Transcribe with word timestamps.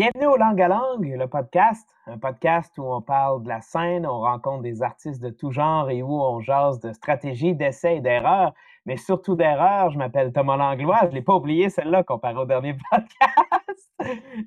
Bienvenue 0.00 0.28
au 0.28 0.36
Langue 0.38 0.62
à 0.62 0.68
Langue, 0.68 1.14
le 1.14 1.28
podcast, 1.28 1.86
un 2.06 2.16
podcast 2.16 2.72
où 2.78 2.90
on 2.90 3.02
parle 3.02 3.42
de 3.42 3.50
la 3.50 3.60
scène, 3.60 4.06
on 4.06 4.20
rencontre 4.20 4.62
des 4.62 4.82
artistes 4.82 5.20
de 5.20 5.28
tout 5.28 5.50
genre 5.50 5.90
et 5.90 6.02
où 6.02 6.22
on 6.22 6.40
jase 6.40 6.80
de 6.80 6.90
stratégie, 6.94 7.54
d'essais 7.54 7.96
et 7.96 8.00
d'erreurs, 8.00 8.54
mais 8.86 8.96
surtout 8.96 9.36
d'erreurs. 9.36 9.90
Je 9.90 9.98
m'appelle 9.98 10.32
Thomas 10.32 10.56
Langlois, 10.56 11.00
je 11.02 11.06
ne 11.08 11.10
l'ai 11.16 11.20
pas 11.20 11.34
oublié 11.34 11.68
celle-là 11.68 12.02
comparé 12.02 12.34
au 12.36 12.46
dernier 12.46 12.78
podcast. 12.90 13.92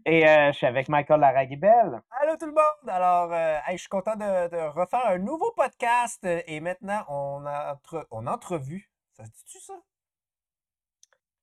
Et 0.07 0.27
euh, 0.27 0.51
je 0.51 0.57
suis 0.57 0.65
avec 0.65 0.89
Michael 0.89 1.19
Laragibel. 1.19 2.01
Allô 2.19 2.35
tout 2.35 2.47
le 2.47 2.53
monde! 2.53 2.89
Alors, 2.89 3.31
euh, 3.31 3.59
je 3.73 3.77
suis 3.77 3.89
content 3.89 4.15
de, 4.15 4.69
refaire 4.69 5.05
un 5.05 5.19
nouveau 5.19 5.51
podcast 5.55 6.25
et 6.47 6.59
maintenant 6.61 7.03
on, 7.09 7.45
a 7.45 7.73
entre, 7.73 8.07
on 8.09 8.25
entrevue. 8.25 8.89
Ça 9.11 9.23
se 9.25 9.29
dit-tu 9.29 9.59
ça? 9.59 9.75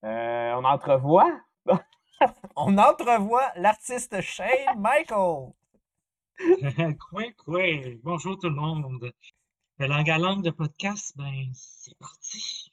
Euh, 0.05 0.55
on 0.57 0.65
entrevoit? 0.65 1.31
on 2.57 2.77
entrevoit 2.79 3.53
l'artiste 3.57 4.21
Shane 4.21 4.79
Michael. 4.79 5.53
quoi, 6.99 7.25
quoi? 7.37 7.63
Bonjour 8.03 8.39
tout 8.39 8.49
le 8.49 8.55
monde. 8.55 9.13
Le 9.79 9.87
langue 9.87 10.11
à 10.11 10.19
langue 10.19 10.43
de 10.43 10.51
podcast, 10.51 11.15
ben, 11.17 11.51
c'est 11.55 11.97
parti. 11.99 12.73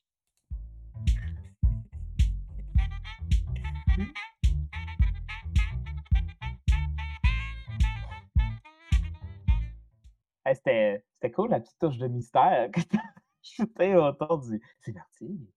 C'était 10.45 11.31
cool 11.33 11.49
la 11.49 11.59
petite 11.59 11.77
touche 11.77 11.97
de 11.97 12.07
mystère 12.07 12.71
que 12.71 12.79
tu 13.41 13.95
autour 13.95 14.39
du. 14.39 14.61
C'est 14.79 14.93
parti. 14.93 15.49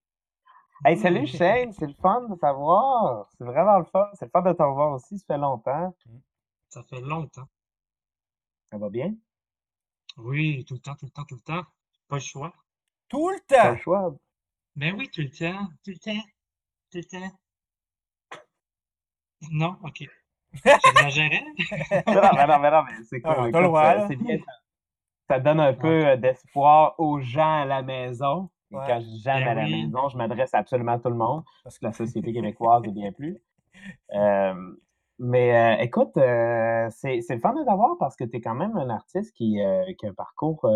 Hey, 0.83 0.97
salut 0.97 1.27
Shane, 1.27 1.73
c'est 1.75 1.87
le 1.87 1.95
fun 2.01 2.23
de 2.23 2.35
t'avoir. 2.37 3.29
C'est 3.37 3.45
vraiment 3.45 3.79
le 3.79 3.85
fun. 3.85 4.09
C'est 4.15 4.25
le 4.25 4.31
fun 4.31 4.41
de 4.41 4.53
te 4.53 4.63
revoir 4.63 4.93
aussi, 4.93 5.19
ça 5.19 5.25
fait 5.27 5.39
longtemps. 5.39 5.95
Ça 6.71 6.83
fait 6.85 7.01
longtemps. 7.03 7.47
Ça 8.73 8.79
va 8.79 8.89
bien? 8.89 9.15
Oui, 10.17 10.65
tout 10.65 10.75
le 10.75 10.81
temps, 10.81 10.95
tout 10.95 11.05
le 11.05 11.11
temps, 11.11 11.25
tout 11.25 11.35
le 11.35 11.41
temps. 11.43 11.65
Pas 12.09 12.17
le 12.17 12.21
choix. 12.21 12.55
Tout 13.09 13.29
le 13.29 13.41
temps? 13.41 13.57
Pas 13.57 13.73
le 13.73 13.77
choix. 13.77 14.17
Ben 14.75 14.95
oui, 14.97 15.11
tout 15.11 15.21
le 15.21 15.31
temps, 15.31 15.69
tout 15.85 15.91
le 15.91 15.99
temps, 15.99 16.23
tout 16.91 16.99
le 16.99 17.05
temps. 17.05 17.39
Non? 19.51 19.77
OK. 19.85 20.09
J'exagérais? 20.65 21.45
non, 22.07 22.15
non, 22.15 22.59
mais 22.59 22.71
non, 22.71 22.83
mais 22.85 23.05
c'est 23.05 23.21
cool. 23.21 23.53
C'est 24.09 24.17
bien. 24.17 24.39
Ça, 24.39 24.53
ça 25.29 25.41
donne 25.41 25.61
un 25.61 25.75
peu 25.75 26.07
euh, 26.07 26.17
d'espoir 26.17 26.95
aux 26.99 27.21
gens 27.21 27.63
à 27.63 27.65
la 27.67 27.83
maison. 27.83 28.51
Quand 28.71 29.01
je 29.01 29.23
j'aime 29.23 29.45
ben 29.45 29.49
à 29.49 29.55
la 29.55 29.65
maison, 29.65 30.09
je 30.09 30.17
m'adresse 30.17 30.55
à 30.55 30.59
absolument 30.59 30.99
tout 30.99 31.09
le 31.09 31.17
monde, 31.17 31.43
parce 31.65 31.79
que 31.79 31.87
la 31.87 31.93
société 31.93 32.33
québécoise 32.33 32.83
est 32.85 32.93
bien 32.93 33.13
plus. 33.13 33.39
Euh, 34.13 34.55
mais 35.21 35.57
euh, 35.57 35.83
écoute, 35.83 36.15
euh, 36.19 36.89
c'est 36.91 37.21
le 37.31 37.41
fun 37.41 37.55
de 37.55 37.65
t'avoir 37.65 37.97
parce 37.99 38.15
que 38.17 38.25
tu 38.25 38.37
es 38.37 38.41
quand 38.43 38.57
même 38.57 38.77
un 38.77 38.91
artiste 38.91 39.33
qui, 39.35 39.59
qui 39.99 40.07
a 40.07 40.11
un 40.11 40.13
parcours 40.13 40.69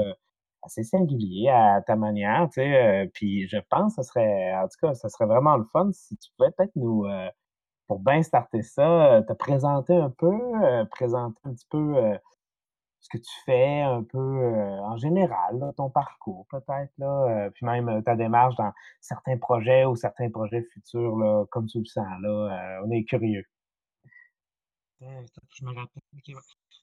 assez 0.62 0.84
singulier 0.84 1.50
à 1.50 1.82
ta 1.82 1.96
manière, 1.96 2.48
tu 2.50 2.62
sais. 2.62 3.10
puis 3.12 3.46
je 3.48 3.58
pense 3.68 3.96
que 3.96 4.02
ce 4.02 4.08
serait, 4.08 4.54
en 4.54 4.68
tout 4.68 4.86
cas, 4.86 4.94
ce 4.94 5.08
serait 5.08 5.26
vraiment 5.26 5.56
le 5.56 5.64
fun 5.64 5.90
si 5.92 6.16
tu 6.16 6.30
pouvais 6.38 6.50
peut-être 6.52 6.74
nous, 6.76 7.04
pour 7.88 7.98
bien 7.98 8.22
starter 8.22 8.62
ça, 8.62 9.22
te 9.28 9.34
présenter 9.34 9.96
un 9.96 10.10
peu, 10.10 10.38
présenter 10.90 11.40
un 11.44 11.52
petit 11.52 11.66
peu 11.68 12.16
ce 13.04 13.10
que 13.10 13.18
tu 13.18 13.32
fais 13.44 13.82
un 13.82 14.02
peu 14.02 14.18
euh, 14.18 14.80
en 14.80 14.96
général, 14.96 15.74
ton 15.76 15.90
parcours 15.90 16.46
peut-être, 16.48 16.92
là, 16.96 17.46
euh, 17.46 17.50
puis 17.50 17.66
même 17.66 17.88
euh, 17.88 18.00
ta 18.00 18.16
démarche 18.16 18.56
dans 18.56 18.72
certains 19.00 19.36
projets 19.36 19.84
ou 19.84 19.94
certains 19.94 20.30
projets 20.30 20.62
futurs, 20.72 21.16
là, 21.16 21.44
comme 21.50 21.66
tu 21.66 21.80
le 21.80 21.84
sens, 21.84 22.06
là, 22.22 22.80
on 22.82 22.90
est 22.90 23.04
curieux. 23.04 23.44
Je 25.00 25.64
me 25.64 25.74
rappelle. 25.74 26.02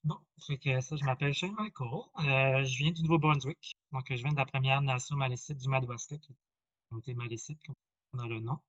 Bon, 0.03 0.17
fait 0.45 0.57
que 0.57 0.79
ça, 0.79 0.95
je 0.95 1.03
m'appelle 1.05 1.33
Shane 1.33 1.55
Michael. 1.57 2.65
je 2.65 2.77
viens 2.77 2.91
du 2.91 3.01
Nouveau-Brunswick. 3.01 3.73
Donc, 3.91 4.05
je 4.09 4.15
viens 4.15 4.31
de 4.31 4.37
la 4.37 4.45
première 4.45 4.81
nation 4.81 5.15
malécite 5.15 5.57
du 5.57 5.69
Madawaska, 5.69 6.17
qui 6.17 7.11
est 7.11 7.13
malécite, 7.15 7.59
comme 7.65 7.75
on 8.13 8.19
a 8.19 8.27
le 8.27 8.39
nom. 8.41 8.59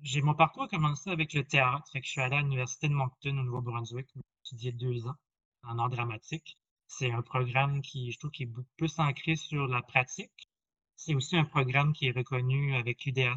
j'ai 0.00 0.22
mon 0.22 0.34
parcours 0.34 0.62
a 0.62 0.68
commencé 0.68 1.10
avec 1.10 1.34
le 1.34 1.44
théâtre. 1.44 1.90
Fait 1.92 2.00
que 2.00 2.06
je 2.06 2.12
suis 2.12 2.22
allé 2.22 2.36
à 2.36 2.40
l'Université 2.40 2.88
de 2.88 2.94
Moncton 2.94 3.36
au 3.36 3.42
Nouveau-Brunswick, 3.42 4.08
j'ai 4.14 4.22
étudié 4.44 4.72
deux 4.72 5.06
ans 5.06 5.16
en 5.64 5.78
art 5.78 5.90
dramatique. 5.90 6.58
C'est 6.86 7.10
un 7.10 7.22
programme 7.22 7.82
qui, 7.82 8.12
je 8.12 8.18
trouve, 8.18 8.30
qui 8.30 8.44
est 8.44 8.46
beaucoup 8.46 8.68
plus 8.76 8.98
ancré 8.98 9.36
sur 9.36 9.66
la 9.66 9.82
pratique. 9.82 10.48
C'est 10.96 11.14
aussi 11.14 11.36
un 11.36 11.44
programme 11.44 11.92
qui 11.92 12.06
est 12.06 12.16
reconnu 12.16 12.74
avec 12.76 13.04
l'UDA 13.04 13.34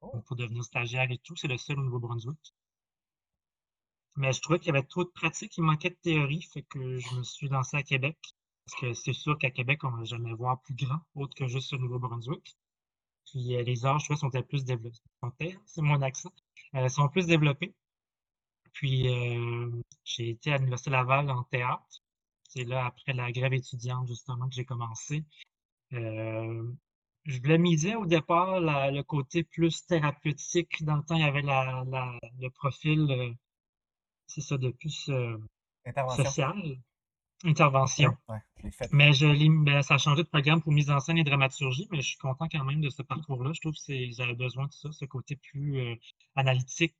oh. 0.00 0.20
pour 0.26 0.36
devenir 0.36 0.62
stagiaire 0.64 1.10
et 1.10 1.18
tout. 1.18 1.36
C'est 1.36 1.48
le 1.48 1.58
seul 1.58 1.78
au 1.78 1.82
Nouveau-Brunswick. 1.82 2.54
Mais 4.16 4.32
je 4.32 4.40
trouvais 4.40 4.58
qu'il 4.58 4.68
y 4.68 4.76
avait 4.76 4.86
trop 4.86 5.04
de 5.04 5.10
pratique, 5.10 5.56
il 5.58 5.62
manquait 5.62 5.90
de 5.90 5.98
théorie, 6.02 6.42
fait 6.42 6.62
que 6.62 6.98
je 6.98 7.14
me 7.14 7.22
suis 7.22 7.48
lancé 7.48 7.76
à 7.76 7.82
Québec. 7.82 8.16
Parce 8.66 8.80
que 8.80 8.94
c'est 8.94 9.12
sûr 9.12 9.38
qu'à 9.38 9.50
Québec, 9.50 9.84
on 9.84 9.90
ne 9.92 9.98
va 9.98 10.04
jamais 10.04 10.32
voir 10.34 10.60
plus 10.62 10.74
grand, 10.74 11.00
autre 11.14 11.34
que 11.34 11.46
juste 11.46 11.72
le 11.72 11.78
Nouveau-Brunswick. 11.78 12.56
Puis 13.26 13.56
euh, 13.56 13.62
les 13.62 13.84
arts, 13.84 13.98
je 14.00 14.06
trouve, 14.06 14.16
sont 14.16 14.30
plus 14.42 14.64
développés. 14.64 15.56
C'est 15.66 15.82
mon 15.82 16.00
accent. 16.02 16.32
Euh, 16.74 16.88
sont 16.88 17.08
plus 17.08 17.26
développés. 17.26 17.74
Puis, 18.76 19.08
euh, 19.08 19.70
j'ai 20.04 20.28
été 20.28 20.52
à 20.52 20.58
l'Université 20.58 20.90
Laval 20.90 21.30
en 21.30 21.44
théâtre. 21.44 22.02
C'est 22.50 22.64
là, 22.64 22.84
après 22.84 23.14
la 23.14 23.32
grève 23.32 23.54
étudiante, 23.54 24.06
justement, 24.06 24.46
que 24.48 24.54
j'ai 24.54 24.66
commencé. 24.66 25.24
Euh, 25.94 26.62
je 27.24 27.38
voulais 27.38 27.56
miser 27.56 27.96
au 27.96 28.04
départ 28.04 28.60
le 28.60 29.00
côté 29.00 29.44
plus 29.44 29.86
thérapeutique. 29.86 30.84
Dans 30.84 30.96
le 30.96 31.02
temps, 31.02 31.16
il 31.16 31.22
y 31.22 31.24
avait 31.24 31.40
le 31.40 32.48
profil, 32.50 33.06
euh, 33.10 33.32
c'est 34.26 34.42
ça, 34.42 34.58
de 34.58 34.68
plus 34.68 35.10
social. 36.14 36.78
Intervention. 37.44 38.14
Mais 38.92 39.14
je, 39.14 39.64
ben, 39.64 39.80
ça 39.80 39.94
a 39.94 39.98
changé 39.98 40.22
de 40.22 40.28
programme 40.28 40.60
pour 40.60 40.72
mise 40.72 40.90
en 40.90 41.00
scène 41.00 41.16
et 41.16 41.24
dramaturgie, 41.24 41.88
mais 41.90 42.02
je 42.02 42.08
suis 42.08 42.18
content 42.18 42.46
quand 42.50 42.64
même 42.64 42.82
de 42.82 42.90
ce 42.90 43.02
parcours-là. 43.02 43.52
Je 43.54 43.60
trouve 43.60 43.74
que 43.74 44.10
j'avais 44.12 44.34
besoin 44.34 44.66
de 44.66 44.72
ça, 44.72 44.92
ce 44.92 45.06
côté 45.06 45.36
plus 45.36 45.98
analytique. 46.34 46.94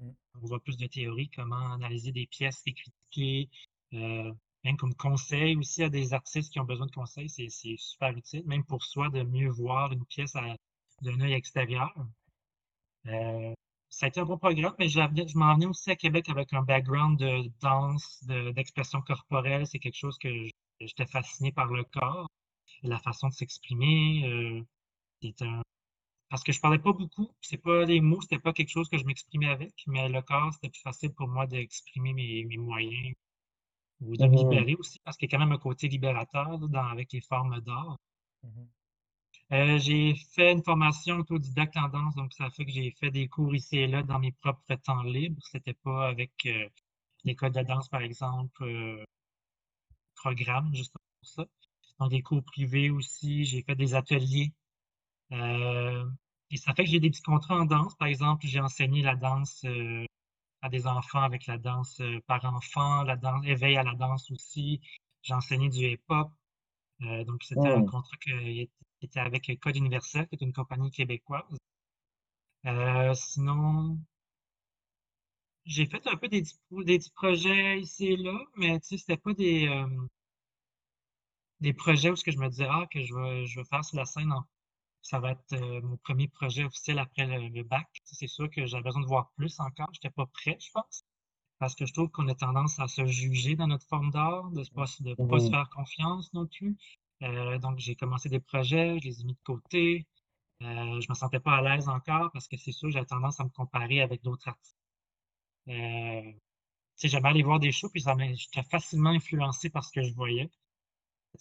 On 0.00 0.46
voit 0.46 0.60
plus 0.60 0.76
de 0.76 0.86
théorie, 0.86 1.30
comment 1.34 1.72
analyser 1.72 2.12
des 2.12 2.26
pièces, 2.26 2.62
les 2.66 2.74
critiquer, 2.74 3.50
euh, 3.94 4.32
même 4.64 4.76
comme 4.76 4.94
conseil 4.94 5.56
aussi 5.56 5.82
à 5.82 5.88
des 5.88 6.12
artistes 6.14 6.52
qui 6.52 6.60
ont 6.60 6.64
besoin 6.64 6.86
de 6.86 6.92
conseils, 6.92 7.28
c'est 7.28 7.48
super 7.76 8.16
utile, 8.16 8.44
même 8.46 8.64
pour 8.64 8.84
soi 8.84 9.08
de 9.08 9.22
mieux 9.22 9.50
voir 9.50 9.92
une 9.92 10.04
pièce 10.06 10.34
d'un 11.02 11.20
œil 11.20 11.32
extérieur. 11.32 11.92
Euh, 13.06 13.54
ça 13.88 14.06
a 14.06 14.08
été 14.08 14.20
un 14.20 14.24
bon 14.24 14.38
programme, 14.38 14.74
mais 14.78 14.88
je 14.88 15.38
m'en 15.38 15.54
venais 15.54 15.66
aussi 15.66 15.90
à 15.90 15.96
Québec 15.96 16.28
avec 16.28 16.52
un 16.52 16.62
background 16.62 17.18
de 17.18 17.50
danse, 17.60 18.22
d'expression 18.54 19.00
corporelle. 19.02 19.66
C'est 19.66 19.78
quelque 19.78 19.96
chose 19.96 20.18
que 20.18 20.28
j'étais 20.80 21.06
fasciné 21.06 21.52
par 21.52 21.66
le 21.72 21.84
corps, 21.84 22.28
la 22.82 22.98
façon 22.98 23.28
de 23.28 23.32
s'exprimer. 23.34 24.24
Euh, 24.26 24.62
c'est 25.22 25.42
un, 25.42 25.62
parce 26.28 26.44
que 26.44 26.52
je 26.52 26.60
parlais 26.60 26.78
pas 26.78 26.92
beaucoup. 26.92 27.30
C'est 27.40 27.58
pas 27.58 27.84
les 27.84 28.00
mots, 28.00 28.20
c'était 28.20 28.38
pas 28.38 28.52
quelque 28.52 28.70
chose 28.70 28.88
que 28.88 28.98
je 28.98 29.04
m'exprimais 29.04 29.48
avec, 29.48 29.72
mais 29.86 30.08
le 30.08 30.22
corps, 30.22 30.52
c'était 30.54 30.70
plus 30.70 30.80
facile 30.80 31.12
pour 31.14 31.28
moi 31.28 31.46
d'exprimer 31.46 32.12
mes, 32.12 32.44
mes, 32.44 32.58
moyens 32.58 33.14
ou 34.00 34.16
de 34.16 34.24
me 34.24 34.28
mmh 34.28 34.36
libérer 34.36 34.74
aussi, 34.76 35.00
parce 35.04 35.16
qu'il 35.16 35.30
y 35.30 35.34
a 35.34 35.38
quand 35.38 35.44
même 35.44 35.52
un 35.52 35.58
côté 35.58 35.88
libérateur 35.88 36.58
dans, 36.58 36.86
avec 36.86 37.12
les 37.12 37.20
formes 37.20 37.60
d'art. 37.60 37.96
Mmh 38.42 38.48
euh, 39.52 39.78
j'ai 39.78 40.14
fait 40.34 40.52
une 40.52 40.62
formation 40.62 41.16
autodidacte 41.20 41.76
en 41.78 41.88
danse, 41.88 42.14
donc 42.14 42.34
ça 42.34 42.50
fait 42.50 42.66
que 42.66 42.70
j'ai 42.70 42.90
fait 42.90 43.10
des 43.10 43.28
cours 43.28 43.54
ici 43.54 43.78
et 43.78 43.86
là 43.86 44.02
dans 44.02 44.18
mes 44.18 44.32
propres 44.32 44.74
temps 44.74 45.02
libres. 45.02 45.40
C'était 45.50 45.72
pas 45.72 46.08
avec 46.08 46.32
euh, 46.44 46.68
l'école 47.24 47.52
de 47.52 47.62
danse, 47.62 47.88
par 47.88 48.02
exemple, 48.02 48.62
euh, 48.64 49.02
programme, 50.16 50.74
juste 50.74 50.92
pour 50.92 51.02
ça. 51.28 51.46
Dans 51.98 52.08
des 52.08 52.22
cours 52.22 52.44
privés 52.44 52.90
aussi, 52.90 53.44
j'ai 53.44 53.62
fait 53.62 53.74
des 53.74 53.94
ateliers 53.94 54.52
euh, 54.52 54.57
et 55.30 56.56
ça 56.56 56.74
fait 56.74 56.84
que 56.84 56.90
j'ai 56.90 57.00
des 57.00 57.10
petits 57.10 57.22
contrats 57.22 57.56
en 57.60 57.64
danse. 57.64 57.94
Par 57.96 58.08
exemple, 58.08 58.46
j'ai 58.46 58.60
enseigné 58.60 59.02
la 59.02 59.16
danse 59.16 59.64
euh, 59.64 60.04
à 60.62 60.68
des 60.68 60.86
enfants 60.86 61.22
avec 61.22 61.46
la 61.46 61.58
danse 61.58 62.00
euh, 62.00 62.20
par 62.26 62.44
enfant, 62.44 63.02
la 63.04 63.16
danse 63.16 63.44
éveil 63.46 63.76
à 63.76 63.82
la 63.82 63.94
danse 63.94 64.30
aussi. 64.30 64.80
J'ai 65.22 65.34
enseigné 65.34 65.68
du 65.68 65.86
hip-hop. 65.92 66.30
donc, 67.00 67.42
c'était 67.44 67.68
un 67.68 67.80
mmh. 67.80 67.90
contrat 67.90 68.16
qui 68.18 68.70
était 69.02 69.20
avec 69.20 69.50
Code 69.60 69.76
Universel, 69.76 70.26
qui 70.28 70.36
est 70.36 70.42
une 70.42 70.52
compagnie 70.52 70.90
québécoise. 70.90 71.44
sinon, 73.14 73.98
j'ai 75.66 75.86
fait 75.86 76.06
un 76.06 76.16
peu 76.16 76.28
des, 76.28 76.42
des 76.70 76.98
petits 76.98 77.10
projets 77.10 77.80
ici 77.80 78.06
et 78.06 78.16
là, 78.16 78.38
mais 78.56 78.80
tu 78.80 78.88
sais, 78.88 78.98
c'était 78.98 79.16
pas 79.18 79.34
des, 79.34 79.68
des 81.60 81.72
projets 81.72 82.10
où 82.10 82.16
ce 82.16 82.24
que 82.24 82.30
je 82.30 82.38
me 82.38 82.48
disais, 82.48 82.66
ah, 82.68 82.86
que 82.90 83.00
je 83.00 83.14
veux, 83.14 83.44
je 83.44 83.58
veux 83.60 83.64
faire 83.64 83.84
sur 83.84 83.96
la 83.98 84.04
scène 84.04 84.32
en 84.32 84.44
ça 85.02 85.20
va 85.20 85.32
être 85.32 85.52
euh, 85.52 85.80
mon 85.82 85.96
premier 85.98 86.28
projet 86.28 86.64
officiel 86.64 86.98
après 86.98 87.26
le, 87.26 87.62
bac. 87.62 87.86
C'est 88.04 88.26
sûr 88.26 88.50
que 88.50 88.66
j'avais 88.66 88.82
besoin 88.82 89.02
de 89.02 89.06
voir 89.06 89.30
plus 89.36 89.58
encore. 89.60 89.88
Je 89.92 89.98
n'étais 89.98 90.14
pas 90.14 90.26
prêt, 90.26 90.56
je 90.60 90.70
pense. 90.72 91.04
Parce 91.58 91.74
que 91.74 91.86
je 91.86 91.92
trouve 91.92 92.10
qu'on 92.10 92.28
a 92.28 92.34
tendance 92.34 92.78
à 92.78 92.88
se 92.88 93.04
juger 93.06 93.56
dans 93.56 93.66
notre 93.66 93.86
forme 93.86 94.10
d'art, 94.10 94.50
de 94.50 94.60
ne 94.60 94.74
pas, 94.74 94.86
se 94.86 95.02
mmh 95.02 95.50
faire 95.50 95.68
confiance 95.70 96.32
non 96.34 96.46
plus. 96.46 96.76
Euh, 97.22 97.58
donc, 97.58 97.78
j'ai 97.78 97.96
commencé 97.96 98.28
des 98.28 98.40
projets, 98.40 98.98
je 99.00 99.04
les 99.04 99.20
ai 99.20 99.24
mis 99.24 99.34
de 99.34 99.42
côté. 99.44 100.06
Euh, 100.62 101.00
je 101.00 101.06
me 101.08 101.14
sentais 101.14 101.40
pas 101.40 101.56
à 101.56 101.62
l'aise 101.62 101.88
encore 101.88 102.30
parce 102.32 102.48
que 102.48 102.56
c'est 102.56 102.72
sûr, 102.72 102.90
j'ai 102.90 103.04
tendance 103.04 103.40
à 103.40 103.44
me 103.44 103.50
comparer 103.50 104.00
avec 104.02 104.22
d'autres 104.22 104.48
artistes. 104.48 104.76
J'aimais 105.66 107.28
aller 107.28 107.42
voir 107.42 107.60
des 107.60 107.70
shows, 107.72 107.90
puis 107.90 108.02
j'étais 108.34 108.62
facilement 108.68 109.10
influencé 109.10 109.70
par 109.70 109.84
ce 109.84 109.92
que 109.92 110.02
je 110.02 110.12
voyais. 110.14 110.50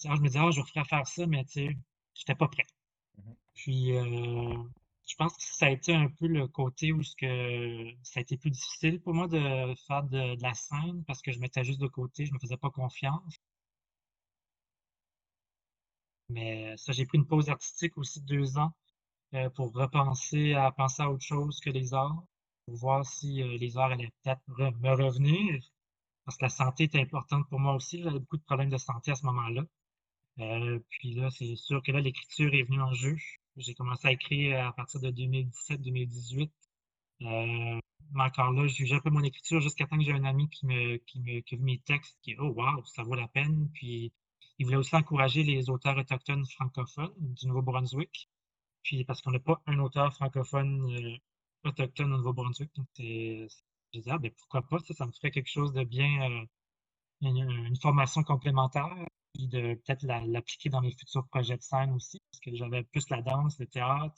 je 0.04 0.10
me 0.10 0.28
disais, 0.28 0.40
ah, 0.40 0.52
je 0.52 0.62
ferais 0.62 0.86
faire 0.86 1.08
ça, 1.08 1.26
mais 1.26 1.46
tu 1.46 1.54
sais, 1.54 1.78
j'étais 2.14 2.36
pas 2.36 2.48
prêt. 2.48 2.66
Puis, 3.58 3.98
euh, 3.98 4.64
je 5.08 5.16
pense 5.16 5.36
que 5.36 5.44
ça 5.44 5.68
a 5.68 5.70
été 5.72 5.94
un 5.96 6.10
peu 6.10 6.28
le 6.28 6.48
côté 6.48 6.94
où 6.94 7.04
ce 7.04 7.16
que 7.16 7.92
ça 8.04 8.20
a 8.20 8.22
été 8.22 8.38
plus 8.38 8.52
difficile 8.52 9.02
pour 9.02 9.14
moi 9.14 9.28
de 9.28 9.74
faire 9.88 10.04
de, 10.04 10.42
la 10.42 10.54
scène 10.54 11.04
parce 11.06 11.22
que 11.22 11.32
je 11.32 11.40
mettais 11.40 11.64
juste 11.64 11.82
de 11.82 11.88
côté, 11.88 12.26
je 12.26 12.34
me 12.34 12.40
faisais 12.40 12.58
pas 12.58 12.70
confiance. 12.70 13.38
Mais 16.30 16.76
ça, 16.78 16.92
j'ai 16.94 17.06
pris 17.06 17.18
une 17.18 17.28
pause 17.28 17.50
artistique 17.50 17.98
aussi 17.98 18.22
de 18.22 18.26
deux 18.26 18.58
ans 18.58 18.72
euh, 19.36 19.50
pour 19.52 19.74
repenser 19.74 20.54
à 20.54 20.72
penser 20.72 21.04
à 21.04 21.10
autre 21.12 21.24
chose 21.26 21.60
que 21.62 21.70
les 21.70 21.94
arts, 21.94 22.24
pour 22.66 22.76
voir 22.78 23.06
si 23.06 23.42
euh, 23.44 23.58
les 23.58 23.78
arts 23.78 23.92
allaient 23.92 24.12
peut-être 24.24 24.42
me 24.48 24.92
revenir, 24.92 25.60
parce 26.26 26.38
que 26.38 26.46
la 26.46 26.50
santé 26.50 26.86
était 26.86 27.02
importante 27.02 27.48
pour 27.50 27.60
moi 27.60 27.76
aussi. 27.76 28.04
J'avais 28.04 28.20
beaucoup 28.20 28.38
de 28.38 28.44
problèmes 28.44 28.70
de 28.70 28.78
santé 28.78 29.12
à 29.12 29.16
ce 29.16 29.26
moment-là. 29.26 29.64
Puis 30.90 31.14
là, 31.16 31.30
c'est 31.32 31.56
sûr 31.56 31.82
que 31.84 31.92
là, 31.92 32.02
l'écriture 32.02 32.54
est 32.54 32.64
venue 32.64 32.82
en 32.82 32.94
jeu. 32.94 33.16
J'ai 33.58 33.74
commencé 33.74 34.08
à 34.08 34.12
écrire 34.12 34.68
à 34.68 34.74
partir 34.74 35.02
de 35.02 35.10
2017-2018. 35.12 36.52
Euh, 37.24 37.80
mais 38.14 38.24
encore 38.24 38.52
là, 38.52 38.68
je 38.68 38.76
jugeais 38.76 38.96
un 38.96 39.00
peu 39.00 39.10
mon 39.10 39.24
écriture 39.24 39.60
jusqu'à 39.60 39.88
temps 39.88 39.98
que 39.98 40.04
j'ai 40.04 40.14
un 40.14 40.24
ami 40.24 40.50
qui 40.50 40.66
me, 40.66 40.98
qui 40.98 41.20
me 41.20 41.42
qui 41.42 41.56
vu 41.56 41.64
mes 41.64 41.80
textes, 41.80 42.18
qui 42.22 42.36
oh 42.40 42.54
wow, 42.56 42.86
ça 42.86 43.04
vaut 43.04 43.16
la 43.16 43.28
peine. 43.28 43.70
Puis 43.74 44.14
il 44.60 44.66
voulait 44.66 44.78
aussi 44.78 44.96
encourager 44.96 45.44
les 45.44 45.70
auteurs 45.70 45.98
autochtones 45.98 46.46
francophones 46.46 47.14
du 47.20 47.48
Nouveau-Brunswick. 47.48 48.30
Puis 48.84 49.04
parce 49.06 49.22
qu'on 49.22 49.32
n'a 49.32 49.40
pas 49.40 49.62
un 49.66 49.80
auteur 49.80 50.14
francophone 50.14 50.92
euh, 50.94 51.18
autochtone 51.70 52.14
au 52.14 52.18
Nouveau-Brunswick. 52.18 52.72
Donc 52.76 52.88
disais, 52.98 54.12
ah, 54.12 54.18
ben, 54.18 54.32
pourquoi 54.32 54.62
pas, 54.62 54.80
ça, 54.80 54.94
ça 54.94 55.06
me 55.06 55.12
ferait 55.12 55.32
quelque 55.32 55.50
chose 55.50 55.74
de 55.74 55.84
bien, 55.84 56.32
euh, 56.32 56.46
une, 57.22 57.76
formation 57.82 58.24
complémentaire 58.24 58.96
de 59.46 59.76
peut-être 59.76 60.04
l'appliquer 60.04 60.70
dans 60.70 60.82
mes 60.82 60.92
futurs 60.92 61.28
projets 61.28 61.58
de 61.58 61.62
scène 61.62 61.92
aussi, 61.92 62.20
parce 62.32 62.40
que 62.40 62.56
j'avais 62.56 62.84
plus 62.84 63.10
la 63.10 63.22
danse, 63.22 63.60
le 63.60 63.68
théâtre, 63.68 64.16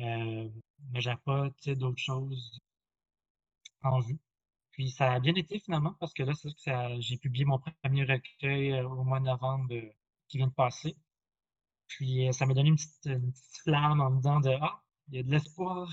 euh, 0.00 0.48
mais 0.92 1.00
j'avais 1.00 1.20
pas 1.24 1.50
d'autres 1.66 2.02
choses 2.02 2.58
en 3.82 4.00
vue. 4.00 4.18
Puis 4.72 4.90
ça 4.90 5.12
a 5.12 5.20
bien 5.20 5.34
été 5.34 5.60
finalement, 5.60 5.94
parce 6.00 6.12
que 6.14 6.22
là, 6.22 6.32
c'est 6.34 6.50
que 6.50 7.00
j'ai 7.00 7.18
publié 7.18 7.44
mon 7.44 7.58
premier 7.82 8.04
recueil 8.04 8.72
euh, 8.72 8.88
au 8.88 9.04
mois 9.04 9.20
de 9.20 9.26
novembre 9.26 9.74
euh, 9.74 9.90
qui 10.28 10.38
vient 10.38 10.48
de 10.48 10.52
passer. 10.52 10.96
Puis 11.88 12.32
ça 12.32 12.46
m'a 12.46 12.54
donné 12.54 12.70
une 12.70 12.76
petite, 12.76 13.08
flamme 13.62 14.00
en 14.00 14.10
me 14.10 14.16
disant 14.16 14.40
de 14.40 14.50
Ah, 14.60 14.82
il 15.08 15.16
y 15.16 15.18
a 15.20 15.22
de 15.22 15.30
l'espoir. 15.30 15.88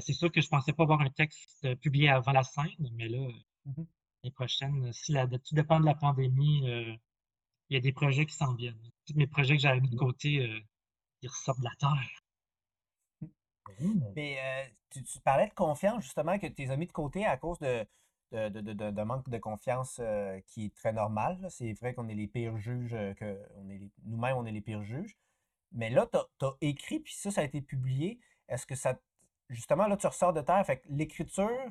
c'est 0.00 0.12
sûr 0.12 0.30
que 0.32 0.40
je 0.40 0.48
pensais 0.48 0.72
pas 0.72 0.84
avoir 0.84 1.00
un 1.00 1.10
texte 1.10 1.74
publié 1.80 2.08
avant 2.08 2.32
la 2.32 2.44
scène, 2.44 2.90
mais 2.92 3.08
là, 3.08 3.18
mmh 3.66 3.82
les 4.24 4.30
prochaines, 4.32 4.92
si 4.92 5.12
la, 5.12 5.26
tout 5.28 5.54
dépend 5.54 5.80
de 5.80 5.86
la 5.86 5.94
pandémie, 5.94 6.66
il 7.70 7.74
y 7.74 7.76
a 7.76 7.80
des 7.80 7.92
projets 7.92 8.26
qui 8.26 8.34
s'en 8.34 8.54
viennent. 8.54 8.78
Tous 9.06 9.14
mes 9.14 9.26
projets 9.26 9.56
que 9.56 9.62
j'avais 9.62 9.80
mis 9.80 9.90
de 9.90 9.96
côté, 9.96 10.40
euh, 10.40 10.60
ils 11.22 11.28
ressortent 11.28 11.60
de 11.60 11.64
la 11.64 11.74
terre. 11.78 12.22
Mmh. 13.80 14.00
Mais 14.16 14.38
euh, 14.40 14.64
tu, 14.90 15.20
parlais 15.20 15.48
de 15.48 15.54
confiance, 15.54 16.02
justement, 16.02 16.38
que 16.38 16.46
tu 16.46 16.62
les 16.62 16.70
as 16.70 16.76
mis 16.76 16.86
de 16.86 16.92
côté 16.92 17.26
à 17.26 17.36
cause 17.36 17.58
de, 17.58 17.86
de, 18.32 19.02
manque 19.02 19.28
de 19.28 19.38
confiance 19.38 19.98
euh, 20.00 20.40
qui 20.46 20.66
est 20.66 20.74
très 20.74 20.92
normal. 20.92 21.46
C'est 21.50 21.72
vrai 21.74 21.94
qu'on 21.94 22.08
est 22.08 22.14
les 22.14 22.26
pires 22.26 22.56
juges, 22.56 22.96
que 23.16 23.38
on 23.56 23.68
est 23.68 23.80
nous-mêmes, 24.04 24.36
on 24.36 24.46
est 24.46 24.52
les 24.52 24.60
pires 24.60 24.82
juges. 24.82 25.16
Mais 25.72 25.90
là, 25.90 26.06
tu 26.06 26.18
as, 26.46 26.56
écrit, 26.62 27.00
puis 27.00 27.14
ça, 27.14 27.30
ça 27.30 27.42
a 27.42 27.44
été 27.44 27.60
publié. 27.60 28.18
Est-ce 28.48 28.66
que 28.66 28.74
ça. 28.74 28.98
Justement, 29.50 29.86
là, 29.86 29.96
tu 29.96 30.06
ressors 30.06 30.32
de 30.32 30.40
terre? 30.40 30.64
Fait 30.64 30.78
que 30.78 30.88
l'écriture 30.88 31.70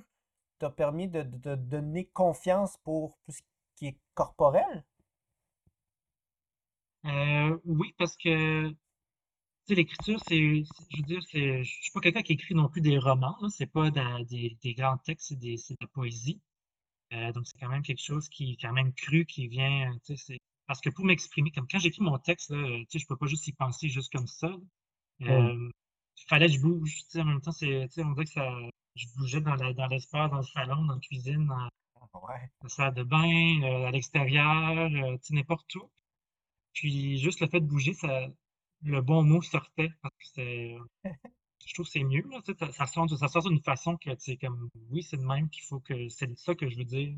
t'a 0.60 0.70
permis 0.70 1.08
de, 1.08 1.24
de, 1.24 1.56
donner 1.56 2.06
confiance 2.06 2.78
pour 2.78 3.18
tout 3.26 3.32
ce 3.32 3.42
qui 3.76 3.88
est 3.88 4.00
corporel? 4.14 4.84
Euh, 7.08 7.58
oui, 7.66 7.94
parce 7.98 8.18
que 8.18 8.74
l'écriture, 9.70 10.20
c'est, 10.28 10.38
je 10.38 10.98
veux 10.98 11.04
dire, 11.04 11.22
c'est, 11.30 11.64
je 11.64 11.82
suis 11.82 11.92
pas 11.94 12.02
quelqu'un 12.02 12.22
qui 12.22 12.34
écrit 12.34 12.56
non 12.56 12.70
plus 12.70 12.82
des 12.82 12.98
romans, 12.98 13.38
c'est 13.50 13.72
pas 13.72 13.92
des, 13.92 14.58
grands 14.78 14.98
textes, 14.98 15.28
c'est, 15.30 15.36
de 15.38 15.78
la 15.82 15.88
poésie. 15.88 16.42
Euh, 17.14 17.32
donc, 17.34 17.48
c'est 17.48 17.58
quand 17.60 17.70
même 17.70 17.84
quelque 17.84 18.04
chose 18.04 18.28
qui 18.30 18.54
est 18.54 18.58
quand 18.62 18.74
même 18.74 18.94
cru, 18.94 19.26
qui 19.26 19.48
vient, 19.48 19.92
c'est, 20.04 20.40
parce 20.68 20.82
que 20.82 20.90
pour 20.90 21.06
m'exprimer, 21.06 21.52
comme 21.52 21.68
quand 21.70 21.80
j'écris 21.80 22.04
mon 22.04 22.18
texte, 22.20 22.50
là, 22.52 22.84
je 22.94 23.06
peux 23.08 23.18
pas 23.18 23.28
juste 23.28 23.48
y 23.48 23.54
penser 23.54 23.88
juste 23.90 24.12
comme 24.12 24.28
ça. 24.28 24.50
Euh, 25.22 25.72
il 26.18 26.26
fallait 26.28 26.48
que 26.48 26.54
je 26.54 26.60
bouge, 26.60 27.04
en 27.16 27.26
même 27.26 27.42
temps, 27.42 27.52
c'est, 27.52 27.88
on 28.00 28.12
dirait 28.12 28.26
que 28.26 28.32
ça, 28.32 28.50
je 28.96 29.08
bougeais 29.16 29.42
dans, 29.42 29.56
dans 29.56 29.88
l'espace, 29.88 30.30
dans 30.32 30.38
le 30.38 30.44
salon, 30.44 30.86
dans 30.86 30.96
la 30.96 31.00
cuisine, 31.00 31.48
dans, 31.48 31.70
la 32.64 32.70
salle 32.70 32.94
de 32.96 33.04
bain, 33.04 33.62
à 33.88 33.92
l'extérieur, 33.92 34.90
n'importe 35.30 35.76
où. 35.76 35.90
Puis 36.78 37.18
juste 37.18 37.42
le 37.42 37.48
fait 37.48 37.60
de 37.60 37.66
bouger, 37.66 37.94
ça, 37.94 38.28
le 38.84 39.02
bon 39.02 39.24
mot 39.24 39.42
sortait 39.42 39.90
parce 40.04 40.16
que 40.16 40.26
c'est. 40.36 40.76
je 41.66 41.74
trouve 41.74 41.88
que 41.88 41.92
c'est 41.92 42.04
mieux. 42.04 42.24
Là, 42.30 42.40
ça, 42.46 42.72
ça, 42.72 42.86
sort, 42.86 43.10
ça 43.10 43.28
sort 43.28 43.50
d'une 43.50 43.62
façon 43.62 43.98
que 43.98 44.12
c'est 44.20 44.38
comme 44.38 44.70
oui, 44.92 45.02
c'est 45.02 45.18
le 45.18 45.26
même 45.26 45.50
qu'il 45.50 45.64
faut 45.64 45.80
que. 45.80 46.08
C'est 46.10 46.38
ça 46.38 46.54
que 46.54 46.70
je 46.70 46.78
veux 46.78 46.86
dire. 46.86 47.18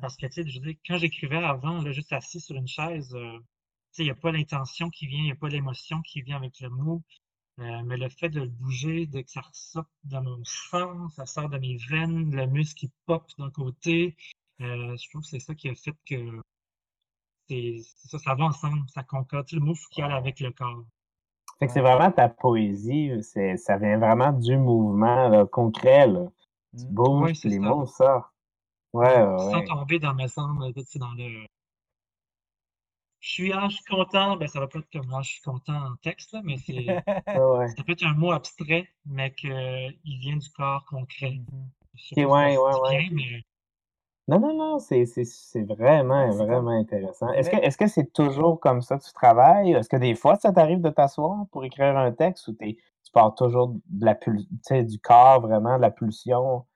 Parce 0.00 0.16
que 0.16 0.26
tu 0.26 0.32
sais, 0.32 0.48
je 0.48 0.60
veux 0.60 0.66
dire, 0.66 0.76
quand 0.86 0.96
j'écrivais 0.98 1.38
avant, 1.38 1.82
là, 1.82 1.90
juste 1.90 2.12
assis 2.12 2.40
sur 2.40 2.54
une 2.54 2.68
chaise, 2.68 3.14
euh, 3.16 3.38
il 3.98 4.04
n'y 4.04 4.10
a 4.10 4.14
pas 4.14 4.30
l'intention 4.30 4.90
qui 4.90 5.08
vient, 5.08 5.18
il 5.18 5.24
n'y 5.24 5.32
a 5.32 5.36
pas 5.36 5.48
l'émotion 5.48 6.00
qui 6.02 6.22
vient 6.22 6.36
avec 6.36 6.60
le 6.60 6.70
mot. 6.70 7.02
Euh, 7.58 7.82
mais 7.84 7.96
le 7.96 8.08
fait 8.08 8.28
de 8.28 8.42
le 8.42 8.48
bouger, 8.48 9.06
de 9.06 9.20
que 9.20 9.30
ça 9.30 9.42
sorte 9.52 9.90
de 10.04 10.18
mon 10.18 10.40
sang, 10.44 11.08
ça 11.08 11.26
sort 11.26 11.48
de 11.48 11.58
mes 11.58 11.76
veines, 11.88 12.30
le 12.34 12.46
muscle 12.46 12.78
qui 12.78 12.92
pop 13.06 13.26
d'un 13.36 13.50
côté, 13.50 14.16
euh, 14.60 14.96
je 14.96 15.08
trouve 15.08 15.22
que 15.22 15.28
c'est 15.28 15.40
ça 15.40 15.56
qui 15.56 15.68
a 15.68 15.74
fait 15.74 15.96
que 16.06 16.40
c'est 17.48 17.78
ça, 18.08 18.18
ça 18.18 18.34
va 18.34 18.44
ensemble, 18.44 18.82
ça 18.88 19.02
concorde. 19.02 19.46
Le 19.52 19.60
mot 19.60 19.74
focal 19.74 20.12
avec 20.12 20.40
le 20.40 20.50
corps. 20.52 20.84
Fait 21.58 21.66
que 21.66 21.72
c'est 21.72 21.80
vraiment 21.80 22.12
ta 22.12 22.28
poésie, 22.28 23.10
ça 23.22 23.76
vient 23.78 23.98
vraiment 23.98 24.32
du 24.32 24.56
mouvement 24.56 25.46
concret. 25.46 26.06
Là. 26.06 26.26
Tu 26.76 26.84
mmh. 26.84 26.88
bouges, 26.90 27.44
les 27.44 27.58
mots 27.58 27.86
sortent. 27.86 28.32
Ouais, 28.92 29.22
ouais. 29.22 29.38
Sans 29.38 29.64
tomber 29.64 29.98
dans 29.98 30.14
ma 30.14 30.28
semble, 30.28 30.72
dans 30.96 31.12
le. 31.12 31.46
Je 33.20 33.30
suis, 33.30 33.52
ah, 33.52 33.66
je 33.68 33.74
suis 33.74 33.84
content, 33.84 34.36
ben 34.36 34.46
ça 34.46 34.60
va 34.60 34.68
pas 34.68 34.78
être 34.78 34.90
comme 34.92 35.12
ah, 35.12 35.22
je 35.22 35.30
suis 35.32 35.42
content 35.42 35.74
en 35.74 35.96
texte, 35.96 36.32
là, 36.32 36.40
mais 36.44 36.56
c'est. 36.56 36.86
Ça 37.76 37.84
peut 37.84 37.92
être 37.92 38.06
un 38.06 38.14
mot 38.14 38.30
abstrait, 38.30 38.88
mais 39.04 39.34
qu'il 39.34 39.98
vient 40.04 40.36
du 40.36 40.48
corps 40.50 40.84
concret. 40.86 41.32
Mmh 41.32 42.24
ouais, 42.24 42.56
ouais, 42.56 42.56
ouais. 42.56 43.44
Non, 44.28 44.38
non, 44.40 44.54
non, 44.54 44.78
c'est 44.78 45.04
vraiment, 45.64 46.28
vraiment 46.32 46.78
intéressant. 46.78 47.32
Est-ce 47.32 47.48
que 47.48 47.56
est-ce 47.56 47.78
que 47.78 47.86
c'est 47.86 48.12
toujours 48.12 48.60
comme 48.60 48.82
ça 48.82 48.98
que 48.98 49.04
tu 49.04 49.12
travailles? 49.14 49.72
Est-ce 49.72 49.88
que 49.88 49.96
des 49.96 50.14
fois, 50.14 50.36
ça 50.36 50.52
t'arrive 50.52 50.82
de 50.82 50.90
t'asseoir 50.90 51.46
pour 51.50 51.64
écrire 51.64 51.96
un 51.96 52.12
texte 52.12 52.46
ou 52.48 52.52
tu 52.52 52.76
pars 53.10 53.34
toujours 53.34 53.74
de 53.86 54.04
la 54.04 54.14
du 54.82 54.98
corps, 55.00 55.40
vraiment, 55.40 55.78
de 55.78 55.82
la 55.82 55.90
pulsion? 55.90 56.66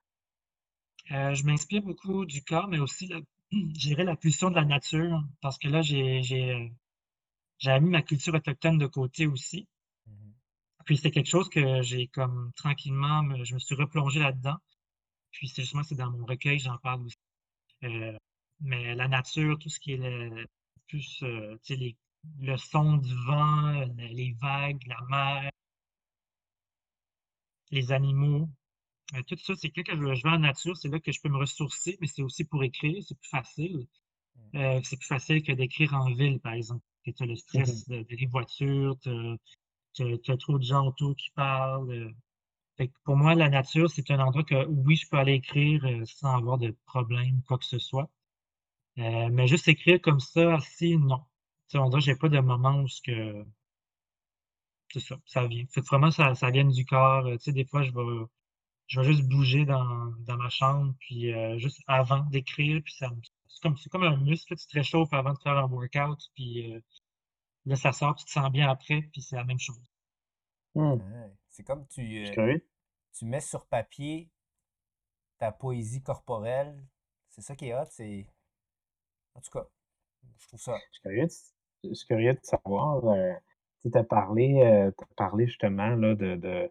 Euh, 1.10 1.34
je 1.34 1.44
m'inspire 1.44 1.82
beaucoup 1.82 2.24
du 2.24 2.42
corps, 2.42 2.68
mais 2.68 2.78
aussi, 2.78 3.06
la, 3.08 3.20
la 4.04 4.16
pulsion 4.16 4.48
de 4.48 4.54
la 4.54 4.64
nature, 4.64 5.22
parce 5.42 5.58
que 5.58 5.68
là, 5.68 5.82
j'ai 5.82 6.22
j'ai 6.22 7.80
mis 7.80 7.90
ma 7.90 8.00
culture 8.00 8.32
autochtone 8.32 8.78
de 8.78 8.86
côté 8.86 9.26
aussi. 9.26 9.68
Mmh 10.06 10.12
Puis 10.86 10.96
c'est 10.96 11.10
quelque 11.10 11.28
chose 11.28 11.50
que 11.50 11.82
j'ai 11.82 12.06
comme 12.08 12.50
tranquillement, 12.56 13.22
je 13.44 13.52
me 13.52 13.58
suis 13.58 13.74
replongé 13.74 14.20
là-dedans. 14.20 14.56
Puis 15.32 15.48
c'est 15.48 15.62
justement, 15.62 15.82
c'est 15.82 15.96
dans 15.96 16.10
mon 16.10 16.24
recueil, 16.24 16.58
j'en 16.58 16.78
parle 16.78 17.02
aussi. 17.02 17.18
Euh, 17.84 18.16
mais 18.60 18.94
la 18.94 19.08
nature, 19.08 19.58
tout 19.58 19.68
ce 19.68 19.80
qui 19.80 19.92
est 19.92 19.96
le, 19.96 20.46
plus, 20.88 21.22
euh, 21.22 21.56
les, 21.68 21.96
le 22.40 22.56
son 22.56 22.96
du 22.96 23.14
vent, 23.26 23.84
les 23.96 24.36
vagues, 24.40 24.82
la 24.86 25.00
mer, 25.08 25.50
les 27.70 27.90
animaux, 27.92 28.48
euh, 29.14 29.22
tout 29.26 29.36
ça, 29.36 29.54
c'est 29.56 29.70
que 29.70 29.80
quand 29.80 29.96
je 29.96 30.22
vais 30.22 30.28
en 30.28 30.38
nature, 30.38 30.76
c'est 30.76 30.88
là 30.88 31.00
que 31.00 31.12
je 31.12 31.20
peux 31.20 31.28
me 31.28 31.38
ressourcer, 31.38 31.98
mais 32.00 32.06
c'est 32.06 32.22
aussi 32.22 32.44
pour 32.44 32.62
écrire, 32.62 33.02
c'est 33.06 33.18
plus 33.18 33.28
facile. 33.28 33.86
Mmh. 34.54 34.80
c'est 34.82 34.96
plus 34.96 35.06
facile 35.06 35.42
que 35.42 35.52
d'écrire 35.52 35.92
en 35.94 36.12
ville, 36.12 36.40
par 36.40 36.54
exemple. 36.54 36.84
Tu 37.04 37.12
as 37.20 37.26
le 37.26 37.36
stress 37.36 37.86
des 37.88 38.26
voitures, 38.26 38.98
tu 39.00 39.10
as, 39.10 40.36
trop 40.38 40.58
de 40.58 40.64
gens 40.64 40.86
autour 40.86 41.14
qui 41.16 41.30
parlent 41.34 42.14
pour 43.04 43.16
moi, 43.16 43.34
la 43.34 43.48
nature, 43.48 43.90
c'est 43.90 44.10
un 44.10 44.20
endroit 44.20 44.44
que 44.44 44.66
oui, 44.66 44.96
je 44.96 45.08
peux 45.08 45.18
aller 45.18 45.34
écrire 45.34 45.84
euh, 45.84 46.04
sans 46.06 46.36
avoir 46.36 46.58
de 46.58 46.76
problème, 46.86 47.42
quoi 47.46 47.58
que 47.58 47.64
ce 47.64 47.78
soit. 47.78 48.10
Euh, 48.98 49.28
mais 49.30 49.46
juste 49.46 49.68
écrire 49.68 50.00
comme 50.00 50.20
ça, 50.20 50.54
assis, 50.56 50.96
non. 50.98 51.18
Tu 51.68 51.72
sais, 51.72 51.78
on 51.78 51.88
dirait 51.88 52.00
que 52.00 52.06
j'ai 52.06 52.16
pas 52.16 52.28
de 52.28 52.40
moment 52.40 52.80
où 52.82 52.88
ce 52.88 53.00
que. 53.02 53.44
C'est 54.92 55.00
ça, 55.00 55.16
ça 55.26 55.46
vient. 55.46 55.64
Fait 55.70 55.80
vraiment, 55.82 56.10
ça, 56.10 56.34
ça 56.34 56.50
vient 56.50 56.64
du 56.64 56.84
corps. 56.84 57.24
Tu 57.32 57.38
sais, 57.38 57.52
des 57.52 57.64
fois, 57.64 57.82
je 57.82 57.92
vais, 57.92 58.26
je 58.88 59.00
vais 59.00 59.06
juste 59.06 59.28
bouger 59.28 59.64
dans, 59.64 60.12
dans 60.20 60.36
ma 60.36 60.50
chambre, 60.50 60.94
puis 61.00 61.32
euh, 61.32 61.58
juste 61.58 61.80
avant 61.86 62.20
d'écrire, 62.30 62.82
puis 62.84 62.94
ça 62.94 63.10
c'est 63.48 63.62
comme, 63.62 63.76
c'est 63.76 63.90
comme 63.90 64.02
un 64.04 64.16
muscle, 64.16 64.56
tu 64.56 64.66
te 64.66 64.74
réchauffes 64.74 65.12
avant 65.12 65.32
de 65.34 65.38
faire 65.40 65.56
un 65.56 65.66
workout, 65.68 66.18
puis 66.34 66.82
là, 67.66 67.76
ça 67.76 67.92
sort, 67.92 68.14
tu 68.16 68.24
te 68.24 68.30
sens 68.30 68.50
bien 68.50 68.68
après, 68.68 69.02
puis 69.12 69.22
c'est 69.22 69.36
la 69.36 69.44
même 69.44 69.58
chose. 69.58 69.80
Mmh. 70.74 70.98
C'est 71.52 71.64
comme 71.64 71.86
tu, 71.86 72.24
tu 73.12 73.24
mets 73.26 73.40
sur 73.40 73.66
papier 73.66 74.30
ta 75.38 75.52
poésie 75.52 76.02
corporelle. 76.02 76.82
C'est 77.28 77.42
ça 77.42 77.54
qui 77.54 77.68
est 77.68 77.74
hot. 77.74 77.84
C'est... 77.90 78.26
En 79.34 79.40
tout 79.40 79.50
cas, 79.50 79.66
je 80.38 80.48
trouve 80.48 80.60
ça. 80.60 80.76
Je 81.04 81.92
suis 81.92 82.06
curieux 82.06 82.32
de, 82.32 82.40
savoir. 82.42 83.04
Euh, 83.06 83.34
tu 83.84 83.96
as 83.96 84.04
parlé, 84.04 84.62
euh, 84.62 84.90
parlé 85.16 85.46
justement 85.46 85.94
là, 85.94 86.14
de, 86.14 86.36
de, 86.36 86.70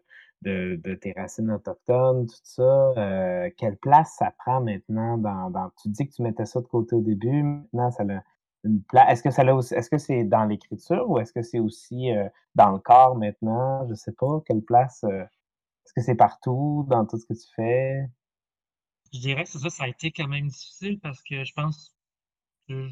de, 0.76 0.94
tes 0.96 1.12
racines 1.12 1.50
autochtones, 1.52 2.26
tout 2.26 2.40
ça. 2.42 2.92
Euh, 2.96 3.50
quelle 3.56 3.76
place 3.76 4.16
ça 4.18 4.32
prend 4.38 4.60
maintenant 4.60 5.16
dans, 5.16 5.50
dans, 5.50 5.70
Tu 5.80 5.90
dis 5.90 6.08
que 6.08 6.14
tu 6.14 6.22
mettais 6.22 6.46
ça 6.46 6.60
de 6.60 6.66
côté 6.66 6.96
au 6.96 7.02
début, 7.02 7.42
maintenant 7.42 7.90
ça 7.92 8.02
a 8.02 8.22
une 8.64 8.82
place. 8.82 9.12
Est-ce 9.12 9.22
que 9.22 9.30
ça 9.30 9.44
est-ce 9.76 9.90
que 9.90 9.98
c'est 9.98 10.24
dans 10.24 10.44
l'écriture 10.44 11.08
ou 11.08 11.18
est-ce 11.18 11.32
que 11.32 11.42
c'est 11.42 11.58
aussi 11.58 12.10
dans 12.54 12.70
le 12.70 12.78
corps 12.78 13.16
maintenant? 13.16 13.86
Je 13.88 13.94
sais 13.94 14.12
pas. 14.12 14.40
Quelle 14.46 14.62
place 14.62 15.04
est-ce 15.84 15.92
que 15.94 16.00
c'est 16.00 16.14
partout 16.14 16.86
dans 16.88 17.04
tout 17.06 17.18
ce 17.18 17.26
que 17.26 17.34
tu 17.34 17.46
fais? 17.56 18.08
Je 19.12 19.20
dirais 19.20 19.44
que 19.44 19.50
ça, 19.50 19.68
ça 19.68 19.84
a 19.84 19.88
été 19.88 20.10
quand 20.10 20.28
même 20.28 20.48
difficile 20.48 20.98
parce 21.00 21.22
que 21.22 21.44
je 21.44 21.52
pense 21.52 21.94
que 22.68 22.88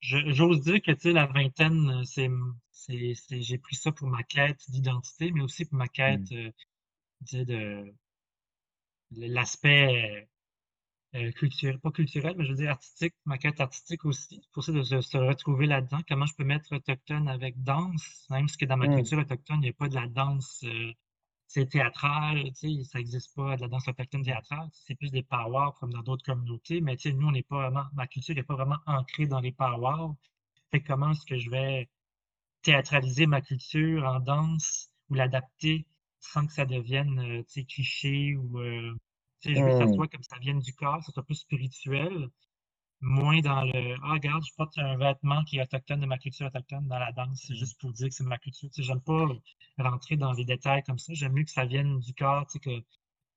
j'ose 0.00 0.60
dire 0.62 0.82
que 0.82 0.90
tu 0.92 1.00
sais, 1.00 1.12
la 1.12 1.26
vingtaine, 1.26 2.02
c'est, 2.04 2.28
c'est, 2.72 3.14
j'ai 3.40 3.58
pris 3.58 3.76
ça 3.76 3.92
pour 3.92 4.08
ma 4.08 4.22
quête 4.24 4.58
d'identité, 4.70 5.30
mais 5.30 5.42
aussi 5.42 5.64
pour 5.64 5.78
ma 5.78 5.88
quête 5.88 6.30
mmh. 6.30 7.34
euh, 7.34 7.84
de 9.12 9.26
l'aspect 9.26 10.28
euh, 11.14 11.30
pas 11.82 11.90
culturel, 11.90 12.34
mais 12.36 12.44
je 12.44 12.50
veux 12.50 12.56
dire 12.56 12.70
artistique, 12.70 13.14
ma 13.24 13.38
quête 13.38 13.60
artistique 13.60 14.04
aussi. 14.04 14.42
Pour 14.52 14.64
ça, 14.64 14.72
de 14.72 14.82
se, 14.82 15.16
retrouver 15.16 15.66
là-dedans. 15.66 16.00
Comment 16.08 16.26
je 16.26 16.34
peux 16.34 16.44
mettre 16.44 16.74
autochtone 16.74 17.28
avec 17.28 17.62
danse, 17.62 18.26
même 18.30 18.48
si 18.48 18.66
dans 18.66 18.76
ma 18.76 18.88
mmh. 18.88 18.96
culture 18.96 19.18
autochtone, 19.18 19.58
il 19.58 19.62
n'y 19.62 19.68
a 19.68 19.72
pas 19.74 19.88
de 19.88 19.94
la 19.94 20.06
danse 20.06 20.64
euh, 20.64 20.92
c'est 21.52 21.68
théâtral, 21.68 22.44
tu 22.54 22.78
sais, 22.78 22.84
ça 22.84 22.98
n'existe 22.98 23.34
pas 23.34 23.56
de 23.56 23.60
la 23.60 23.68
danse 23.68 23.86
autochtone 23.86 24.22
théâtrale, 24.22 24.68
c'est 24.72 24.94
plus 24.94 25.10
des 25.10 25.22
powwows 25.22 25.72
comme 25.72 25.92
dans 25.92 26.02
d'autres 26.02 26.24
communautés, 26.24 26.80
mais 26.80 26.96
tu 26.96 27.10
sais, 27.10 27.14
nous, 27.14 27.28
on 27.28 27.32
n'est 27.32 27.42
pas 27.42 27.58
vraiment, 27.60 27.84
ma 27.92 28.06
culture 28.06 28.34
n'est 28.34 28.42
pas 28.42 28.54
vraiment 28.54 28.78
ancrée 28.86 29.26
dans 29.26 29.40
les 29.40 29.52
powwows. 29.52 30.16
Fait 30.70 30.80
comment 30.82 31.10
est-ce 31.10 31.26
que 31.26 31.38
je 31.38 31.50
vais 31.50 31.90
théâtraliser 32.62 33.26
ma 33.26 33.42
culture 33.42 34.04
en 34.04 34.20
danse 34.20 34.90
ou 35.10 35.14
l'adapter 35.14 35.86
sans 36.20 36.46
que 36.46 36.52
ça 36.54 36.64
devienne, 36.64 37.18
euh, 37.18 37.42
tu 37.42 37.60
sais, 37.60 37.64
cliché 37.64 38.36
ou, 38.36 38.58
euh, 38.60 38.94
je 39.44 39.60
veux 39.60 39.66
que 39.66 39.78
ça 39.78 39.86
mmh. 39.86 39.94
soit 39.94 40.08
comme 40.08 40.22
ça 40.22 40.38
vienne 40.40 40.60
du 40.60 40.72
corps, 40.74 41.02
ça 41.04 41.12
soit 41.12 41.24
plus 41.24 41.36
spirituel 41.36 42.30
moins 43.02 43.40
dans 43.40 43.64
le 43.64 43.96
Ah, 44.02 44.12
regarde, 44.14 44.44
je 44.44 44.54
porte 44.56 44.78
un 44.78 44.96
vêtement 44.96 45.44
qui 45.44 45.58
est 45.58 45.62
autochtone 45.62 46.00
de 46.00 46.06
ma 46.06 46.18
culture 46.18 46.46
autochtone 46.46 46.86
dans 46.88 46.98
la 46.98 47.12
danse, 47.12 47.42
c'est 47.46 47.54
juste 47.56 47.78
pour 47.80 47.92
dire 47.92 48.08
que 48.08 48.14
c'est 48.14 48.24
ma 48.24 48.38
culture. 48.38 48.70
Tu 48.70 48.82
sais, 48.82 48.86
j'aime 48.86 49.00
pas 49.02 49.26
rentrer 49.78 50.16
dans 50.16 50.32
les 50.32 50.44
détails 50.44 50.82
comme 50.84 50.98
ça. 50.98 51.12
J'aime 51.14 51.32
mieux 51.32 51.44
que 51.44 51.50
ça 51.50 51.64
vienne 51.66 51.98
du 52.00 52.14
corps, 52.14 52.46
tu 52.46 52.52
sais, 52.52 52.60
que 52.60 52.84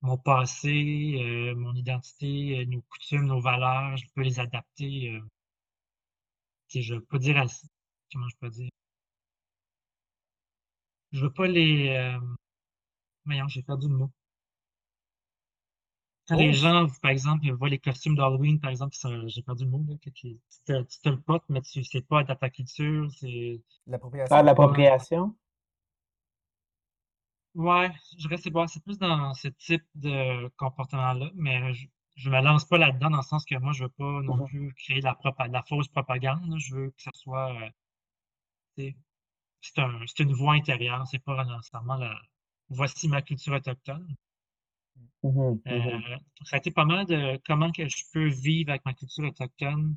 mon 0.01 0.17
passé, 0.17 1.15
euh, 1.21 1.55
mon 1.55 1.74
identité, 1.75 2.59
euh, 2.59 2.65
nos 2.65 2.81
coutumes, 2.83 3.25
nos 3.25 3.41
valeurs, 3.41 3.97
je 3.97 4.05
peux 4.15 4.21
les 4.21 4.39
adapter. 4.39 5.09
Euh, 5.12 5.21
tu 6.69 6.79
sais, 6.79 6.81
je 6.83 6.95
veux 6.95 7.01
pas 7.05 7.17
dire 7.19 7.43
comment 8.12 8.27
je 8.29 8.35
peux 8.39 8.50
dire? 8.50 8.69
Je 11.12 11.21
veux 11.21 11.33
pas 11.33 11.47
les. 11.47 12.17
Voyons, 13.25 13.47
j'ai 13.47 13.63
perdu 13.63 13.88
le 13.88 13.95
mot. 13.97 14.12
Quand 16.27 16.38
les 16.38 16.50
oh! 16.50 16.53
gens, 16.53 16.88
par 17.01 17.12
exemple, 17.12 17.50
voient 17.51 17.70
les 17.70 17.79
costumes 17.79 18.15
d'Halloween, 18.15 18.60
par 18.60 18.72
exemple, 18.72 18.96
j'ai 19.27 19.41
perdu 19.44 19.65
le 19.65 19.70
mot, 19.70 19.86
là, 19.88 19.96
que 20.01 20.10
tu, 20.10 20.39
te, 20.65 21.10
le 21.10 21.22
portes, 21.22 21.46
mais 21.50 21.62
tu 21.62 21.84
sais 21.84 22.01
pas 22.01 22.24
ta 22.24 22.50
culture, 22.50 23.10
c'est... 23.12 23.62
L'appropriation. 23.86 24.36
Ah, 24.36 24.41
l'appropriation? 24.41 25.36
Ouais, 27.53 27.89
je 28.17 28.27
reste 28.27 28.50
c'est 28.67 28.84
plus 28.84 28.98
dans 28.98 29.34
ce 29.34 29.48
type 29.48 29.86
de 29.96 30.50
comportement-là, 30.58 31.29
mais 31.36 31.74
je, 31.74 31.88
je 32.15 32.29
me 32.29 32.41
lance 32.41 32.65
pas 32.65 32.77
là-dedans 32.77 33.10
dans 33.10 33.17
le 33.17 33.24
sens 33.24 33.46
que 33.46 33.55
moi, 33.55 33.72
je 33.74 33.84
veux 33.84 33.89
pas 33.89 34.22
non 34.24 34.38
mmh 34.38 34.46
plus 34.46 34.74
créer 34.74 35.00
de 35.00 35.05
la, 35.05 35.17
la 35.48 35.63
fausse 35.63 35.88
propagande. 35.88 36.58
Je 36.58 36.75
veux 36.75 36.89
que 36.91 37.01
ce 37.01 37.10
soit. 37.13 37.53
Euh, 38.77 38.91
c'est 39.62 39.79
un, 39.79 40.05
une 40.20 40.34
voix 40.34 40.53
intérieure, 40.53 41.05
c'est 41.08 41.20
pas 41.20 41.46
nécessairement 41.46 41.96
la. 41.96 42.13
Voici 42.70 43.08
ma 43.08 43.22
culture 43.22 43.53
autochtone. 43.53 44.15
Mmh 45.23 45.29
mmh 45.29 45.59
euh, 45.67 46.17
ça 46.45 46.55
a 46.55 46.59
été 46.59 46.71
pas 46.71 46.85
mal 46.85 47.05
de 47.05 47.39
comment 47.47 47.71
que 47.71 47.87
je 47.87 48.03
peux 48.13 48.27
vivre 48.27 48.69
avec 48.69 48.85
ma 48.85 48.93
culture 48.93 49.25
autochtone 49.25 49.95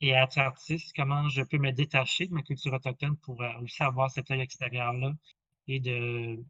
et 0.00 0.10
être 0.10 0.38
artiste, 0.38 0.92
comment 0.96 1.28
je 1.28 1.42
peux 1.42 1.58
me 1.58 1.70
détacher 1.72 2.26
de 2.26 2.34
ma 2.34 2.42
culture 2.42 2.72
autochtone 2.72 3.16
pour 3.18 3.40
euh, 3.42 3.52
aussi 3.62 3.82
avoir 3.82 4.10
cet 4.10 4.30
œil 4.30 4.40
extérieur-là 4.40 5.12
et 5.68 5.80
de 5.80 6.44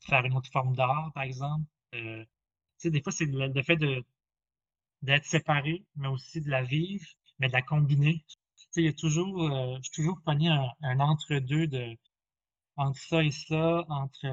faire 0.00 0.24
une 0.24 0.36
autre 0.36 0.50
forme 0.50 0.76
d'art, 0.76 1.10
par 1.14 1.24
exemple. 1.24 1.64
Euh, 1.94 2.24
des 2.84 3.02
fois, 3.02 3.12
c'est 3.12 3.26
le, 3.26 3.62
fait 3.62 3.76
de 3.76 4.04
d'être 5.02 5.24
séparé, 5.24 5.84
mais 5.96 6.08
aussi 6.08 6.40
de 6.40 6.50
la 6.50 6.62
vivre, 6.62 7.06
mais 7.38 7.48
de 7.48 7.52
la 7.52 7.62
combiner. 7.62 8.24
il 8.76 8.84
y 8.84 8.88
a 8.88 8.92
toujours, 8.92 9.48
je 9.76 9.82
suis 9.82 9.92
toujours 10.02 10.20
pogné 10.24 10.48
un, 10.48 10.68
un 10.82 11.00
entre-deux 11.00 11.66
de 11.66 11.96
entre 12.76 12.98
ça 13.00 13.22
et 13.22 13.30
ça, 13.30 13.84
entre 13.88 14.26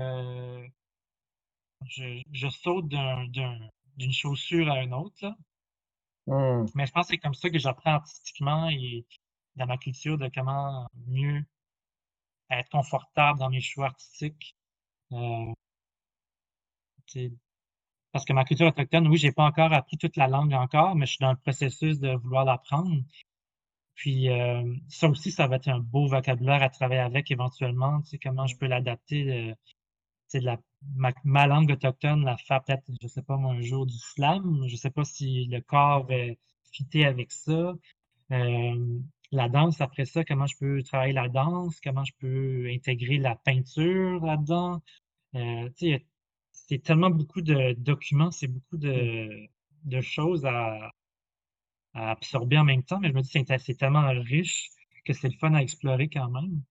je, 1.88 2.50
saute 2.50 2.88
d'une 2.88 4.14
chaussure 4.14 4.70
à 4.72 4.84
une 4.84 4.94
autre. 4.94 5.26
Mmh. 6.28 6.66
Mais 6.76 6.86
je 6.86 6.92
pense 6.92 7.08
que 7.08 7.14
c'est 7.14 7.18
comme 7.18 7.34
ça 7.34 7.50
que 7.50 7.60
j'apprends 7.60 7.94
artistiquement 7.94 8.70
et 8.70 9.06
dans 9.56 9.66
ma 9.66 9.78
culture 9.78 10.18
de 10.18 10.30
comment 10.34 10.88
mieux 11.08 11.44
être 12.50 12.70
confortable 12.70 13.40
dans 13.40 13.50
mes 13.50 13.62
choix 13.62 13.88
artistiques. 13.88 14.56
Euh, 15.14 15.54
parce 18.12 18.26
que 18.26 18.34
ma 18.34 18.44
culture 18.46 18.68
autochtone, 18.68 19.08
oui, 19.08 19.18
j'ai 19.18 19.32
pas 19.32 19.44
encore 19.44 19.74
appris 19.74 19.98
toute 19.98 20.18
la 20.18 20.28
langue 20.28 20.54
encore, 20.54 20.96
mais 20.96 21.06
je 21.06 21.14
suis 21.14 21.22
dans 21.22 21.32
le 21.32 21.38
processus 21.38 22.00
de 22.00 22.16
vouloir 22.16 22.46
l'apprendre. 22.46 23.04
Puis 23.96 24.30
euh, 24.30 24.76
ça 24.90 25.10
aussi, 25.10 25.32
ça 25.32 25.48
va 25.48 25.58
être 25.58 25.68
un 25.68 25.80
beau 25.80 26.08
vocabulaire 26.08 26.64
à 26.64 26.70
travailler 26.70 27.02
avec 27.02 27.32
éventuellement, 27.32 28.02
tu 28.02 28.10
sais, 28.10 28.20
comment 28.20 28.48
je 28.48 28.58
peux 28.58 28.68
l'adapter. 28.68 29.56
c'est 30.28 30.38
euh, 30.38 30.42
de 30.42 30.46
la 30.46 30.58
ma, 31.24 31.48
langue 31.48 31.72
autochtone 31.72 32.26
la 32.26 32.38
faire 32.38 32.64
peut-être, 32.64 32.84
je 33.02 33.08
sais 33.08 33.22
pas 33.22 33.38
moi, 33.38 33.54
un 33.54 33.62
jour 33.62 33.86
du 33.86 33.98
slam. 33.98 34.66
Je 34.68 34.76
sais 34.76 34.92
pas 34.92 35.04
si 35.04 35.46
le 35.46 35.62
corps 35.62 36.06
va 36.08 36.16
fitter 36.72 37.06
avec 37.06 37.32
ça. 37.32 37.74
Euh, 38.32 39.00
la 39.32 39.50
danse, 39.50 39.82
après 39.82 40.06
ça, 40.06 40.24
comment 40.26 40.48
je 40.48 40.58
peux 40.58 40.84
travailler 40.84 41.14
la 41.14 41.30
danse, 41.30 41.80
comment 41.82 42.04
je 42.04 42.14
peux 42.20 42.68
intégrer 42.70 43.18
la 43.18 43.36
peinture 43.36 44.26
là-dedans? 44.26 44.82
Euh, 45.36 45.70
c'est 46.52 46.84
tellement 46.84 47.10
beaucoup 47.10 47.42
de 47.42 47.74
documents, 47.74 48.32
c'est 48.32 48.48
beaucoup 48.48 48.78
de, 48.78 49.48
de 49.86 50.02
choses 50.02 50.46
à, 50.46 50.92
à, 51.94 52.12
absorber 52.12 52.58
en 52.58 52.66
même 52.66 52.84
temps, 52.84 53.00
mais 53.00 53.10
je 53.10 53.14
me 53.14 53.22
dis 53.22 53.44
que 53.44 53.58
c'est 53.58 53.76
tellement 53.76 54.10
riche 54.10 54.70
que 55.06 55.14
c'est 55.14 55.30
le 55.30 55.38
fun 55.38 55.54
à 55.54 55.62
explorer 55.62 56.10
quand 56.10 56.30
même. 56.30 56.62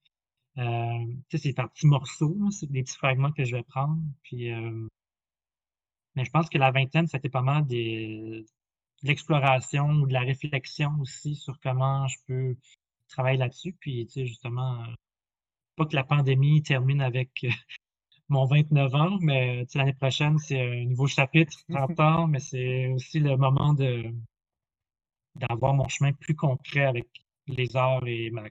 Euh, 0.59 1.07
c'est 1.30 1.52
par 1.52 1.71
petits 1.71 1.87
morceaux, 1.87 2.37
c'est 2.50 2.71
des 2.71 2.83
petits 2.83 2.97
fragments 2.97 3.33
que 3.33 3.45
je 3.45 3.57
vais 3.57 3.62
prendre. 3.62 4.00
Puis, 4.23 4.52
euh, 4.52 4.88
mais 6.16 6.25
je 6.25 6.30
pense 6.30 6.49
que 6.49 6.59
la 6.59 6.71
vingtaine, 6.71 7.07
c'était 7.07 7.28
pas 7.28 7.42
mal 7.42 7.66
des, 7.66 8.45
de 9.02 9.09
l'exploration 9.09 9.88
ou 9.90 10.07
de 10.07 10.12
la 10.12 10.21
réflexion 10.21 10.90
aussi 11.00 11.37
sur 11.37 11.59
comment 11.61 12.07
je 12.09 12.19
peux 12.26 12.57
travailler 13.09 13.38
là-dessus. 13.38 13.75
Puis, 13.80 14.07
tu 14.07 14.12
sais, 14.12 14.26
justement, 14.26 14.83
euh, 14.83 14.95
pas 15.76 15.87
que 15.87 15.97
la 15.97 16.04
pandémie 16.04 16.62
termine 16.62 17.00
avec 17.00 17.30
mon 18.28 18.47
29 18.47 18.95
ans, 18.95 19.19
mais 19.21 19.66
l'année 19.75 19.95
prochaine, 19.95 20.38
c'est 20.38 20.61
un 20.61 20.85
nouveau 20.87 21.07
chapitre, 21.07 21.59
30 21.71 22.00
ans, 22.00 22.26
mais 22.26 22.40
c'est 22.40 22.88
aussi 22.88 23.21
le 23.21 23.37
moment 23.37 23.75
de 23.75 24.12
d'avoir 25.37 25.75
mon 25.75 25.88
chemin 25.88 26.12
plus 26.12 26.35
concret 26.35 26.85
avec 26.85 27.07
les 27.47 27.76
arts 27.76 28.07
et 28.07 28.30
ma 28.30 28.42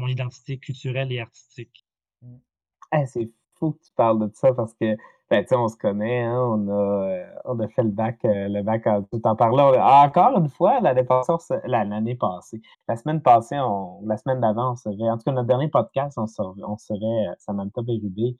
mon 0.00 0.08
identité 0.08 0.58
culturelle 0.58 1.12
et 1.12 1.20
artistique. 1.20 1.84
Mmh. 2.22 3.06
c'est 3.06 3.30
fou 3.58 3.72
que 3.72 3.84
tu 3.84 3.92
parles 3.94 4.18
de 4.18 4.34
ça 4.34 4.52
parce 4.52 4.74
que, 4.74 4.96
ben, 5.30 5.44
on 5.52 5.68
se 5.68 5.76
connaît, 5.76 6.22
hein, 6.22 6.42
on, 6.42 6.68
a, 6.68 7.08
euh, 7.08 7.24
on 7.44 7.60
a 7.60 7.68
fait 7.68 7.84
le 7.84 7.90
bac, 7.90 8.18
euh, 8.24 8.48
le 8.48 8.62
bac 8.62 8.86
en 8.86 9.02
tout 9.02 9.20
en 9.24 9.36
parlant. 9.36 9.72
Encore 9.78 10.36
une 10.38 10.48
fois, 10.48 10.80
l'année 10.80 11.04
passée, 11.04 11.54
l'année 11.64 12.16
passée, 12.16 12.60
la 12.88 12.96
semaine 12.96 13.22
passée, 13.22 13.56
la 14.04 14.16
semaine 14.16 14.40
d'avant, 14.40 14.72
on 14.72 14.76
se 14.76 14.88
en 14.88 15.18
tout 15.18 15.24
cas, 15.24 15.32
notre 15.32 15.46
dernier 15.46 15.68
podcast, 15.68 16.18
on 16.18 16.26
se, 16.26 16.42
on 16.42 16.76
serait 16.78 17.28
euh, 17.28 17.34
Samantha 17.38 17.82
Bérubé. 17.82 18.36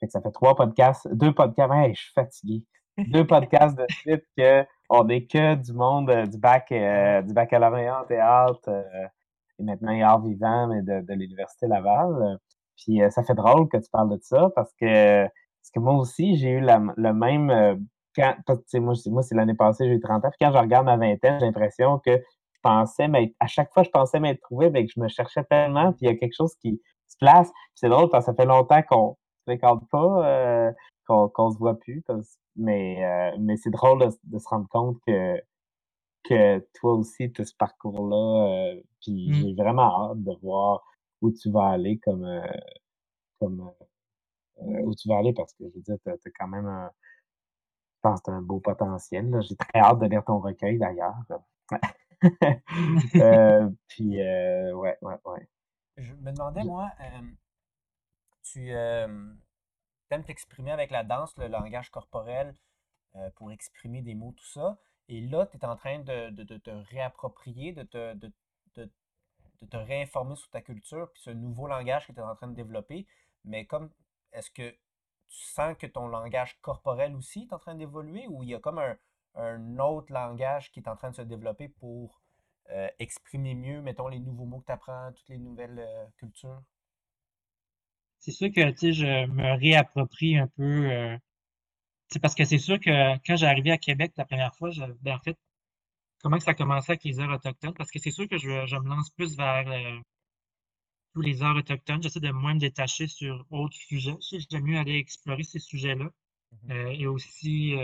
Fait 0.00 0.06
que 0.06 0.12
ça 0.12 0.20
fait 0.20 0.32
trois 0.32 0.54
podcasts, 0.54 1.08
deux 1.14 1.32
podcasts, 1.32 1.72
je 1.94 2.00
suis 2.00 2.12
fatigué. 2.12 2.64
Deux 2.98 3.26
podcasts 3.26 3.78
de 3.78 3.86
suite 3.90 4.24
que 4.36 4.64
on 4.90 5.04
n'est 5.04 5.24
que 5.24 5.54
du 5.54 5.72
monde 5.72 6.10
du 6.28 6.36
bac, 6.36 6.68
du 6.68 7.32
baccalauréat 7.32 8.02
en 8.02 8.04
théâtre 8.04 8.68
et 9.60 9.62
maintenant 9.62 10.00
art 10.02 10.22
vivant, 10.22 10.68
mais 10.68 10.82
de, 10.82 11.12
l'Université 11.14 11.66
Laval. 11.66 12.38
Puis 12.76 13.02
euh, 13.02 13.10
ça 13.10 13.22
fait 13.22 13.34
drôle 13.34 13.68
que 13.68 13.76
tu 13.76 13.90
parles 13.90 14.10
de 14.10 14.18
ça 14.22 14.50
parce 14.54 14.72
que, 14.80 15.24
parce 15.24 15.70
que 15.74 15.80
moi 15.80 15.94
aussi, 15.94 16.36
j'ai 16.36 16.50
eu 16.50 16.60
le 16.60 17.12
même. 17.12 17.50
Euh, 17.50 17.76
quand, 18.16 18.34
moi, 18.74 18.94
moi 19.06 19.22
c'est 19.22 19.34
l'année 19.34 19.54
passée, 19.54 19.86
j'ai 19.86 19.94
eu 19.94 20.00
30 20.00 20.24
ans. 20.24 20.30
Puis 20.30 20.38
quand 20.40 20.52
je 20.52 20.58
regarde 20.58 20.86
ma 20.86 20.96
vingtaine, 20.96 21.38
j'ai 21.38 21.46
l'impression 21.46 21.98
que 21.98 22.12
je 22.16 22.60
pensais 22.62 23.08
m'être. 23.08 23.34
À 23.40 23.46
chaque 23.46 23.72
fois, 23.72 23.82
je 23.82 23.90
pensais 23.90 24.20
m'être 24.20 24.40
trouvé, 24.40 24.70
mais 24.70 24.86
que 24.86 24.92
je 24.94 25.00
me 25.00 25.08
cherchais 25.08 25.44
tellement. 25.44 25.92
Puis 25.92 26.00
il 26.02 26.08
y 26.08 26.10
a 26.10 26.16
quelque 26.16 26.34
chose 26.34 26.54
qui 26.56 26.80
se 27.08 27.16
place. 27.18 27.50
c'est 27.74 27.88
drôle 27.88 28.08
parce 28.10 28.26
que 28.26 28.32
ça 28.32 28.36
fait 28.36 28.46
longtemps 28.46 28.82
qu'on 28.82 29.16
ne 29.46 29.52
fréquente 29.52 29.82
pas, 29.90 30.26
euh, 30.26 30.72
qu'on 31.06 31.50
se 31.50 31.58
voit 31.58 31.78
plus. 31.78 32.02
mais 32.56 33.32
mais 33.38 33.56
c'est 33.56 33.70
drôle 33.70 34.00
de, 34.24 34.38
se 34.38 34.48
rendre 34.48 34.68
compte 34.68 34.96
que, 35.06 35.40
que 36.24 36.58
toi 36.74 36.94
aussi, 36.94 37.32
tu 37.32 37.42
as 37.42 37.44
ce 37.46 37.54
parcours-là. 37.56 38.74
Puis 39.00 39.30
mmh. 39.30 39.34
j'ai 39.34 39.54
vraiment 39.54 40.10
hâte 40.10 40.22
de 40.22 40.32
voir 40.42 40.84
où 41.20 41.32
tu 41.32 41.50
vas 41.50 41.68
aller 41.68 41.98
comme, 41.98 42.24
euh, 42.24 42.46
comme 43.38 43.72
où 44.58 44.94
tu 44.94 45.08
vas 45.08 45.18
aller 45.18 45.32
parce 45.32 45.52
que 45.54 45.64
je 45.68 45.74
veux 45.74 45.80
dire, 45.80 45.96
tu 46.02 46.10
as, 46.10 46.16
quand 46.38 46.48
même 46.48 46.66
un, 46.66 46.90
je 47.96 48.00
pense 48.02 48.20
que 48.20 48.30
un 48.30 48.42
beau 48.42 48.60
potentiel. 48.60 49.40
J'ai 49.42 49.56
très 49.56 49.80
hâte 49.80 49.98
de 49.98 50.06
lire 50.06 50.24
ton 50.24 50.40
recueil 50.40 50.78
d'ailleurs. 50.78 51.16
puis 53.88 54.16
ouais, 54.16 54.98
ouais, 55.02 55.18
ouais. 55.24 55.48
Je 55.96 56.14
me 56.14 56.32
demandais, 56.32 56.64
moi, 56.64 56.90
tu 58.42 58.70
aimes 58.70 59.38
t'exprimer 60.24 60.72
avec 60.72 60.90
la 60.90 61.04
danse, 61.04 61.36
le 61.36 61.48
langage 61.48 61.90
corporel, 61.90 62.54
euh, 63.16 63.28
pour 63.34 63.50
exprimer 63.50 64.02
des 64.02 64.14
mots, 64.14 64.32
tout 64.36 64.46
ça. 64.46 64.78
Et 65.08 65.20
là, 65.20 65.44
tu 65.46 65.56
es 65.56 65.64
en 65.64 65.74
train 65.74 65.98
de, 65.98 66.58
te 66.58 66.70
réapproprier, 66.70 67.72
de 67.72 67.82
te, 67.82 68.14
de, 68.14 68.32
te 69.66 69.76
réinformer 69.76 70.36
sur 70.36 70.48
ta 70.50 70.60
culture, 70.60 71.10
puis 71.12 71.22
ce 71.22 71.30
nouveau 71.30 71.66
langage 71.66 72.06
que 72.06 72.12
tu 72.12 72.18
es 72.18 72.22
en 72.22 72.34
train 72.34 72.48
de 72.48 72.54
développer. 72.54 73.06
Mais 73.44 73.66
comme, 73.66 73.90
est-ce 74.32 74.50
que 74.50 74.70
tu 74.70 75.38
sens 75.44 75.76
que 75.78 75.86
ton 75.86 76.08
langage 76.08 76.58
corporel 76.60 77.14
aussi 77.14 77.42
est 77.42 77.52
en 77.52 77.58
train 77.58 77.74
d'évoluer 77.74 78.26
ou 78.28 78.42
il 78.42 78.50
y 78.50 78.54
a 78.54 78.58
comme 78.58 78.78
un, 78.78 79.78
autre 79.78 80.12
langage 80.12 80.72
qui 80.72 80.80
est 80.80 80.88
en 80.88 80.96
train 80.96 81.10
de 81.10 81.16
se 81.16 81.22
développer 81.22 81.68
pour 81.68 82.20
euh, 82.70 82.88
exprimer 82.98 83.54
mieux, 83.54 83.80
mettons, 83.80 84.08
les 84.08 84.18
nouveaux 84.18 84.44
mots 84.44 84.60
que 84.60 84.66
tu 84.66 84.72
apprends, 84.72 85.12
toutes 85.12 85.28
les 85.28 85.38
nouvelles 85.38 85.78
euh, 85.78 86.06
cultures? 86.16 86.62
c'est 88.20 88.32
sûr 88.32 88.52
que 88.52 88.60
je 88.60 89.26
me 89.26 89.58
réapproprie 89.58 90.36
un 90.36 90.46
peu. 90.46 90.90
Euh, 90.90 91.16
parce 92.22 92.34
que 92.34 92.44
c'est 92.44 92.58
sûr 92.58 92.78
que 92.78 93.16
quand 93.26 93.42
arrivé 93.42 93.70
à 93.72 93.78
Québec 93.78 94.12
la 94.16 94.24
première 94.24 94.54
fois, 94.54 94.70
je, 94.70 94.82
ben, 95.00 95.16
en 95.16 95.20
fait, 95.20 95.38
comment 96.22 96.40
ça 96.40 96.52
a 96.52 96.54
commencé 96.54 96.92
avec 96.92 97.04
les 97.04 97.20
heures 97.20 97.30
autochtones? 97.30 97.74
Parce 97.74 97.90
que 97.90 97.98
c'est 97.98 98.10
sûr 98.10 98.28
que 98.28 98.38
je, 98.38 98.66
je, 98.66 98.76
me 98.76 98.88
lance 98.88 99.10
plus 99.10 99.36
vers 99.36 99.68
euh, 99.68 99.98
tous 101.14 101.20
les 101.20 101.42
heures 101.42 101.56
autochtones. 101.56 102.02
J'essaie 102.02 102.20
de 102.20 102.30
moins 102.30 102.54
me 102.54 102.60
détacher 102.60 103.06
sur 103.06 103.46
autres 103.50 103.76
sujets. 103.76 104.16
J'aime 104.50 104.64
mieux 104.64 104.78
aller 104.78 104.96
explorer 104.96 105.42
ces 105.42 105.58
sujets-là. 105.58 106.04
Mmh 106.04 106.70
euh, 106.72 106.88
et 106.88 107.06
aussi 107.06 107.74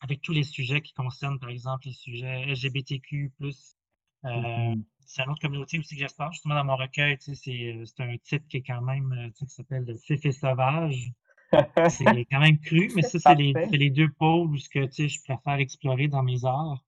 avec 0.00 0.20
tous 0.22 0.32
les 0.32 0.44
sujets 0.44 0.80
qui 0.82 0.92
concernent, 0.92 1.40
par 1.40 1.48
exemple, 1.48 1.86
les 1.86 1.92
sujets 1.92 2.44
LGBTQ, 2.46 3.32
mmh 3.40 4.74
c'est 5.06 5.22
une 5.22 5.30
autre 5.30 5.40
communauté 5.40 5.78
aussi 5.78 5.94
que 5.94 6.00
j'espère. 6.00 6.32
Justement, 6.32 6.54
dans 6.54 6.64
mon 6.64 6.76
recueil, 6.76 7.16
c'est, 7.20 7.34
c'est 7.34 8.02
un 8.02 8.16
titre 8.18 8.46
qui 8.48 8.58
est 8.58 8.62
quand 8.62 8.80
même, 8.80 9.12
euh, 9.12 9.30
qui 9.30 9.46
s'appelle 9.46 9.86
Fif 10.04 10.24
et 10.24 10.32
sauvage. 10.32 11.12
c'est 11.88 12.04
quand 12.30 12.40
même 12.40 12.58
cru, 12.58 12.90
mais 12.94 13.02
ça, 13.02 13.18
c'est 13.18 13.34
les, 13.34 13.52
les, 13.70 13.90
deux 13.90 14.08
pôles 14.08 14.48
où 14.48 14.58
ce 14.58 14.68
que, 14.68 14.86
je 14.90 15.22
préfère 15.22 15.54
explorer 15.54 16.08
dans 16.08 16.22
mes 16.22 16.44
arts. 16.44 16.82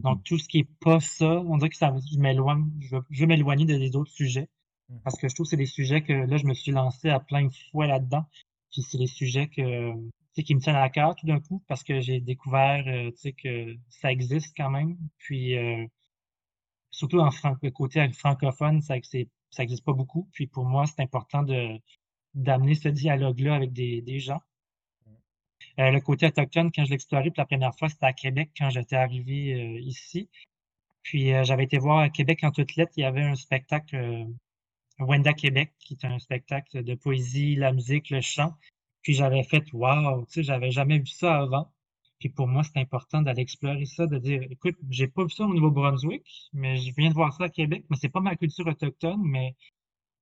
Donc, 0.00 0.24
tout 0.24 0.38
ce 0.38 0.48
qui 0.48 0.60
est 0.60 0.68
pas 0.80 1.00
ça, 1.00 1.40
on 1.40 1.56
dirait 1.58 1.70
que 1.70 1.76
ça, 1.76 1.94
je 2.10 2.18
m'éloigne, 2.18 2.70
je, 2.80 2.96
veux 2.96 3.26
m'éloigner 3.26 3.64
des 3.64 3.96
autres 3.96 4.10
sujets. 4.10 4.48
Mm. 4.88 4.98
Parce 5.04 5.16
que 5.18 5.28
je 5.28 5.34
trouve 5.34 5.46
que 5.46 5.50
c'est 5.50 5.56
des 5.56 5.66
sujets 5.66 6.02
que, 6.02 6.12
là, 6.12 6.36
je 6.36 6.46
me 6.46 6.54
suis 6.54 6.72
lancé 6.72 7.08
à 7.08 7.20
plein 7.20 7.46
de 7.46 7.54
fois 7.70 7.86
là-dedans. 7.86 8.24
Puis 8.70 8.82
c'est 8.82 8.98
des 8.98 9.06
sujets 9.06 9.48
que, 9.48 9.92
qui 10.34 10.54
me 10.54 10.60
tiennent 10.60 10.76
à 10.76 10.88
cœur 10.88 11.14
tout 11.14 11.26
d'un 11.26 11.40
coup 11.40 11.62
parce 11.68 11.82
que 11.84 12.00
j'ai 12.00 12.20
découvert, 12.20 12.84
euh, 12.86 13.10
tu 13.10 13.16
sais, 13.18 13.32
que 13.32 13.76
ça 13.88 14.10
existe 14.10 14.56
quand 14.56 14.70
même. 14.70 14.96
Puis, 15.18 15.56
euh, 15.56 15.86
surtout 16.90 17.18
en 17.18 17.30
le 17.62 17.70
côté 17.70 18.06
francophone, 18.12 18.80
ça 18.80 18.94
n'existe 18.94 19.84
pas 19.84 19.92
beaucoup. 19.92 20.28
Puis 20.32 20.46
pour 20.46 20.64
moi, 20.64 20.86
c'est 20.86 21.02
important 21.02 21.42
de 21.42 21.78
d'amener 22.34 22.74
ce 22.74 22.88
dialogue-là 22.88 23.54
avec 23.54 23.72
des, 23.72 24.18
gens. 24.18 24.40
Euh, 25.80 25.90
le 25.90 26.00
côté 26.00 26.26
autochtone, 26.26 26.70
quand 26.72 26.84
je 26.84 26.90
l'ai 26.90 26.94
exploré 26.94 27.30
pour 27.30 27.40
la 27.40 27.46
première 27.46 27.74
fois, 27.74 27.88
c'était 27.88 28.06
à 28.06 28.12
Québec 28.12 28.50
quand 28.56 28.70
j'étais 28.70 28.96
arrivé 28.96 29.54
euh, 29.54 29.80
ici. 29.80 30.28
Puis 31.02 31.32
euh, 31.32 31.44
j'avais 31.44 31.64
été 31.64 31.78
voir 31.78 31.98
à 31.98 32.10
Québec 32.10 32.44
en 32.44 32.50
toutes 32.50 32.76
lettres, 32.76 32.92
il 32.96 33.02
y 33.02 33.04
avait 33.04 33.22
un 33.22 33.34
spectacle 33.34 34.26
Wenda 34.98 35.32
Québec, 35.32 35.72
qui 35.78 35.94
est 35.94 36.04
un 36.06 36.18
spectacle 36.18 36.84
de 36.84 36.94
poésie, 36.94 37.56
la 37.56 37.72
musique, 37.72 38.10
le 38.10 38.20
chant. 38.20 38.54
Puis 39.02 39.14
j'avais 39.14 39.42
fait 39.42 39.64
Wow, 39.72 40.26
tu 40.26 40.34
sais, 40.34 40.42
j'avais 40.42 40.70
jamais 40.70 40.98
vu 40.98 41.06
ça 41.06 41.38
avant. 41.38 41.72
Puis 42.20 42.28
pour 42.28 42.46
moi, 42.46 42.62
c'est 42.62 42.78
important 42.78 43.20
d'aller 43.20 43.42
explorer 43.42 43.84
ça, 43.84 44.06
de 44.06 44.16
dire, 44.18 44.42
écoute, 44.48 44.76
j'ai 44.90 45.08
pas 45.08 45.24
vu 45.24 45.30
ça 45.30 45.44
au 45.44 45.52
Nouveau-Brunswick, 45.54 46.24
mais 46.52 46.76
je 46.76 46.94
viens 46.96 47.08
de 47.08 47.14
voir 47.14 47.32
ça 47.32 47.44
à 47.44 47.48
Québec, 47.48 47.84
mais 47.90 47.96
c'est 47.96 48.10
pas 48.10 48.20
ma 48.20 48.36
culture 48.36 48.66
autochtone, 48.66 49.20
mais 49.24 49.56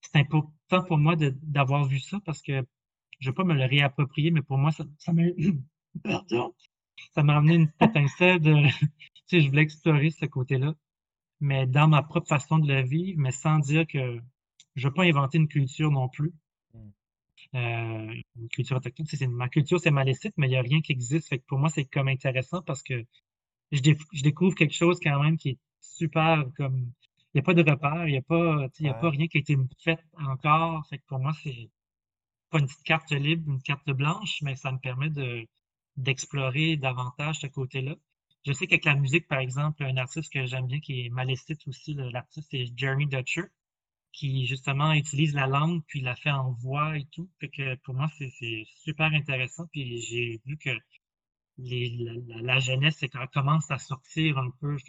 c'est 0.01 0.17
important 0.17 0.83
pour 0.89 0.99
moi 0.99 1.15
d'avoir 1.43 1.85
vu 1.85 2.01
ça 2.01 2.19
parce 2.25 2.41
que 2.41 2.65
je 3.21 3.29
veux 3.29 3.35
pas 3.35 3.45
me 3.45 3.55
le 3.55 3.65
réapproprier, 3.65 4.31
mais 4.31 4.43
pour 4.43 4.59
moi, 4.59 4.73
ça, 4.73 4.85
ça 4.99 5.13
m'a 5.13 5.23
ça 7.15 7.23
m'a 7.23 7.37
amené 7.37 7.55
une 7.55 7.73
étincelle 7.81 8.41
de, 8.41 8.55
tu 8.81 8.91
sais, 9.27 9.41
je 9.41 9.49
voulais 9.49 9.63
explorer 9.63 10.11
ce 10.11 10.27
côté-là, 10.27 10.75
mais 11.41 11.67
dans 11.67 11.89
ma 11.89 12.03
propre 12.03 12.29
façon 12.29 12.59
de 12.59 12.73
le 12.73 12.83
vivre, 12.83 13.19
mais 13.21 13.33
sans 13.33 13.59
dire 13.59 13.87
que 13.87 14.21
je 14.77 14.89
veux 14.89 14.95
pas 14.95 15.05
inventer 15.05 15.39
une 15.39 15.49
culture 15.49 15.91
non 15.91 16.09
plus. 16.09 16.33
Euh, 17.55 18.15
une 18.37 18.49
culture 18.49 18.77
autochtone. 18.77 19.07
C'est, 19.07 19.27
ma 19.27 19.49
culture, 19.49 19.81
c'est 19.81 19.91
malécite, 19.91 20.33
mais 20.37 20.47
il 20.47 20.51
n'y 20.51 20.57
a 20.57 20.63
rien 20.63 20.81
qui 20.81 20.93
existe. 20.93 21.29
Fait 21.29 21.39
que 21.39 21.45
pour 21.47 21.59
moi, 21.59 21.69
c'est 21.69 21.85
comme 21.85 22.09
intéressant 22.09 22.63
parce 22.63 22.83
que 22.83 23.05
je, 23.73 23.81
je, 24.13 24.23
découvre 24.23 24.55
quelque 24.55 24.75
chose 24.75 25.01
quand 25.03 25.21
même 25.21 25.37
qui 25.37 25.51
est 25.51 25.59
super 25.81 26.45
comme. 26.57 26.93
Il 27.33 27.39
n'y 27.39 27.41
a 27.41 27.43
pas 27.45 27.55
de 27.55 27.69
repère, 27.69 28.09
il 28.09 28.13
n'y 28.13 28.19
a, 28.19 28.23
pas, 28.23 28.67
il 28.81 28.87
y 28.87 28.89
a 28.89 28.95
pas 28.95 29.11
rien 29.11 29.29
qui 29.29 29.39
a 29.39 29.41
été 29.41 29.57
fait 29.79 30.01
encore. 30.19 30.85
Fait 30.89 30.99
que 30.99 31.05
pour 31.07 31.21
moi, 31.21 31.33
c'est 31.43 31.71
pas 32.51 32.59
une 32.59 32.67
petite 32.67 32.83
carte 32.83 33.13
libre, 33.13 33.51
une 33.51 33.63
carte 33.63 33.91
blanche, 33.91 34.43
mais 34.43 34.57
ça 34.57 34.73
me 34.73 34.79
permet 34.79 35.11
de, 35.11 35.47
d'explorer 35.97 36.77
davantage 36.77 37.41
ce 37.41 37.47
côté-là. 37.47 37.95
Je 38.47 38.53
sais 38.53 38.67
qu'avec 38.67 38.85
la 38.85 38.95
musique, 38.95 39.29
par 39.29 39.39
exemple, 39.39 39.85
un 39.85 39.97
artiste 39.97 40.33
que 40.33 40.47
j'aime 40.47 40.67
bien 40.67 40.81
qui 40.81 41.07
est 41.07 41.09
malécite 41.11 41.67
aussi, 41.69 41.95
l'artiste, 41.95 42.49
c'est 42.51 42.67
Jeremy 42.77 43.07
Dutcher 43.07 43.45
qui 44.13 44.47
justement 44.47 44.93
utilise 44.93 45.35
la 45.35 45.47
langue 45.47 45.83
puis 45.87 46.01
la 46.01 46.17
fait 46.17 46.31
en 46.31 46.53
voix 46.53 46.97
et 46.99 47.07
tout. 47.13 47.31
Pour 47.85 47.95
moi, 47.95 48.09
c'est 48.19 48.65
super 48.83 49.13
intéressant. 49.13 49.67
Puis 49.73 50.01
j'ai 50.01 50.41
vu 50.45 50.57
que 50.57 50.71
la, 51.59 52.59
jeunesse 52.59 53.05
commence 53.33 53.71
à 53.71 53.79
sortir 53.79 54.39
un 54.39 54.51
peu. 54.61 54.77
Je 54.79 54.85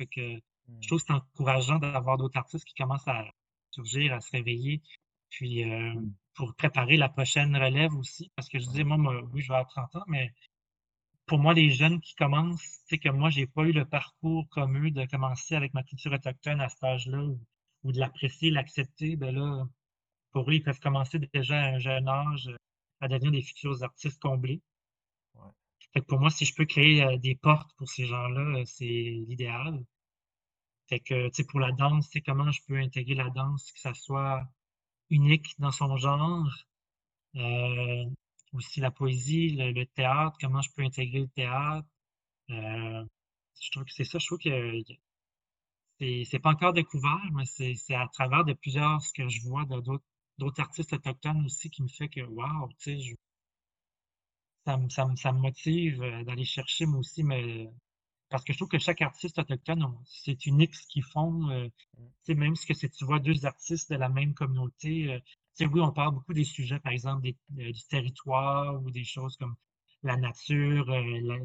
trouve 0.87 0.99
que 0.99 1.05
c'est 1.07 1.13
encourageant 1.13 1.79
d'avoir 1.79 2.17
d'autres 2.17 2.37
artistes 2.37 2.65
qui 2.65 2.73
commencent 2.73 3.07
à 3.07 3.25
surgir, 3.71 4.13
à 4.13 4.21
se 4.21 4.31
réveiller. 4.31 4.81
Puis 5.29 5.63
euh, 5.63 5.93
mmh. 5.93 6.13
Pour 6.33 6.55
préparer 6.55 6.97
la 6.97 7.09
prochaine 7.09 7.55
relève 7.55 7.93
aussi. 7.95 8.31
Parce 8.35 8.49
que 8.49 8.59
je 8.59 8.67
dis, 8.69 8.83
moi, 8.83 8.97
moi, 8.97 9.21
oui, 9.33 9.41
je 9.41 9.49
vais 9.49 9.55
avoir 9.55 9.69
30 9.69 9.95
ans, 9.97 10.03
mais 10.07 10.33
pour 11.25 11.39
moi, 11.39 11.53
les 11.53 11.69
jeunes 11.71 12.01
qui 12.01 12.15
commencent, 12.15 12.81
c'est 12.87 12.97
que 12.97 13.09
moi, 13.09 13.29
j'ai 13.29 13.47
pas 13.47 13.63
eu 13.63 13.71
le 13.71 13.85
parcours 13.85 14.47
comme 14.49 14.85
eux 14.85 14.91
de 14.91 15.05
commencer 15.05 15.55
avec 15.55 15.73
ma 15.73 15.83
culture 15.83 16.11
autochtone 16.13 16.61
à 16.61 16.69
cet 16.69 16.83
âge-là 16.83 17.23
ou 17.83 17.91
de 17.91 17.99
l'apprécier, 17.99 18.51
l'accepter, 18.51 19.15
ben 19.15 19.33
là, 19.35 19.65
pour 20.31 20.49
eux, 20.49 20.53
ils 20.55 20.63
peuvent 20.63 20.79
commencer 20.79 21.19
déjà 21.33 21.59
à 21.59 21.67
un 21.75 21.79
jeune 21.79 22.07
âge 22.07 22.51
à 23.01 23.07
devenir 23.07 23.31
des 23.31 23.41
futurs 23.41 23.83
artistes 23.83 24.21
comblés. 24.21 24.61
Fait 25.93 26.01
que 26.01 26.05
pour 26.05 26.19
moi, 26.19 26.29
si 26.29 26.45
je 26.45 26.55
peux 26.55 26.65
créer 26.65 27.03
euh, 27.03 27.17
des 27.17 27.35
portes 27.35 27.73
pour 27.77 27.89
ces 27.89 28.05
gens-là, 28.05 28.59
euh, 28.59 28.63
c'est 28.65 28.85
l'idéal. 28.85 29.83
Fait 30.87 30.99
que, 30.99 31.27
tu 31.29 31.33
sais, 31.35 31.43
pour 31.45 31.59
la 31.59 31.71
danse, 31.71 32.07
c'est 32.11 32.21
comment 32.21 32.51
je 32.51 32.61
peux 32.67 32.77
intégrer 32.77 33.15
la 33.15 33.29
danse, 33.29 33.71
que 33.71 33.79
ça 33.79 33.93
soit 33.93 34.43
unique 35.11 35.53
dans 35.59 35.71
son 35.71 35.95
genre. 35.97 36.47
aussi 38.53 38.79
la 38.81 38.91
poésie, 38.91 39.55
le, 39.55 39.85
théâtre, 39.85 40.37
comment 40.41 40.61
je 40.61 40.71
peux 40.75 40.83
intégrer 40.83 41.21
le 41.21 41.29
théâtre. 41.29 41.87
je 42.49 43.71
trouve 43.71 43.85
que 43.85 43.93
c'est 43.93 44.03
ça, 44.05 44.19
je 44.19 44.25
trouve 44.25 44.39
que 44.39 44.81
c'est 46.25 46.39
pas 46.39 46.49
encore 46.51 46.73
découvert, 46.73 47.21
mais 47.33 47.45
c'est 47.45 47.95
à 47.95 48.07
travers 48.13 48.43
de 48.45 48.53
plusieurs 48.53 49.01
ce 49.01 49.13
que 49.13 49.27
je 49.29 49.41
vois 49.47 49.65
d'autres 49.65 50.59
artistes 50.59 50.93
autochtones 50.93 51.45
aussi 51.45 51.69
qui 51.69 51.83
me 51.83 51.87
fait 51.87 52.09
que 52.09 52.21
wow, 52.21 52.67
tu 52.79 52.99
sais, 52.99 53.15
ça, 54.65 54.77
me, 54.77 54.89
ça, 54.89 55.07
ça 55.15 55.31
me 55.31 55.39
motive 55.39 56.01
euh, 56.03 56.23
d'aller 56.23 56.45
chercher 56.45 56.85
moi 56.85 56.99
aussi, 56.99 57.23
mais 57.23 57.69
parce 58.31 58.43
que 58.43 58.53
je 58.53 58.57
trouve 58.57 58.69
que 58.69 58.79
chaque 58.79 59.01
artiste 59.01 59.37
autochtone, 59.39 59.85
c'est 60.05 60.45
unique 60.47 60.75
ce 60.75 60.87
qu'ils 60.87 61.03
font. 61.03 61.49
Euh, 61.51 61.69
sais, 62.23 62.35
même 62.35 62.55
si 62.55 62.65
que 62.67 62.87
tu 62.87 63.05
vois 63.05 63.19
deux 63.19 63.45
artistes 63.45 63.91
de 63.91 63.97
la 63.97 64.09
même 64.09 64.33
communauté, 64.33 65.13
euh, 65.13 65.19
oui, 65.67 65.81
on 65.81 65.91
parle 65.91 66.15
beaucoup 66.15 66.33
des 66.33 66.43
sujets, 66.45 66.79
par 66.79 66.91
exemple, 66.93 67.21
des, 67.23 67.37
du 67.71 67.83
territoire 67.89 68.81
ou 68.83 68.89
des 68.91 69.03
choses 69.03 69.37
comme 69.37 69.55
la 70.03 70.17
nature, 70.17 70.89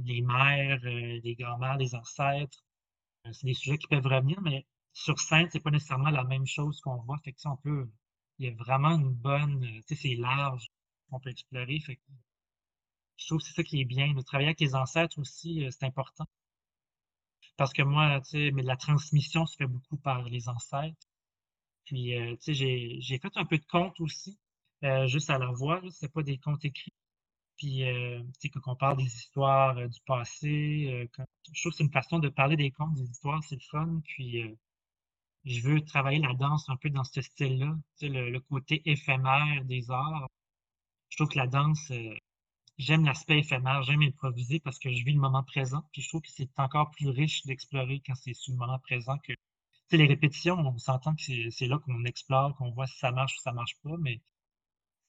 les 0.05 0.22
mères, 0.22 0.81
les 0.85 1.37
grands-mères, 1.38 1.77
les 1.79 1.94
ancêtres. 1.94 2.64
Euh, 3.27 3.33
c'est 3.33 3.46
des 3.46 3.55
sujets 3.55 3.79
qui 3.79 3.87
peuvent 3.88 4.07
revenir, 4.07 4.40
mais 4.42 4.66
sur 4.92 5.18
scène, 5.20 5.49
c'est 5.51 5.61
pas 5.61 5.70
nécessairement 5.70 6.11
la 6.11 6.25
même 6.25 6.46
chose 6.46 6.81
qu'on 6.81 6.96
voit. 7.03 7.18
Fait 7.18 7.33
que, 7.33 7.38
on 7.46 7.57
peut, 7.57 7.88
il 8.38 8.46
y 8.46 8.49
a 8.49 8.55
vraiment 8.55 8.92
une 8.99 9.12
bonne, 9.12 9.64
euh, 9.64 9.81
tu 9.87 9.96
sais, 9.96 9.96
c'est 9.96 10.14
large 10.16 10.68
qu'on 11.11 11.20
peut 11.20 11.31
explorer. 11.31 11.81
Fait 11.81 11.96
que, 11.96 12.03
je 13.16 13.27
trouve 13.27 13.38
que 13.40 13.44
c'est 13.44 13.55
ça 13.55 13.62
qui 13.64 13.81
est 13.81 13.85
bien. 13.85 14.12
De 14.14 14.20
travailler 14.22 14.49
avec 14.49 14.61
les 14.61 14.75
ancêtres 14.75 15.18
aussi, 15.18 15.64
euh, 15.64 15.70
c'est 15.70 15.85
important. 15.85 16.27
Parce 17.57 17.73
que 17.73 17.83
moi, 17.83 18.21
tu 18.23 18.31
sais, 18.31 18.51
la 18.51 18.77
transmission 18.77 19.47
se 19.47 19.57
fait 19.57 19.66
beaucoup 19.66 19.97
par 19.99 20.23
les 20.29 20.49
ancêtres. 20.49 20.97
Puis, 21.85 22.12
tu 22.42 22.55
sais, 22.55 22.55
j'ai 23.01 23.19
fait 23.19 23.37
un 23.37 23.45
peu 23.45 23.59
de 23.59 23.64
contes 23.66 24.01
aussi, 24.01 24.38
juste 25.07 25.31
à 25.31 25.38
la 25.38 25.51
voix. 25.53 25.81
C'est 25.90 26.12
pas 26.12 26.23
des 26.23 26.38
contes 26.38 26.64
écrits. 26.64 26.92
Puis, 27.57 27.85
euh, 27.85 28.23
tu 28.40 28.40
sais, 28.40 28.49
quand 28.51 28.61
on 28.66 28.77
parle 28.77 28.99
des 28.99 29.05
histoires 29.05 29.77
euh, 29.79 29.88
du 29.88 30.01
passé, 30.07 31.09
euh, 31.19 31.25
je 31.53 31.61
trouve 31.61 31.73
que 31.73 31.79
c'est 31.79 31.85
une 31.85 31.92
façon 31.92 32.19
de 32.19 32.29
parler 32.29 32.57
des 32.57 32.71
contes, 32.71 32.95
des 32.95 33.11
histoires, 33.11 33.42
c'est 33.45 33.57
le 33.57 33.62
fun. 33.71 34.01
Puis, 34.05 34.42
je 35.45 35.61
veux 35.62 35.81
travailler 35.83 36.19
la 36.21 36.35
danse 36.35 36.69
un 36.69 36.77
peu 36.77 36.90
dans 36.90 37.05
ce 37.05 37.23
style-là, 37.23 37.75
tu 37.99 38.07
sais, 38.07 38.09
le, 38.09 38.40
côté 38.40 38.83
éphémère 38.85 39.64
des 39.64 39.90
arts. 39.90 40.29
Je 41.09 41.16
trouve 41.16 41.29
que 41.31 41.38
la 41.38 41.47
danse, 41.47 41.90
j'aime 42.79 43.05
l'aspect 43.05 43.39
éphémère, 43.39 43.83
j'aime 43.83 44.03
improviser 44.03 44.61
parce 44.61 44.79
que 44.79 44.91
je 44.91 45.05
vis 45.05 45.12
le 45.12 45.21
moment 45.21 45.43
présent. 45.43 45.83
Puis, 45.93 46.03
je 46.03 46.09
trouve 46.09 46.23
que 46.23 46.31
c'est 46.31 46.51
encore 46.59 46.91
plus 46.91 47.09
riche 47.09 47.45
d'explorer 47.47 48.03
quand 48.05 48.15
c'est 48.15 48.35
sous 48.35 48.53
le 48.53 48.59
moment 48.59 48.79
présent 48.79 49.19
que, 49.19 49.33
tu 49.33 49.39
sais, 49.91 49.97
les 49.97 50.07
répétitions, 50.07 50.57
on 50.59 50.79
s'entend 50.79 51.15
que 51.15 51.51
c'est 51.51 51.67
là 51.67 51.79
qu'on 51.79 52.05
explore, 52.05 52.55
qu'on 52.57 52.71
voit 52.71 52.87
si 52.87 52.99
ça 52.99 53.12
marche 53.12 53.37
ou 53.37 53.41
ça 53.43 53.53
marche 53.53 53.77
pas, 53.83 53.97
mais 53.99 54.21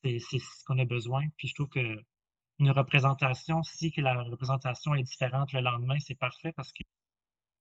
c'est 0.04 0.40
ce 0.40 0.64
qu'on 0.66 0.80
a 0.80 0.86
besoin. 0.86 1.28
Puis, 1.38 1.48
je 1.50 1.56
trouve 1.56 1.70
que 1.70 2.04
une 2.60 2.72
représentation, 2.72 3.64
si 3.64 3.92
que 3.92 4.02
la 4.02 4.24
représentation 4.24 4.96
est 4.96 5.04
différente 5.04 5.54
le 5.54 5.62
lendemain, 5.62 6.00
c'est 6.00 6.16
parfait 6.16 6.52
parce 6.54 6.72
que 6.74 6.84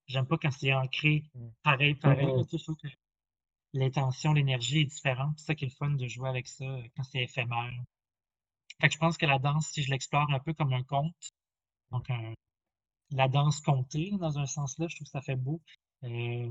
j'aime 0.07 0.27
pas 0.27 0.38
quand 0.38 0.51
c'est 0.51 0.73
ancré 0.73 1.25
mmh. 1.35 1.49
pareil, 1.62 1.95
pareil. 1.97 2.27
Mmh. 2.27 2.47
je 2.51 2.62
trouve 2.62 2.77
que 2.77 2.88
l'intention, 3.75 4.33
l'énergie 4.33 4.81
est 4.81 4.85
différente. 4.85 5.38
C'est 5.38 5.47
ça 5.47 5.55
qui 5.55 5.64
est 5.64 5.69
le 5.69 5.75
fun 5.75 5.90
de 5.90 6.09
jouer 6.09 6.29
avec 6.29 6.49
ça 6.49 6.64
euh, 6.64 6.83
quand 6.97 7.03
c'est 7.05 7.23
éphémère. 7.23 7.73
Fait 8.81 8.89
que 8.89 8.95
je 8.95 8.99
pense 8.99 9.17
que 9.17 9.27
la 9.27 9.39
danse, 9.39 9.69
si 9.69 9.83
je 9.83 9.91
l'explore 9.91 10.31
un 10.31 10.41
peu 10.41 10.53
comme 10.55 10.73
un 10.73 10.83
conte, 10.83 11.33
donc 11.91 12.09
la 13.11 13.29
danse 13.29 13.61
comptée, 13.61 14.11
dans 14.19 14.39
un 14.39 14.47
sens-là, 14.47 14.87
je 14.89 14.97
trouve 14.97 15.07
que 15.07 15.11
ça 15.11 15.23
fait 15.23 15.37
beau. 15.37 15.61
Euh, 16.05 16.51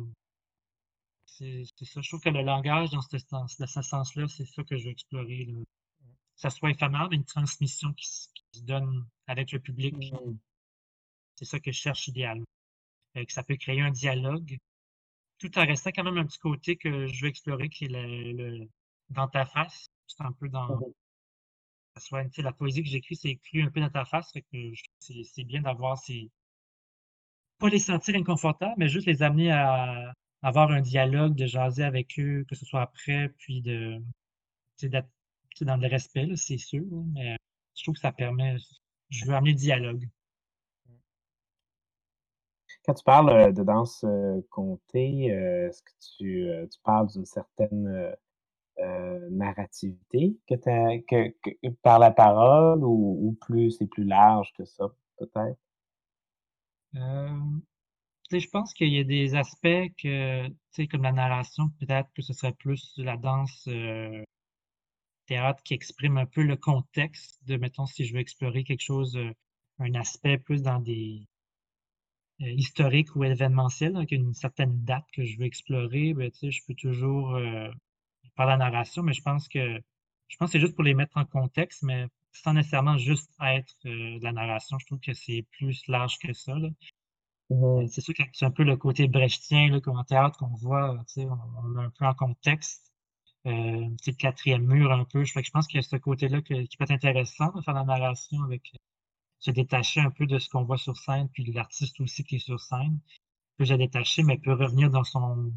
c'est 1.25 1.65
ça. 1.81 2.01
Je 2.01 2.09
trouve 2.09 2.21
que 2.21 2.29
le 2.29 2.41
langage, 2.41 2.89
dans 2.91 3.01
ce, 3.01 3.17
ce 3.17 3.81
sens-là, 3.81 4.27
c'est 4.27 4.45
ça 4.45 4.63
que 4.63 4.77
je 4.77 4.85
veux 4.85 4.91
explorer 4.91 5.47
ça 6.35 6.49
soit 6.49 6.71
éphémère, 6.71 7.07
mais 7.09 7.15
une 7.17 7.25
transmission 7.25 7.93
qui, 7.93 8.07
se 8.07 8.29
donne 8.61 9.05
avec 9.27 9.51
le 9.51 9.59
public. 9.59 9.95
Mmh. 9.95 10.37
C'est 11.35 11.45
ça 11.45 11.59
que 11.59 11.71
je 11.71 11.77
cherche 11.77 12.07
idéalement. 12.07 12.45
que 13.15 13.31
ça 13.31 13.43
peut 13.43 13.57
créer 13.57 13.81
un 13.81 13.91
dialogue, 13.91 14.57
tout 15.39 15.57
en 15.57 15.65
restant 15.65 15.91
quand 15.93 16.03
même 16.03 16.17
un 16.17 16.25
petit 16.25 16.39
côté 16.39 16.77
que 16.77 17.07
je 17.07 17.23
veux 17.23 17.29
explorer, 17.29 17.69
qui 17.69 17.85
est 17.85 17.89
le, 17.89 18.67
dans 19.09 19.27
ta 19.27 19.45
face. 19.45 19.87
C'est 20.07 20.23
un 20.23 20.31
peu 20.31 20.49
dans. 20.49 20.77
Mmh 20.77 20.93
la 22.37 22.51
poésie 22.53 22.83
que 22.83 22.89
j'écris, 22.89 23.15
c'est 23.15 23.29
écrit 23.29 23.61
un 23.61 23.69
peu 23.69 23.79
dans 23.79 23.89
ta 23.89 24.05
face. 24.05 24.31
c'est 24.99 25.43
bien 25.43 25.61
d'avoir 25.61 25.97
ces. 25.97 26.29
Pas 27.59 27.69
les 27.69 27.79
sentir 27.79 28.15
inconfortables, 28.15 28.75
mais 28.77 28.89
juste 28.89 29.07
les 29.07 29.23
amener 29.23 29.51
à 29.51 30.13
avoir 30.41 30.71
un 30.71 30.81
dialogue, 30.81 31.35
de 31.35 31.45
jaser 31.45 31.83
avec 31.83 32.19
eux, 32.19 32.45
que 32.49 32.55
ce 32.55 32.65
soit 32.65 32.81
après, 32.81 33.29
puis 33.37 33.61
de 33.61 34.01
d'être 34.83 35.09
dans 35.61 35.77
le 35.77 35.87
respect, 35.87 36.35
c'est 36.35 36.57
sûr, 36.57 36.83
mais 37.13 37.37
je 37.75 37.83
trouve 37.83 37.95
que 37.95 38.01
ça 38.01 38.11
permet. 38.11 38.57
Je 39.09 39.25
veux 39.25 39.33
amener 39.33 39.51
le 39.51 39.57
dialogue. 39.57 40.09
Quand 42.85 42.93
tu 42.93 43.03
parles 43.03 43.29
euh, 43.29 43.51
de 43.51 43.63
danse 43.63 44.03
euh, 44.03 44.41
comptée, 44.51 45.31
euh, 45.31 45.69
est-ce 45.69 45.81
que 45.81 46.69
tu 46.69 46.79
parles 46.83 47.07
d'une 47.07 47.25
certaine 47.25 48.15
narrativité 49.31 50.37
que, 50.47 51.73
par 51.81 51.99
la 51.99 52.11
parole 52.11 52.83
ou, 52.83 53.37
plus 53.41 53.71
c'est 53.71 53.87
plus 53.87 54.05
large 54.05 54.51
que 54.57 54.65
ça, 54.65 54.85
peut-être? 55.17 55.59
je 58.31 58.49
pense 58.49 58.73
qu'il 58.73 58.93
y 58.93 58.99
a 58.99 59.03
des 59.03 59.35
aspects 59.35 59.91
que, 60.01 60.47
comme 60.87 61.03
la 61.03 61.11
narration, 61.11 61.69
peut-être 61.79 62.09
que 62.13 62.21
ce 62.21 62.33
serait 62.33 62.53
plus 62.53 62.93
la 62.97 63.17
danse 63.17 63.67
théâtre 65.25 65.61
qui 65.63 65.73
exprime 65.73 66.17
un 66.17 66.25
peu 66.25 66.43
le 66.43 66.55
contexte 66.55 67.39
de, 67.45 67.57
mettons, 67.57 67.85
si 67.85 68.05
je 68.05 68.13
veux 68.13 68.19
explorer 68.19 68.63
quelque 68.63 68.83
chose, 68.83 69.15
euh, 69.17 69.31
un 69.79 69.93
aspect 69.95 70.37
plus 70.37 70.61
dans 70.61 70.79
des 70.79 71.27
euh, 72.41 72.49
historiques 72.49 73.15
ou 73.15 73.23
événementiels, 73.23 73.95
avec 73.95 74.11
une 74.11 74.33
certaine 74.33 74.83
date 74.83 75.05
que 75.13 75.25
je 75.25 75.37
veux 75.37 75.45
explorer, 75.45 76.13
ben, 76.13 76.31
je 76.41 76.59
peux 76.67 76.75
toujours 76.75 77.35
euh, 77.35 77.69
par 78.35 78.47
la 78.47 78.57
narration, 78.57 79.03
mais 79.03 79.13
je 79.13 79.21
pense 79.21 79.47
que 79.47 79.81
je 80.27 80.37
pense 80.37 80.51
c'est 80.51 80.59
juste 80.59 80.75
pour 80.75 80.83
les 80.83 80.93
mettre 80.93 81.17
en 81.17 81.25
contexte, 81.25 81.83
mais 81.83 82.07
sans 82.31 82.53
nécessairement 82.53 82.97
juste 82.97 83.31
être 83.41 83.75
de 83.85 84.23
la 84.23 84.31
narration. 84.33 84.77
Je 84.79 84.85
trouve 84.87 84.99
que 84.99 85.13
c'est 85.13 85.45
plus 85.51 85.87
large 85.87 86.17
que 86.19 86.33
ça. 86.33 86.55
Mmh 87.49 87.87
c'est 87.87 88.01
sûr 88.01 88.13
que 88.15 88.23
c'est 88.33 88.45
un 88.45 88.51
peu 88.51 88.63
le 88.63 88.75
côté 88.75 89.07
brechtien 89.07 89.69
là, 89.69 89.79
comme 89.79 89.97
en 89.97 90.03
théâtre 90.03 90.37
qu'on 90.39 90.55
voit, 90.55 90.99
on, 91.17 91.23
on, 91.23 91.77
un 91.77 91.91
peu 91.91 92.05
en 92.05 92.13
contexte 92.15 92.91
euh, 93.45 93.87
le 94.07 94.11
quatrième 94.13 94.65
mur 94.65 94.91
un 94.91 95.05
peu. 95.05 95.23
Je, 95.23 95.33
je 95.39 95.51
pense 95.51 95.67
qu'il 95.67 95.77
y 95.77 95.79
a 95.79 95.83
ce 95.83 95.95
côté-là 95.97 96.41
qui 96.41 96.53
peut 96.77 96.83
être 96.83 96.91
intéressant 96.91 97.51
de 97.51 97.61
faire 97.61 97.75
la 97.75 97.83
narration 97.83 98.43
avec 98.43 98.71
se 99.39 99.51
détacher 99.51 100.01
un 100.01 100.09
peu 100.09 100.25
de 100.25 100.39
ce 100.39 100.49
qu'on 100.49 100.63
voit 100.63 100.77
sur 100.77 100.97
scène, 100.97 101.29
puis 101.29 101.45
l'artiste 101.51 101.99
aussi 102.01 102.23
qui 102.23 102.37
est 102.37 102.39
sur 102.39 102.59
scène 102.59 102.99
peut 103.57 103.65
se 103.65 103.73
détacher, 103.73 104.23
mais 104.23 104.37
peut 104.37 104.53
revenir 104.53 104.89
dans 104.89 105.03
son 105.03 105.53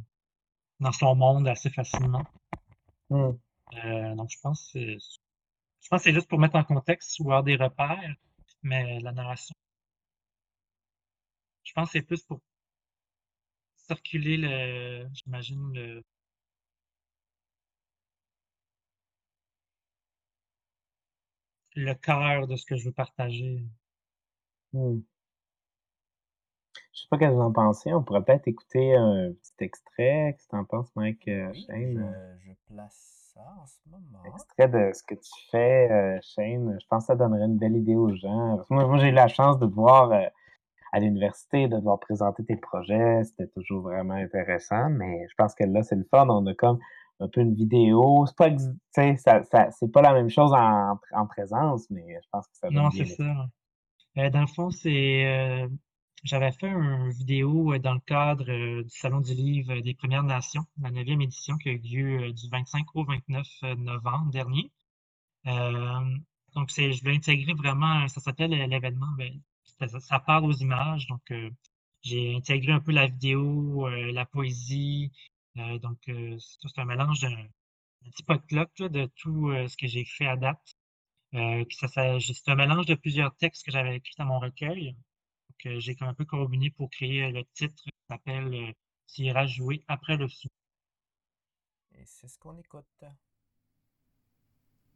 dans 0.80 0.92
son 0.92 1.14
monde 1.16 1.48
assez 1.48 1.70
facilement. 1.70 2.24
Mmh. 3.10 3.32
Euh, 3.84 4.14
donc 4.14 4.30
je 4.30 4.38
pense 4.42 4.70
que 4.72 4.78
je 4.80 5.88
pense 5.90 6.02
c'est 6.02 6.14
juste 6.14 6.28
pour 6.28 6.38
mettre 6.38 6.56
en 6.56 6.64
contexte 6.64 7.18
ou 7.20 7.24
avoir 7.24 7.44
des 7.44 7.56
repères, 7.56 8.14
mais 8.62 9.00
la 9.00 9.12
narration. 9.12 9.54
Je 11.62 11.72
pense 11.72 11.88
que 11.88 11.92
c'est 11.98 12.02
plus 12.02 12.22
pour 12.24 12.40
circuler 13.76 14.36
le, 14.36 15.08
j'imagine, 15.14 15.72
le, 15.74 16.04
le 21.76 21.94
cœur 21.94 22.46
de 22.46 22.56
ce 22.56 22.66
que 22.66 22.76
je 22.76 22.84
veux 22.84 22.92
partager. 22.92 23.64
Hmm. 24.72 25.00
Je 26.98 27.02
sais 27.02 27.08
pas 27.10 27.18
qu'est-ce 27.18 27.30
que 27.30 27.36
vous 27.36 27.42
en 27.42 27.52
pensez. 27.52 27.94
On 27.94 28.02
pourrait 28.02 28.24
peut-être 28.24 28.48
écouter 28.48 28.96
un 28.96 29.30
petit 29.32 29.52
extrait. 29.60 30.32
Qu'est-ce 30.32 30.48
que 30.48 30.50
tu 30.50 30.56
en 30.56 30.64
penses, 30.64 30.90
Mike 30.96 31.28
euh, 31.28 31.52
Shane? 31.54 32.12
Je, 32.44 32.74
place 32.74 33.32
ça 33.34 33.40
en 33.62 33.66
ce 33.66 33.78
moment. 33.88 34.24
Extrait 34.26 34.66
de 34.66 34.90
ce 34.92 35.04
que 35.04 35.14
tu 35.14 35.30
fais, 35.52 35.88
euh, 35.92 36.18
Shane. 36.22 36.76
Je 36.80 36.86
pense 36.88 37.04
que 37.04 37.06
ça 37.06 37.14
donnerait 37.14 37.44
une 37.44 37.56
belle 37.56 37.76
idée 37.76 37.94
aux 37.94 38.12
gens. 38.16 38.58
Moi, 38.70 38.98
j'ai 38.98 39.10
eu 39.10 39.12
la 39.12 39.28
chance 39.28 39.60
de 39.60 39.66
te 39.66 39.72
voir 39.72 40.10
euh, 40.10 40.26
à 40.90 40.98
l'université, 40.98 41.68
de 41.68 41.76
devoir 41.76 42.00
présenter 42.00 42.44
tes 42.44 42.56
projets. 42.56 43.22
C'était 43.22 43.46
toujours 43.46 43.82
vraiment 43.82 44.14
intéressant. 44.14 44.90
Mais 44.90 45.24
je 45.30 45.34
pense 45.36 45.54
que 45.54 45.62
là, 45.62 45.84
c'est 45.84 45.96
le 45.96 46.06
fun. 46.10 46.26
On 46.28 46.44
a 46.46 46.54
comme 46.54 46.80
un 47.20 47.28
peu 47.28 47.42
une 47.42 47.54
vidéo. 47.54 48.26
C'est 48.26 48.36
pas, 48.36 48.50
ça, 48.90 49.44
ça, 49.44 49.70
c'est 49.70 49.92
pas 49.92 50.02
la 50.02 50.14
même 50.14 50.30
chose 50.30 50.52
en, 50.52 50.98
en, 51.12 51.26
présence, 51.26 51.88
mais 51.90 52.18
je 52.20 52.28
pense 52.32 52.48
que 52.48 52.56
ça 52.56 52.70
Non, 52.70 52.90
c'est 52.90 53.04
ça. 53.04 53.46
Dans 54.16 54.40
le 54.40 54.46
fond, 54.48 54.70
c'est. 54.70 55.68
Euh, 56.18 56.24
j'avais 56.24 56.52
fait 56.52 56.68
une 56.68 57.10
vidéo 57.10 57.74
euh, 57.74 57.78
dans 57.78 57.94
le 57.94 58.00
cadre 58.00 58.82
du 58.82 58.90
Salon 58.90 59.20
du 59.20 59.34
Livre 59.34 59.80
des 59.80 59.94
Premières 59.94 60.22
Nations, 60.22 60.64
la 60.80 60.90
9e 60.90 61.22
édition 61.22 61.56
qui 61.58 61.68
a 61.70 61.72
eu 61.72 61.78
lieu 61.78 62.32
du 62.32 62.48
25 62.48 62.86
au 62.94 63.04
29 63.04 63.46
novembre 63.78 64.30
dernier. 64.30 64.70
donc, 66.54 66.70
je 66.70 67.04
vais 67.04 67.14
intégrer 67.14 67.54
vraiment, 67.54 68.06
ça 68.08 68.20
s'appelle 68.20 68.50
l'événement, 68.50 69.12
ben, 69.16 69.40
ça, 69.64 70.00
ça, 70.00 70.18
part 70.18 70.44
aux 70.44 70.52
images. 70.52 71.06
Donc, 71.06 71.32
j'ai 72.02 72.34
intégré 72.36 72.72
un 72.72 72.80
peu 72.80 72.92
la 72.92 73.06
vidéo, 73.06 73.88
la 73.88 74.26
poésie, 74.26 75.12
euh, 75.58 75.78
donc, 75.78 75.98
euh, 76.08 76.36
c'est 76.38 76.78
un 76.78 76.84
mélange 76.84 77.20
d'un 77.20 77.36
petit 78.04 78.22
potluck 78.22 78.70
de 78.78 79.06
tout 79.16 79.50
euh, 79.50 79.68
ce 79.68 79.76
que 79.76 79.86
j'ai 79.86 80.04
fait 80.04 80.26
à 80.26 80.36
date. 80.36 80.76
c'est 81.32 82.48
un 82.48 82.54
mélange 82.54 82.86
de 82.86 82.94
plusieurs 82.94 83.34
textes 83.36 83.64
que 83.64 83.72
j'avais 83.72 83.96
écrits 83.96 84.14
dans 84.18 84.26
mon 84.26 84.38
recueil. 84.38 84.96
Donc, 85.64 85.80
j'ai 85.80 85.96
un 86.00 86.14
peu 86.14 86.24
combiné 86.24 86.70
pour 86.70 86.90
créer 86.90 87.30
le 87.32 87.44
titre 87.54 87.74
qui 87.74 87.90
s'appelle 88.08 88.74
Tu 89.06 89.22
iras 89.22 89.46
jouer 89.46 89.84
après 89.88 90.16
le 90.16 90.28
sou. 90.28 90.48
Et 91.92 92.04
c'est 92.04 92.28
ce 92.28 92.38
qu'on 92.38 92.56
écoute. 92.58 93.04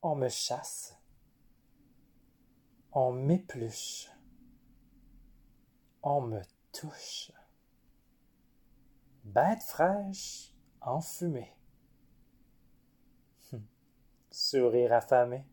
On 0.02 0.14
me 0.14 0.28
chasse. 0.28 0.96
On 2.92 3.12
m'épluche. 3.12 4.08
On 6.02 6.20
me 6.20 6.40
touche. 6.72 7.32
Bête 9.24 9.62
fraîche, 9.62 10.52
enfumée. 10.80 11.56
Sourire 14.30 14.92
affamé. 14.92 15.44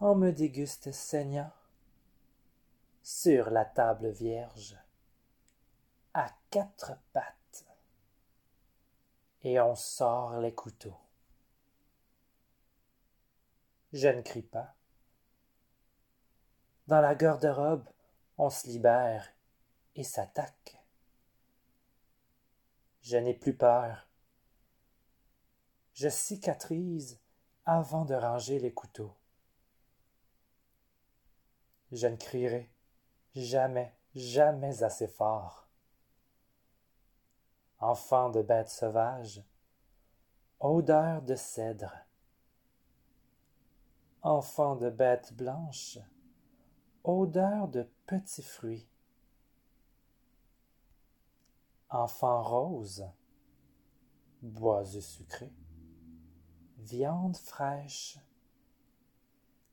On 0.00 0.14
me 0.14 0.32
déguste 0.32 0.92
saignant 0.92 1.52
sur 3.12 3.50
la 3.50 3.64
table 3.64 4.08
vierge, 4.12 4.78
à 6.14 6.30
quatre 6.48 6.96
pattes, 7.12 7.66
et 9.42 9.60
on 9.60 9.74
sort 9.74 10.38
les 10.38 10.54
couteaux. 10.54 10.96
Je 13.92 14.06
ne 14.06 14.22
crie 14.22 14.42
pas. 14.42 14.76
Dans 16.86 17.00
la 17.00 17.16
garde-robe, 17.16 17.88
on 18.38 18.48
se 18.48 18.68
libère 18.68 19.28
et 19.96 20.04
s'attaque. 20.04 20.78
Je 23.02 23.16
n'ai 23.16 23.34
plus 23.34 23.56
peur. 23.56 24.08
Je 25.94 26.08
cicatrise 26.08 27.18
avant 27.66 28.04
de 28.04 28.14
ranger 28.14 28.60
les 28.60 28.72
couteaux. 28.72 29.16
Je 31.90 32.06
ne 32.06 32.16
crierai 32.16 32.70
jamais, 33.34 33.94
jamais 34.14 34.82
assez 34.82 35.08
fort. 35.08 35.68
Enfant 37.78 38.30
de 38.30 38.42
bête 38.42 38.68
sauvage, 38.68 39.42
odeur 40.58 41.22
de 41.22 41.34
cèdre. 41.34 41.92
Enfant 44.22 44.76
de 44.76 44.90
bête 44.90 45.32
blanche, 45.34 45.98
odeur 47.04 47.68
de 47.68 47.88
petits 48.06 48.42
fruits. 48.42 48.86
Enfant 51.88 52.42
rose, 52.42 53.04
boisé 54.42 55.00
sucré, 55.00 55.50
viande 56.78 57.36
fraîche 57.36 58.18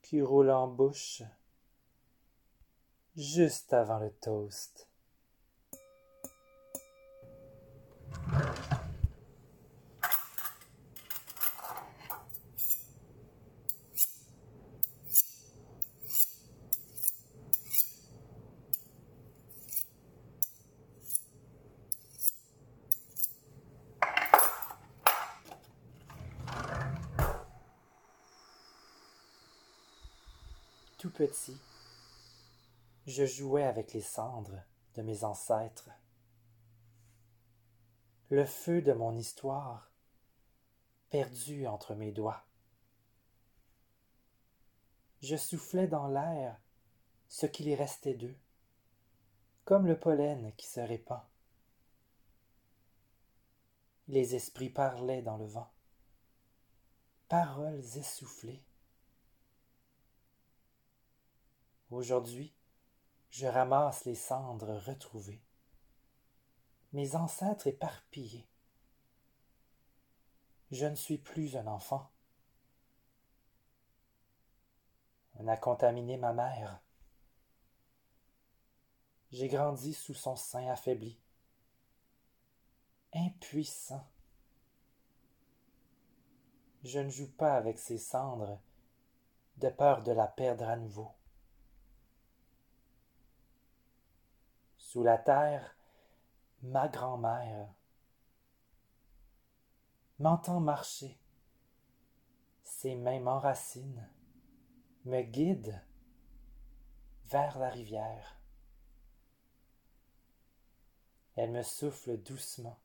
qui 0.02 0.22
roule 0.22 0.50
en 0.50 0.66
bouche 0.66 1.22
juste 3.18 3.72
avant 3.72 3.98
le 3.98 4.10
toast. 4.20 4.88
Je 33.18 33.26
jouais 33.26 33.64
avec 33.64 33.94
les 33.94 34.00
cendres 34.00 34.62
de 34.94 35.02
mes 35.02 35.24
ancêtres. 35.24 35.90
Le 38.30 38.44
feu 38.44 38.80
de 38.80 38.92
mon 38.92 39.16
histoire, 39.16 39.90
perdu 41.10 41.66
entre 41.66 41.96
mes 41.96 42.12
doigts. 42.12 42.44
Je 45.20 45.34
soufflais 45.34 45.88
dans 45.88 46.06
l'air 46.06 46.60
ce 47.26 47.46
qu'il 47.46 47.66
y 47.66 47.74
restait 47.74 48.14
d'eux, 48.14 48.38
comme 49.64 49.88
le 49.88 49.98
pollen 49.98 50.52
qui 50.54 50.68
se 50.68 50.78
répand. 50.78 51.22
Les 54.06 54.36
esprits 54.36 54.70
parlaient 54.70 55.22
dans 55.22 55.38
le 55.38 55.46
vent, 55.46 55.72
paroles 57.28 57.82
essoufflées. 57.96 58.62
Aujourd'hui, 61.90 62.54
je 63.30 63.46
ramasse 63.46 64.04
les 64.04 64.14
cendres 64.14 64.76
retrouvées, 64.86 65.42
mes 66.92 67.14
ancêtres 67.14 67.66
éparpillés. 67.66 68.48
Je 70.70 70.86
ne 70.86 70.94
suis 70.94 71.18
plus 71.18 71.56
un 71.56 71.66
enfant. 71.66 72.10
On 75.34 75.46
a 75.46 75.56
contaminé 75.56 76.16
ma 76.16 76.32
mère. 76.32 76.80
J'ai 79.30 79.48
grandi 79.48 79.94
sous 79.94 80.14
son 80.14 80.36
sein 80.36 80.68
affaibli, 80.68 81.18
impuissant. 83.14 84.06
Je 86.82 86.98
ne 86.98 87.10
joue 87.10 87.30
pas 87.30 87.54
avec 87.54 87.78
ses 87.78 87.98
cendres, 87.98 88.58
de 89.58 89.68
peur 89.68 90.02
de 90.02 90.12
la 90.12 90.26
perdre 90.26 90.68
à 90.68 90.76
nouveau. 90.76 91.17
Sous 94.90 95.02
la 95.02 95.18
terre, 95.18 95.76
ma 96.62 96.88
grand-mère 96.88 97.68
m'entend 100.18 100.60
marcher. 100.60 101.20
Ses 102.62 102.94
mains 102.94 103.20
m'enracinent, 103.20 104.08
me 105.04 105.20
guident 105.20 105.78
vers 107.26 107.58
la 107.58 107.68
rivière. 107.68 108.40
Elle 111.36 111.50
me 111.50 111.62
souffle 111.62 112.16
doucement 112.22 112.80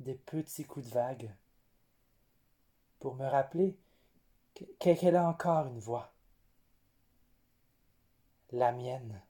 des 0.00 0.16
petits 0.16 0.66
coups 0.66 0.84
de 0.84 0.92
vague 0.92 1.34
pour 2.98 3.14
me 3.14 3.26
rappeler 3.26 3.74
qu'elle 4.78 5.16
a 5.16 5.26
encore 5.26 5.68
une 5.68 5.80
voix, 5.80 6.12
la 8.50 8.70
mienne. 8.72 9.22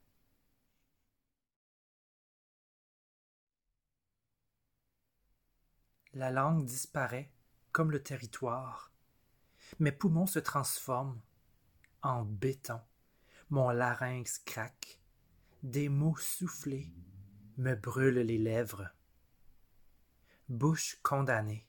La 6.18 6.32
langue 6.32 6.64
disparaît 6.64 7.30
comme 7.70 7.92
le 7.92 8.02
territoire. 8.02 8.92
Mes 9.78 9.92
poumons 9.92 10.26
se 10.26 10.40
transforment 10.40 11.20
en 12.02 12.24
béton. 12.24 12.80
Mon 13.50 13.70
larynx 13.70 14.40
craque. 14.40 15.00
Des 15.62 15.88
mots 15.88 16.16
soufflés 16.16 16.92
me 17.56 17.76
brûlent 17.76 18.18
les 18.18 18.36
lèvres. 18.36 18.88
Bouche 20.48 20.98
condamnée. 21.04 21.68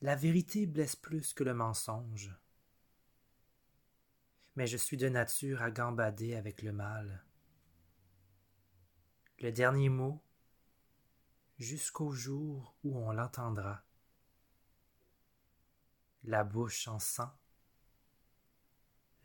La 0.00 0.14
vérité 0.14 0.66
blesse 0.66 0.94
plus 0.94 1.34
que 1.34 1.42
le 1.42 1.54
mensonge. 1.54 2.32
Mais 4.54 4.68
je 4.68 4.76
suis 4.76 4.96
de 4.96 5.08
nature 5.08 5.60
à 5.62 5.72
gambader 5.72 6.36
avec 6.36 6.62
le 6.62 6.70
mal. 6.70 7.24
Le 9.40 9.50
dernier 9.50 9.88
mot 9.88 10.22
jusqu'au 11.60 12.10
jour 12.10 12.74
où 12.82 12.98
on 12.98 13.12
l'entendra. 13.12 13.82
La 16.24 16.42
bouche 16.42 16.88
en 16.88 16.98
sang, 16.98 17.30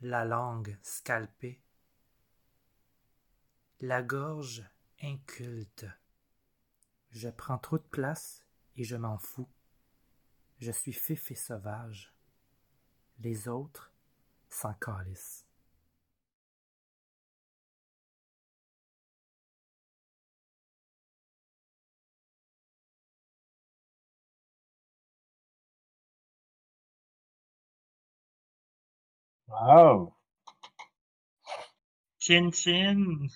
la 0.02 0.26
langue 0.26 0.78
scalpée, 0.82 1.62
la 3.80 4.02
gorge 4.02 4.64
inculte. 5.02 5.86
Je 7.10 7.30
prends 7.30 7.58
trop 7.58 7.78
de 7.78 7.84
place 7.84 8.44
et 8.76 8.84
je 8.84 8.96
m'en 8.96 9.18
fous. 9.18 9.48
Je 10.58 10.72
suis 10.72 10.92
fif 10.92 11.30
et 11.30 11.34
sauvage. 11.34 12.14
Les 13.18 13.48
autres 13.48 13.92
s'en 14.50 14.74
calissent. 14.74 15.45
Wow! 29.48 30.14
Chin 32.18 32.50
Chin! 32.52 33.28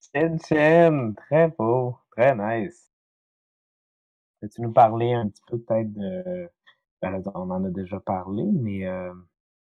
Chin 0.00 0.38
Chin! 0.38 1.14
Très 1.14 1.48
beau, 1.48 1.98
très 2.12 2.34
nice. 2.34 2.90
Peux-tu 4.40 4.62
nous 4.62 4.72
parler 4.72 5.12
un 5.12 5.28
petit 5.28 5.42
peu 5.46 5.58
peut-être 5.60 5.92
de. 5.92 6.50
Ben 7.02 7.22
on 7.34 7.50
en 7.50 7.64
a 7.64 7.70
déjà 7.70 7.98
parlé, 8.00 8.44
mais 8.44 8.86
euh, 8.86 9.12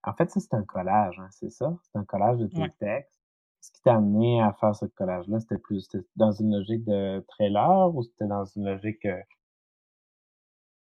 en 0.02 0.12
fait, 0.14 0.30
ça, 0.30 0.40
c'est 0.40 0.54
un 0.54 0.64
collage, 0.64 1.18
hein, 1.18 1.28
c'est 1.30 1.50
ça? 1.50 1.76
C'est 1.84 1.98
un 1.98 2.04
collage 2.04 2.38
de 2.38 2.46
tes 2.46 2.70
textes. 2.78 3.12
Qu'est-ce 3.60 3.72
qui 3.72 3.82
t'a 3.82 3.96
amené 3.96 4.42
à 4.42 4.52
faire 4.54 4.74
ce 4.74 4.86
collage-là? 4.86 5.40
C'était 5.40 5.58
plus 5.58 5.88
dans 6.16 6.32
une 6.32 6.56
logique 6.56 6.84
de 6.84 7.24
trailer 7.28 7.94
ou 7.94 8.02
c'était 8.02 8.26
dans 8.26 8.44
une 8.44 8.64
logique 8.66 9.04
euh, 9.06 9.20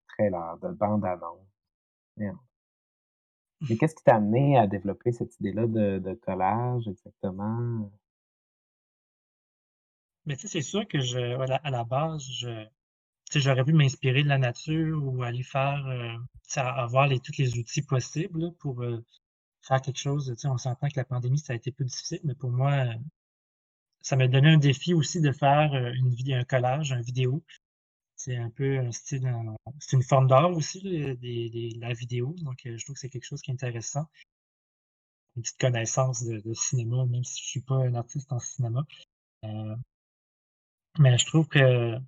trailer, 0.10 0.58
de 0.60 0.70
bande-annonce? 0.70 1.48
Mais 3.62 3.78
qu'est-ce 3.78 3.96
qui 3.96 4.04
t'a 4.04 4.16
amené 4.16 4.58
à 4.58 4.68
développer 4.68 5.12
cette 5.12 5.40
idée-là 5.40 5.68
de, 5.68 6.14
collage 6.22 6.88
exactement? 6.88 7.92
Mais 10.26 10.36
tu 10.36 10.42
sais, 10.42 10.48
c'est 10.48 10.62
sûr 10.62 10.88
que 10.88 11.00
je, 11.00 11.18
à 11.18 11.70
la, 11.70 11.84
base, 11.84 12.24
j'aurais 13.34 13.64
pu 13.64 13.74
m'inspirer 13.74 14.24
de 14.24 14.28
la 14.28 14.38
nature 14.38 15.02
ou 15.04 15.24
aller 15.24 15.44
faire, 15.44 15.86
euh, 15.88 16.62
avoir 16.62 17.08
les, 17.08 17.20
tous 17.20 17.38
les 17.38 17.58
outils 17.58 17.82
possibles 17.82 18.54
pour 18.60 18.84
euh, 18.84 19.04
faire 19.62 19.82
quelque 19.82 20.00
chose. 20.00 20.36
On 20.46 20.58
s'entend 20.58 20.90
que 20.90 20.98
la 20.98 21.06
pandémie, 21.06 21.40
ça 21.40 21.54
a 21.54 21.56
été 21.56 21.72
plus 21.72 21.86
difficile, 21.86 22.20
mais 22.26 22.36
pour 22.36 22.52
moi, 22.52 22.88
ça 24.02 24.16
m'a 24.16 24.28
donné 24.28 24.50
un 24.50 24.58
défi 24.58 24.94
aussi 24.94 25.22
de 25.22 25.32
faire 25.32 25.74
euh, 25.74 25.92
une 25.94 26.34
un 26.34 26.44
collage, 26.44 26.92
une 26.92 27.02
vidéo 27.02 27.44
c'est 28.18 28.36
un 28.36 28.50
peu 28.50 28.80
un 28.80 28.92
style, 28.92 29.32
c'est 29.80 29.96
une 29.96 30.04
forme 30.04 30.28
d'art 30.28 30.52
aussi, 30.52 30.82
la 31.80 31.94
vidéo. 31.94 32.34
Donc, 32.40 32.66
euh, 32.66 32.76
je 32.78 32.84
trouve 32.84 32.96
que 32.96 33.00
c'est 33.00 33.10
quelque 33.10 33.26
chose 33.26 33.42
qui 33.42 33.52
est 33.52 33.54
intéressant. 33.54 34.08
Une 35.36 35.44
petite 35.44 35.60
connaissance 35.60 36.24
de, 36.24 36.54
cinéma, 36.54 37.06
même 37.06 37.24
si 37.24 37.44
je 37.44 37.48
suis 37.48 37.62
pas 37.62 37.76
un 37.76 37.94
artiste 37.94 38.34
en 38.34 38.40
cinéma. 38.40 38.86
Euh, 39.46 39.76
mais 40.98 41.18
je 41.18 41.26
trouve 41.28 41.48
que 41.48 42.00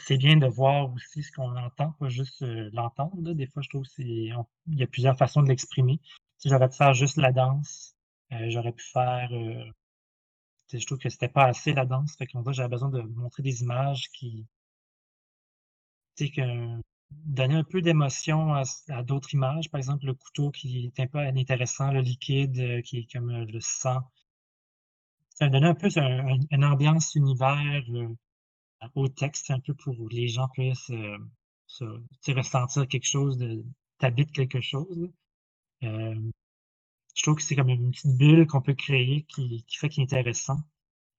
c'est 0.00 0.16
bien 0.16 0.36
de 0.36 0.46
voir 0.46 0.92
aussi 0.92 1.22
ce 1.22 1.30
qu'on 1.30 1.56
entend, 1.56 1.92
pas 1.92 2.08
juste 2.08 2.42
euh, 2.42 2.68
l'entendre. 2.72 3.32
Des 3.32 3.46
fois, 3.46 3.62
je 3.62 3.68
trouve 3.68 3.86
qu'il 3.86 4.34
y 4.66 4.82
a 4.82 4.86
plusieurs 4.88 5.16
façons 5.16 5.42
de 5.42 5.48
l'exprimer. 5.48 6.00
Si 6.38 6.48
j'aurais 6.48 6.68
de 6.68 6.74
faire 6.74 6.94
juste 6.94 7.16
la 7.16 7.30
danse, 7.32 7.94
j'aurais 8.30 8.72
pu 8.72 8.84
faire. 8.84 9.28
je 10.72 10.84
trouve 10.86 10.98
que 10.98 11.08
c'était 11.08 11.28
pas 11.28 11.44
assez 11.44 11.74
la 11.74 11.86
danse. 11.86 12.16
Fait 12.16 12.28
j'avais 12.50 12.68
besoin 12.68 12.88
de 12.88 13.02
montrer 13.02 13.44
des 13.44 13.62
images 13.62 14.08
qui. 14.10 14.44
Tu 16.18 16.26
sais, 16.34 16.42
donner 17.10 17.54
un 17.54 17.64
peu 17.64 17.80
d'émotion 17.80 18.54
à, 18.54 19.02
d'autres 19.04 19.34
images. 19.34 19.70
Par 19.70 19.78
exemple, 19.78 20.06
le 20.06 20.14
couteau 20.14 20.50
qui 20.50 20.86
est 20.86 21.00
un 21.00 21.06
peu 21.06 21.18
intéressant, 21.18 21.92
le 21.92 22.00
liquide 22.00 22.82
qui 22.82 22.98
est 22.98 23.12
comme 23.12 23.30
le 23.30 23.60
sang. 23.60 24.00
Ça 25.30 25.48
donner 25.48 25.68
un 25.68 25.74
peu 25.74 25.88
une 26.50 26.64
ambiance 26.64 27.14
univers 27.14 27.84
au 28.94 29.08
texte, 29.08 29.50
un 29.50 29.60
peu 29.60 29.74
pour 29.74 29.96
que 29.96 30.14
les 30.14 30.28
gens 30.28 30.48
puissent 30.48 30.90
se, 31.66 32.32
ressentir 32.32 32.88
quelque 32.88 33.06
chose, 33.06 33.38
t'habites 33.98 34.32
quelque 34.32 34.60
chose. 34.60 35.08
Euh, 35.84 36.30
je 37.14 37.22
trouve 37.22 37.36
que 37.36 37.42
c'est 37.42 37.54
comme 37.54 37.68
une 37.68 37.90
petite 37.92 38.16
bulle 38.16 38.46
qu'on 38.46 38.62
peut 38.62 38.74
créer 38.74 39.22
qui 39.24 39.64
fait 39.70 39.88
qu'il 39.88 40.02
est 40.02 40.12
intéressant. 40.12 40.58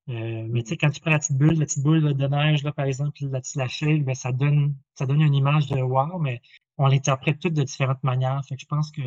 Euh, 0.10 0.48
mais 0.50 0.63
tu 0.63 0.69
sais, 0.69 0.78
quand 0.78 0.89
tu 0.89 1.02
prends 1.02 1.12
la 1.12 1.19
petite 1.19 1.38
bulle, 1.38 1.60
la 1.60 1.65
petite 1.65 1.84
boule 1.84 2.13
de 2.13 2.28
neige, 2.28 2.63
là, 2.63 2.72
par 2.72 2.86
exemple, 2.86 3.13
la 3.22 3.41
petite 3.41 3.56
lâcher, 3.56 4.00
ben, 4.00 4.15
ça 4.15 4.32
donne, 4.32 4.76
ça 4.95 5.06
donne 5.06 5.22
une 5.22 5.36
image 5.36 5.67
de 5.67 5.80
wow, 5.82 6.19
mais 6.19 6.41
on 6.78 6.88
l'interprète 6.88 7.39
toutes 7.39 7.54
de 7.54 7.63
différentes 7.63 8.04
manières. 8.04 8.43
Fait 8.45 8.56
que 8.56 8.62
je 8.62 8.65
pense 8.65 8.91
que 8.91 9.02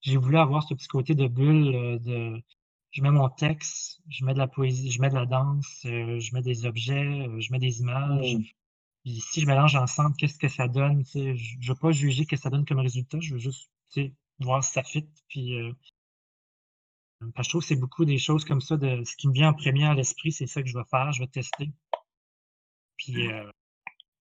j'ai 0.00 0.16
voulu 0.16 0.38
avoir 0.38 0.62
ce 0.64 0.74
petit 0.74 0.88
côté 0.88 1.14
de 1.14 1.28
bulle 1.28 1.74
euh, 1.74 1.98
de 1.98 2.42
je 2.90 3.02
mets 3.02 3.10
mon 3.10 3.28
texte, 3.28 4.00
je 4.08 4.24
mets 4.24 4.32
de 4.32 4.38
la 4.38 4.48
poésie, 4.48 4.90
je 4.90 5.00
mets 5.02 5.10
de 5.10 5.14
la 5.14 5.26
danse, 5.26 5.80
je 5.84 6.34
mets 6.34 6.40
des 6.40 6.64
objets, 6.64 7.28
je 7.38 7.52
mets 7.52 7.58
des 7.58 7.80
images, 7.80 8.36
mmh. 8.36 8.44
Puis 9.06 9.20
si 9.20 9.40
je 9.40 9.46
mélange 9.46 9.76
ensemble, 9.76 10.16
qu'est-ce 10.16 10.36
que 10.36 10.48
ça 10.48 10.66
donne? 10.66 11.04
Je 11.14 11.20
ne 11.20 11.68
veux 11.68 11.76
pas 11.76 11.92
juger 11.92 12.24
ce 12.24 12.28
que 12.28 12.36
ça 12.36 12.50
donne 12.50 12.64
comme 12.64 12.80
résultat, 12.80 13.20
je 13.20 13.34
veux 13.34 13.38
juste 13.38 13.70
voir 14.40 14.64
si 14.64 14.72
ça 14.72 14.82
fit. 14.82 15.08
Puis, 15.28 15.54
euh, 15.54 15.72
je 17.20 17.48
trouve 17.48 17.62
que 17.62 17.68
c'est 17.68 17.76
beaucoup 17.76 18.04
des 18.04 18.18
choses 18.18 18.44
comme 18.44 18.60
ça, 18.60 18.76
de 18.76 19.02
ce 19.04 19.16
qui 19.16 19.28
me 19.28 19.32
vient 19.32 19.50
en 19.50 19.54
premier 19.54 19.86
à 19.86 19.94
l'esprit, 19.94 20.32
c'est 20.32 20.46
ça 20.46 20.62
que 20.62 20.68
je 20.68 20.76
vais 20.76 20.84
faire, 20.90 21.12
je 21.12 21.20
vais 21.22 21.28
tester. 21.28 21.72
Puis 22.96 23.30
euh, 23.30 23.50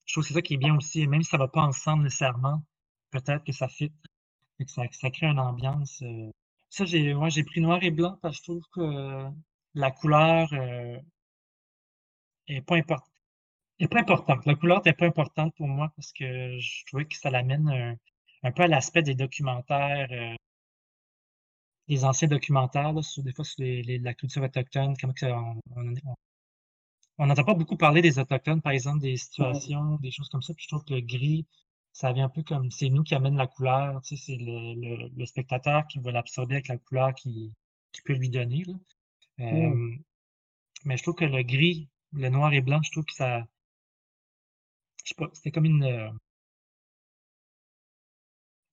je 0.06 0.14
trouve 0.14 0.24
que 0.24 0.28
c'est 0.30 0.34
ça 0.34 0.42
qui 0.42 0.56
est 0.56 0.58
bien 0.58 0.76
aussi, 0.76 1.08
même 1.08 1.24
si 1.24 1.30
ça 1.30 1.38
ne 1.38 1.44
va 1.44 1.48
pas 1.48 1.62
ensemble 1.62 2.04
nécessairement, 2.04 2.64
peut-être 3.12 3.44
que 3.44 3.52
ça 3.52 3.68
fit. 3.68 3.92
Que 4.60 4.66
ça, 4.68 4.84
ça 4.92 5.10
crée 5.10 5.28
une 5.28 5.40
ambiance. 5.40 6.02
Euh. 6.02 6.32
Ça, 6.70 6.86
j'ai 6.86 7.14
moi 7.14 7.30
j'ai 7.30 7.44
pris 7.44 7.62
noir 7.62 7.84
et 7.84 7.92
blanc 7.92 8.18
parce 8.22 8.38
que 8.38 8.40
je 8.40 8.44
trouve 8.44 8.64
que 8.74 9.26
la 9.74 9.92
couleur 9.92 10.50
n'est 12.48 12.62
pas 12.62 12.76
importante 12.76 13.12
n'est 13.80 13.88
pas 13.88 14.00
importante. 14.00 14.46
La 14.46 14.56
couleur 14.56 14.82
n'est 14.86 14.94
pas 14.94 15.06
importante 15.06 15.54
pour 15.56 15.68
moi 15.68 15.92
parce 15.96 16.12
que 16.14 16.58
je 16.60 16.86
trouvais 16.86 17.06
que 17.06 17.18
ça 17.18 17.30
l'amène 17.30 17.98
un, 18.44 18.52
peu 18.52 18.64
à 18.64 18.68
l'aspect 18.68 19.02
des 19.02 19.16
documentaires, 19.16 20.08
euh, 20.12 20.36
des 21.88 22.04
anciens 22.04 22.28
documentaires, 22.28 22.93
sur, 23.04 23.24
des 23.24 23.34
fois 23.34 23.45
sur 23.45 23.63
la 23.63 24.13
culture 24.13 24.43
autochtone, 24.43 24.95
comme 24.98 25.13
on 27.17 27.28
n'entend 27.28 27.43
pas 27.43 27.54
beaucoup 27.54 27.78
parler 27.78 28.02
des 28.02 28.19
Autochtones, 28.19 28.62
par 28.62 28.74
exemple, 28.74 29.00
des 29.00 29.17
situations, 29.17 29.95
des 30.02 30.12
choses 30.12 30.30
comme 30.30 30.41
ça. 30.41 30.54
Puis 30.54 30.63
je 30.63 30.76
trouve 30.76 30.84
que 30.84 30.93
le 30.95 31.02
gris, 31.02 31.45
ça 31.93 32.12
vient 32.12 32.26
un 32.26 32.30
peu 32.30 32.43
comme 32.43 32.71
c'est 32.71 32.89
nous 32.89 33.04
qui 33.04 33.15
amène 33.15 33.38
la 33.38 33.48
couleur, 33.48 34.02
tu 34.02 34.17
sais, 34.17 34.24
c'est 34.26 34.38
le, 34.38 35.26
spectateur 35.26 35.88
qui 35.88 36.00
va 36.00 36.12
l'absorber 36.12 36.56
avec 36.56 36.67
la 36.67 36.78
couleur 36.78 37.13
qui, 37.15 37.54
peut 38.04 38.13
lui 38.13 38.30
donner. 38.30 38.65
Mmh. 39.38 39.43
Euh, 39.43 39.95
mais 40.84 40.98
je 40.98 41.04
trouve 41.04 41.15
que 41.15 41.24
le 41.26 41.43
gris, 41.43 41.88
le 42.12 42.28
noir 42.30 42.54
et 42.54 42.62
blanc, 42.62 42.82
je 42.84 42.91
trouve 42.91 43.06
que 43.06 43.13
ça, 43.13 43.45
je 45.06 45.10
sais 45.10 45.15
pas, 45.15 45.30
c'était 45.34 45.52
comme 45.52 45.65
une. 45.65 45.84
Euh 45.84 46.10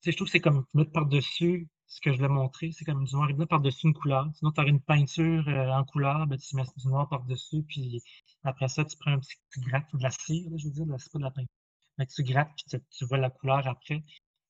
tu 0.03 0.07
sais, 0.07 0.13
je 0.13 0.17
trouve 0.17 0.27
que 0.27 0.33
c'est 0.33 0.41
comme 0.41 0.67
mettre 0.75 0.91
par-dessus 0.91 1.69
ce 1.93 2.01
que 2.01 2.11
je 2.11 2.17
voulais 2.17 2.29
montrer. 2.29 2.73
C'est 2.73 2.87
comme 2.87 3.05
du 3.05 3.15
noir 3.15 3.29
et 3.29 3.35
blanc 3.35 3.47
par-dessus 3.47 3.87
une 3.87 3.93
couleur. 3.93 4.27
Sinon, 4.35 4.51
tu 4.51 4.61
aurais 4.61 4.71
une 4.71 4.81
peinture 4.81 5.47
euh, 5.47 5.69
en 5.69 5.85
couleur, 5.85 6.27
ben, 6.27 6.39
tu 6.39 6.57
mets 6.57 6.63
du 6.77 6.89
noir 6.89 7.07
par-dessus, 7.09 7.63
puis 7.65 8.01
après 8.45 8.69
ça, 8.69 8.83
tu 8.85 8.97
prends 8.97 9.13
un 9.13 9.19
petit, 9.19 9.37
tu 9.53 9.61
grattes 9.61 9.93
ou 9.93 9.99
de 9.99 10.03
la 10.03 10.11
cire, 10.11 10.51
je 10.57 10.69
veux 10.69 10.73
dire, 10.73 10.87
c'est 10.99 11.13
pas 11.13 11.19
de 11.19 11.25
la 11.25 11.31
peinture. 11.31 11.55
Mais 11.99 12.07
tu 12.07 12.23
grattes, 12.23 12.51
puis 12.57 12.81
tu, 12.91 13.05
vois 13.05 13.19
la 13.19 13.29
couleur 13.29 13.67
après. 13.69 14.03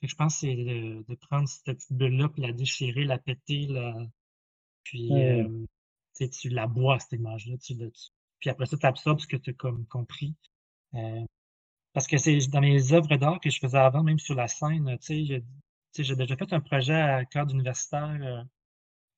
je 0.03 0.15
pense 0.15 0.35
que 0.35 0.41
c'est 0.41 0.55
de, 0.55 1.15
prendre 1.29 1.49
cette 1.49 1.65
petite 1.65 1.93
bulle-là, 1.93 2.29
puis 2.29 2.43
la 2.43 2.53
déchirer, 2.53 3.05
la 3.05 3.19
péter, 3.19 3.67
la... 3.67 3.93
puis 4.85 5.13
euh, 5.13 5.67
tu 6.15 6.49
la 6.49 6.69
bois, 6.69 7.01
cette 7.01 7.19
image-là. 7.19 7.57
Tu, 7.59 7.75
puis 8.39 8.51
après 8.51 8.67
ça, 8.67 8.77
tu 8.77 8.87
absorbes 8.87 9.19
ce 9.19 9.27
que 9.27 9.37
tu 9.37 9.51
as 9.51 9.55
comme 9.55 9.85
compris. 9.87 10.37
Euh, 10.95 11.25
parce 11.93 12.07
que 12.07 12.19
c'est 12.19 12.39
dans 12.51 12.61
mes 12.61 12.93
œuvres 12.93 13.17
d'art 13.17 13.41
que 13.41 13.51
je 13.51 13.59
faisais 13.59 13.79
avant, 13.79 14.05
même 14.05 14.21
sur 14.21 14.37
la 14.37 14.47
scène, 14.47 14.97
tu 15.01 15.27
sais, 15.27 15.43
j'ai 15.95 16.17
déjà 16.17 16.37
fait 16.37 16.53
un 16.53 16.61
projet 16.61 16.95
à 16.95 17.25
cœur 17.25 17.47
d'universitaire, 17.47 18.19
euh, 18.23 18.43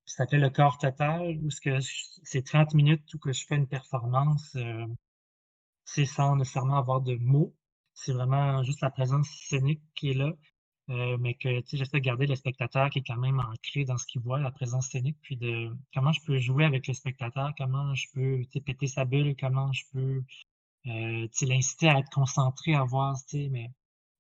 ça 0.07 0.19
s'appelait 0.19 0.39
Le 0.39 0.51
corps 0.51 0.79
total, 0.79 1.39
où 1.43 1.49
c'est 1.51 2.45
30 2.45 2.75
minutes 2.75 3.13
où 3.15 3.19
que 3.19 3.33
je 3.33 3.45
fais 3.47 3.57
une 3.57 3.69
performance, 3.69 4.55
euh, 4.57 4.87
c'est 5.85 6.07
sans 6.07 6.37
nécessairement 6.37 6.79
avoir 6.79 7.01
de 7.01 7.17
mots. 7.17 7.55
C'est 7.95 8.13
vraiment 8.13 8.63
juste 8.65 8.81
la 8.83 8.91
présence 8.91 9.29
scénique 9.49 9.83
qui 9.95 10.11
est 10.11 10.15
là, 10.15 10.33
euh, 10.91 11.17
mais 11.19 11.35
que 11.35 11.63
j'essaie 11.73 11.99
de 11.99 12.03
garder 12.05 12.27
le 12.27 12.35
spectateur 12.37 12.91
qui 12.91 13.01
est 13.01 13.07
quand 13.07 13.17
même 13.17 13.41
ancré 13.41 13.85
dans 13.85 13.97
ce 13.97 14.07
qu'il 14.07 14.21
voit, 14.21 14.39
la 14.41 14.51
présence 14.51 14.89
scénique, 14.89 15.19
puis 15.23 15.37
de 15.37 15.71
comment 15.95 16.13
je 16.13 16.21
peux 16.23 16.39
jouer 16.39 16.65
avec 16.65 16.87
le 16.87 16.95
spectateur, 16.95 17.53
comment 17.57 17.95
je 17.95 18.07
peux 18.13 18.43
péter 18.61 18.87
sa 18.87 19.05
bulle, 19.05 19.37
comment 19.39 19.73
je 19.73 19.85
peux 19.93 20.23
euh, 20.87 21.29
l'inciter 21.43 21.89
à 21.89 21.99
être 21.99 22.11
concentré, 22.11 22.75
à 22.75 22.85
voir, 22.85 23.17
mais 23.33 23.71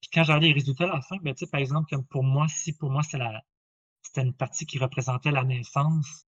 puis 0.04 0.10
quand 0.12 0.24
j'avais 0.24 0.48
les 0.48 0.52
résultats 0.52 0.84
à 0.84 0.96
la 0.96 1.00
fin, 1.00 1.16
ben, 1.22 1.34
par 1.50 1.60
exemple, 1.60 1.88
comme 1.88 2.04
pour 2.04 2.22
moi, 2.22 2.46
si 2.48 2.74
pour 2.74 2.90
moi, 2.90 3.02
c'était 3.02 4.22
une 4.22 4.34
partie 4.34 4.66
qui 4.66 4.78
représentait 4.78 5.30
la 5.30 5.44
naissance, 5.44 6.26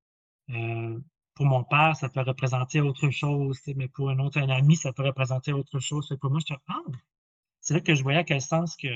euh, 0.52 0.98
pour 1.34 1.46
mon 1.46 1.66
père, 1.66 1.94
ça 1.98 2.08
peut 2.08 2.22
représenter 2.22 2.80
autre 2.80 3.10
chose, 3.10 3.60
mais 3.76 3.90
pour 3.90 4.10
un 4.10 4.20
autre 4.20 4.40
un 4.40 4.48
ami, 4.48 4.78
ça 4.78 4.94
peut 4.94 5.04
représenter 5.04 5.52
autre 5.52 5.80
chose. 5.80 6.08
Pour 6.22 6.32
moi, 6.32 6.40
je 6.48 6.54
ah! 6.70 6.80
c'est 7.60 7.74
là 7.74 7.82
que 7.82 7.94
je 7.96 8.02
voyais 8.02 8.20
à 8.20 8.24
quel 8.24 8.42
sens 8.42 8.78
que, 8.78 8.88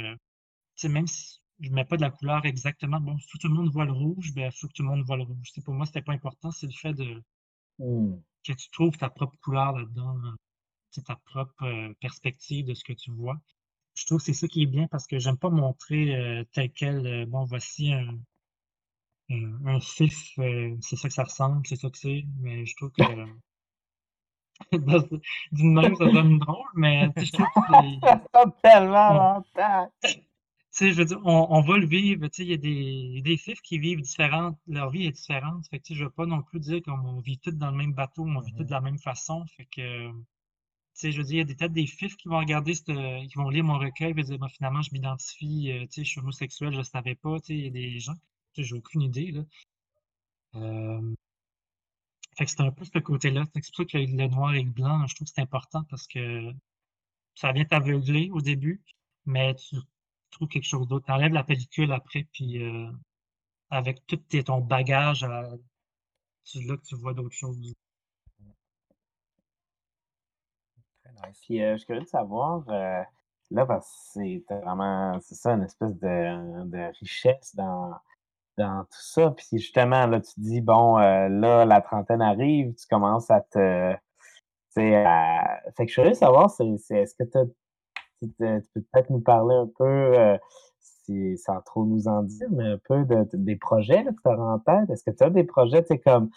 même 0.87 1.07
si 1.07 1.41
je 1.59 1.69
ne 1.69 1.75
mets 1.75 1.83
pas 1.83 1.97
de 1.97 2.01
la 2.01 2.11
couleur 2.11 2.45
exactement, 2.45 3.01
bon, 3.01 3.17
que 3.17 3.37
tout 3.37 3.49
le 3.49 3.55
monde 3.55 3.69
voit 3.71 3.83
le 3.83 3.91
rouge, 3.91 4.33
ben, 4.33 4.49
faut 4.49 4.67
que 4.69 4.73
tout 4.73 4.83
le 4.83 4.89
monde 4.89 5.03
voit 5.03 5.17
le 5.17 5.23
rouge. 5.23 5.51
pour 5.65 5.73
moi, 5.73 5.85
c'était 5.87 6.01
pas 6.01 6.13
important, 6.13 6.51
c'est 6.51 6.67
le 6.67 6.71
fait 6.71 6.93
de 6.93 7.21
mmh. 7.79 8.15
que 8.45 8.53
tu 8.53 8.69
trouves 8.71 8.97
ta 8.97 9.09
propre 9.09 9.37
couleur 9.41 9.73
là-dedans. 9.73 10.17
Hein 10.23 10.37
c'est 10.91 11.05
ta 11.05 11.15
propre 11.15 11.63
euh, 11.63 11.93
perspective 11.99 12.65
de 12.65 12.73
ce 12.73 12.83
que 12.83 12.93
tu 12.93 13.11
vois. 13.11 13.37
Je 13.99 14.05
trouve 14.05 14.19
que 14.19 14.23
c'est 14.23 14.33
ça 14.33 14.47
qui 14.47 14.63
est 14.63 14.65
bien 14.65 14.87
parce 14.87 15.07
que 15.07 15.19
j'aime 15.19 15.37
pas 15.37 15.49
montrer 15.49 16.15
euh, 16.15 16.45
tel 16.53 16.71
quel, 16.71 17.05
euh, 17.05 17.25
bon, 17.25 17.43
voici 17.43 17.91
un, 17.91 18.17
un, 19.29 19.79
fif, 19.81 20.39
c'est 20.81 20.95
ça 20.95 21.09
que 21.09 21.13
ça 21.13 21.25
ressemble, 21.25 21.67
c'est 21.67 21.75
ça 21.75 21.89
que 21.89 21.97
c'est, 21.97 22.23
mais 22.39 22.65
je 22.65 22.75
trouve 22.77 22.91
que 22.91 23.03
d'une 25.51 25.73
même, 25.73 25.95
ça 25.97 26.05
donne 26.05 26.39
drôle, 26.39 26.65
mais 26.75 27.09
je 27.17 27.31
trouve 27.31 27.45
que 27.45 27.61
Ça 28.33 28.45
tellement 28.63 29.43
Tu 30.71 30.85
sais, 30.85 30.91
je 30.91 30.97
veux 30.97 31.05
dire, 31.05 31.19
on, 31.25 31.47
on 31.49 31.61
va 31.61 31.77
le 31.77 31.87
vivre, 31.87 32.25
tu 32.27 32.35
sais, 32.35 32.43
il 32.43 32.51
y 32.51 32.53
a 32.53 32.57
des, 32.57 33.21
des 33.21 33.37
fifs 33.37 33.61
qui 33.61 33.79
vivent 33.79 34.01
différentes, 34.01 34.57
leur 34.67 34.91
vie 34.91 35.07
est 35.07 35.11
différente, 35.11 35.67
fait 35.67 35.79
que, 35.79 35.83
tu 35.83 35.93
sais, 35.93 35.99
je 35.99 36.05
veux 36.05 36.11
pas 36.11 36.25
non 36.25 36.41
plus 36.41 36.61
dire 36.61 36.81
qu'on 36.83 37.19
vit 37.19 37.39
tous 37.39 37.51
dans 37.51 37.71
le 37.71 37.77
même 37.77 37.93
bateau, 37.93 38.23
on 38.23 38.39
vit 38.39 38.53
tous 38.53 38.63
de 38.63 38.71
la 38.71 38.79
même 38.79 38.99
façon, 38.99 39.45
fait 39.57 39.65
que 39.65 40.09
je 41.01 41.17
veux 41.17 41.23
dire, 41.23 41.35
il 41.35 41.37
y 41.37 41.41
a 41.41 41.43
des 41.45 41.55
peut-être 41.55 41.73
des 41.73 41.87
fifs 41.87 42.17
qui 42.17 42.27
vont 42.27 42.39
regarder, 42.39 42.73
qui 42.73 43.35
vont 43.35 43.49
lire 43.49 43.63
mon 43.63 43.77
recueil 43.77 44.13
et 44.17 44.23
dire, 44.23 44.37
bah, 44.39 44.49
finalement, 44.49 44.81
je 44.81 44.91
m'identifie, 44.91 45.71
euh, 45.71 45.85
je 45.95 46.03
suis 46.03 46.19
homosexuel, 46.19 46.73
je 46.73 46.79
ne 46.79 46.83
savais 46.83 47.15
pas. 47.15 47.37
Il 47.49 47.59
y 47.59 47.67
a 47.67 47.69
des 47.69 47.99
gens, 47.99 48.15
j'ai 48.57 48.75
aucune 48.75 49.01
idée. 49.01 49.31
Là. 49.31 49.43
Euh, 50.55 51.15
c'est 52.37 52.61
un 52.61 52.71
peu 52.71 52.85
ce 52.85 52.99
côté-là. 52.99 53.43
C'est 53.53 53.61
pour 53.61 53.75
ça 53.75 53.85
que 53.85 53.97
le, 53.97 54.27
noir 54.27 54.53
et 54.55 54.63
le 54.63 54.71
blanc, 54.71 55.05
je 55.07 55.15
trouve 55.15 55.27
que 55.27 55.33
c'est 55.33 55.41
important 55.41 55.83
parce 55.89 56.07
que 56.07 56.51
ça 57.35 57.51
vient 57.53 57.65
t'aveugler 57.65 58.29
au 58.31 58.41
début, 58.41 58.81
mais 59.25 59.55
tu 59.55 59.77
trouves 60.31 60.47
quelque 60.47 60.67
chose 60.67 60.87
d'autre. 60.87 61.05
Tu 61.05 61.11
enlèves 61.11 61.33
la 61.33 61.43
pellicule 61.43 61.91
après, 61.91 62.27
puis 62.33 62.61
euh, 62.63 62.91
avec 63.69 64.05
tout 64.07 64.17
ton 64.45 64.61
bagage, 64.61 65.23
là 65.23 65.49
tu 66.43 66.95
vois 66.95 67.13
d'autres 67.13 67.35
choses. 67.35 67.73
Puis 71.41 71.61
euh, 71.63 71.73
je 71.73 71.77
suis 71.77 71.85
curieux 71.85 72.01
de 72.01 72.07
savoir, 72.07 72.63
euh, 72.69 73.01
là, 73.51 73.65
parce 73.65 73.87
que 74.15 74.21
c'est 74.47 74.55
vraiment, 74.61 75.19
c'est 75.21 75.35
ça, 75.35 75.53
une 75.53 75.63
espèce 75.63 75.97
de, 75.97 76.99
richesse 76.99 77.55
dans, 77.55 77.93
dans 78.57 78.83
tout 78.83 79.01
ça. 79.01 79.31
Puis 79.31 79.47
justement, 79.53 80.07
là, 80.07 80.21
tu 80.21 80.31
dis, 80.37 80.61
bon, 80.61 80.97
euh, 80.99 81.29
là, 81.29 81.65
la 81.65 81.81
trentaine 81.81 82.21
arrive, 82.21 82.73
tu 82.75 82.87
commences 82.87 83.29
à 83.31 83.41
te. 83.41 83.95
À... 84.77 85.59
Fait 85.75 85.85
que 85.85 85.87
je 85.87 85.93
suis 85.93 85.95
curieux 85.95 86.11
de 86.11 86.15
savoir, 86.15 86.49
c'est, 86.49 86.65
est-ce 86.91 87.15
que 87.15 87.23
tu 87.23 88.29
peux 88.37 88.57
peut-être 88.73 89.09
nous 89.09 89.19
parler 89.19 89.55
un 89.55 89.67
peu, 89.77 90.37
sans 91.37 91.61
trop 91.61 91.85
nous 91.85 92.07
en 92.07 92.23
dire, 92.23 92.47
mais 92.51 92.65
un 92.65 92.77
peu 92.77 93.03
de, 93.03 93.27
des 93.33 93.57
projets 93.57 94.05
que 94.05 94.11
tu 94.11 94.29
as 94.29 94.39
en 94.39 94.59
tête? 94.59 94.89
Est-ce 94.89 95.03
que 95.03 95.11
tu 95.11 95.23
as 95.23 95.29
des 95.29 95.43
projets, 95.43 95.81
tu 95.81 95.87
sais, 95.89 95.99
comme 95.99 96.29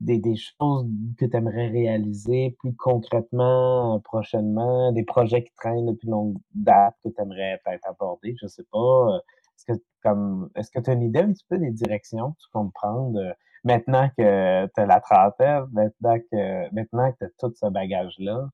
des, 0.00 0.36
choses 0.36 0.86
que 1.18 1.26
tu 1.26 1.36
aimerais 1.36 1.68
réaliser 1.68 2.56
plus 2.58 2.74
concrètement 2.74 3.96
euh, 3.96 3.98
prochainement, 4.00 4.92
des 4.92 5.04
projets 5.04 5.44
qui 5.44 5.52
traînent 5.54 5.86
depuis 5.86 6.08
longue 6.08 6.36
date 6.54 6.94
que 7.04 7.08
tu 7.08 7.20
aimerais 7.20 7.60
peut-être 7.64 7.86
aborder, 7.88 8.36
je 8.40 8.46
sais 8.46 8.64
pas. 8.70 8.78
Euh, 8.78 9.18
est-ce 9.56 9.64
que 9.66 9.84
comme 10.02 10.50
est-ce 10.56 10.70
que 10.70 10.80
tu 10.80 10.90
as 10.90 10.94
une 10.94 11.02
idée 11.02 11.20
un 11.20 11.32
petit 11.32 11.46
peu 11.48 11.58
des 11.58 11.70
directions 11.70 12.32
que 12.32 12.38
tu 12.42 12.48
comptes 12.52 12.72
prendre? 12.74 13.18
Euh, 13.18 13.32
maintenant 13.64 14.10
que 14.18 14.66
tu 14.66 14.80
as 14.80 14.86
la 14.86 15.00
trentaine, 15.00 15.66
maintenant 15.72 16.18
que, 16.18 16.74
maintenant 16.74 17.12
que 17.12 17.18
tu 17.18 17.24
as 17.24 17.30
tout 17.38 17.54
ce 17.54 17.66
bagage-là? 17.70 18.48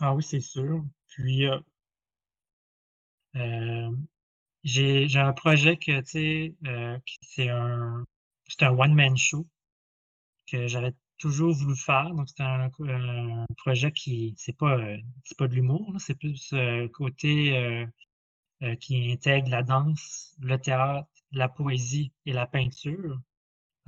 Ah 0.00 0.14
oui, 0.14 0.22
c'est 0.22 0.40
sûr. 0.40 0.84
Puis, 1.08 1.46
j'ai 4.64 5.18
un 5.18 5.32
projet 5.32 5.76
que, 5.76 6.00
tu 6.00 6.06
sais, 6.06 6.54
c'est 7.22 7.48
un, 7.48 8.04
c'est 8.48 8.64
un 8.64 8.78
one-man 8.78 9.16
show 9.16 9.46
que 10.50 10.66
j'avais 10.66 10.92
toujours 11.18 11.52
voulu 11.52 11.76
faire. 11.76 12.14
Donc, 12.14 12.28
c'est 12.28 12.42
un, 12.42 12.70
projet 13.56 13.92
qui, 13.92 14.34
c'est 14.38 14.56
pas, 14.56 14.78
c'est 15.24 15.36
pas 15.38 15.48
de 15.48 15.54
l'humour, 15.54 15.94
c'est 15.98 16.14
plus 16.14 16.54
côté 16.92 17.86
qui 18.80 19.12
intègre 19.12 19.50
la 19.50 19.62
danse, 19.62 20.36
le 20.40 20.58
théâtre, 20.58 21.08
la 21.32 21.48
poésie 21.48 22.12
et 22.26 22.32
la 22.32 22.46
peinture. 22.46 23.20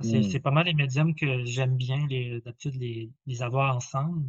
C'est 0.01 0.23
c'est 0.23 0.39
pas 0.39 0.51
mal 0.51 0.65
les 0.65 0.73
médiums 0.73 1.13
que 1.13 1.45
j'aime 1.45 1.75
bien 1.77 2.07
d'habitude 2.43 2.75
les 2.75 3.11
les 3.27 3.41
avoir 3.43 3.75
ensemble. 3.75 4.27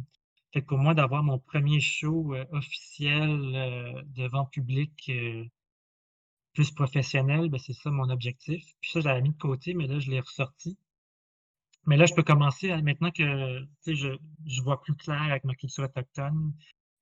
Fait 0.53 0.61
qu'au 0.61 0.77
moins 0.77 0.93
d'avoir 0.93 1.23
mon 1.23 1.39
premier 1.39 1.79
show, 1.79 2.35
officiel, 2.51 4.05
devant 4.15 4.45
public, 4.45 5.11
plus 6.53 6.71
professionnel, 6.71 7.49
ben, 7.49 7.59
c'est 7.59 7.73
ça 7.73 7.89
mon 7.91 8.09
objectif. 8.09 8.63
Puis 8.79 8.91
ça, 8.91 9.01
je 9.01 9.07
l'avais 9.07 9.21
mis 9.21 9.31
de 9.31 9.37
côté, 9.37 9.73
mais 9.73 9.87
là, 9.87 9.99
je 9.99 10.09
l'ai 10.09 10.19
ressorti. 10.19 10.77
Mais 11.85 11.97
là, 11.97 12.05
je 12.05 12.13
peux 12.13 12.23
commencer 12.23 12.69
maintenant 12.81 13.11
que, 13.11 13.65
je 13.85 14.17
je 14.45 14.61
vois 14.61 14.81
plus 14.81 14.95
clair 14.95 15.21
avec 15.21 15.43
ma 15.43 15.53
culture 15.55 15.83
autochtone, 15.83 16.53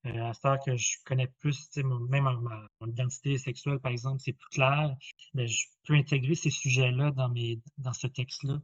euh, 0.08 0.30
à 0.30 0.34
ce 0.34 0.66
que 0.66 0.76
je 0.76 0.98
connais 1.06 1.28
plus, 1.28 1.70
même 1.78 2.24
ma, 2.24 2.68
mon 2.80 2.88
identité 2.88 3.38
sexuelle, 3.38 3.80
par 3.80 3.92
exemple, 3.92 4.20
c'est 4.20 4.34
plus 4.34 4.50
clair, 4.50 4.96
mais 5.36 5.48
je 5.48 5.68
peux 5.86 5.94
intégrer 5.94 6.34
ces 6.34 6.50
sujets-là 6.50 7.12
dans 7.12 7.30
mes 7.30 7.60
dans 7.78 7.94
ce 7.94 8.08
texte-là. 8.08 8.60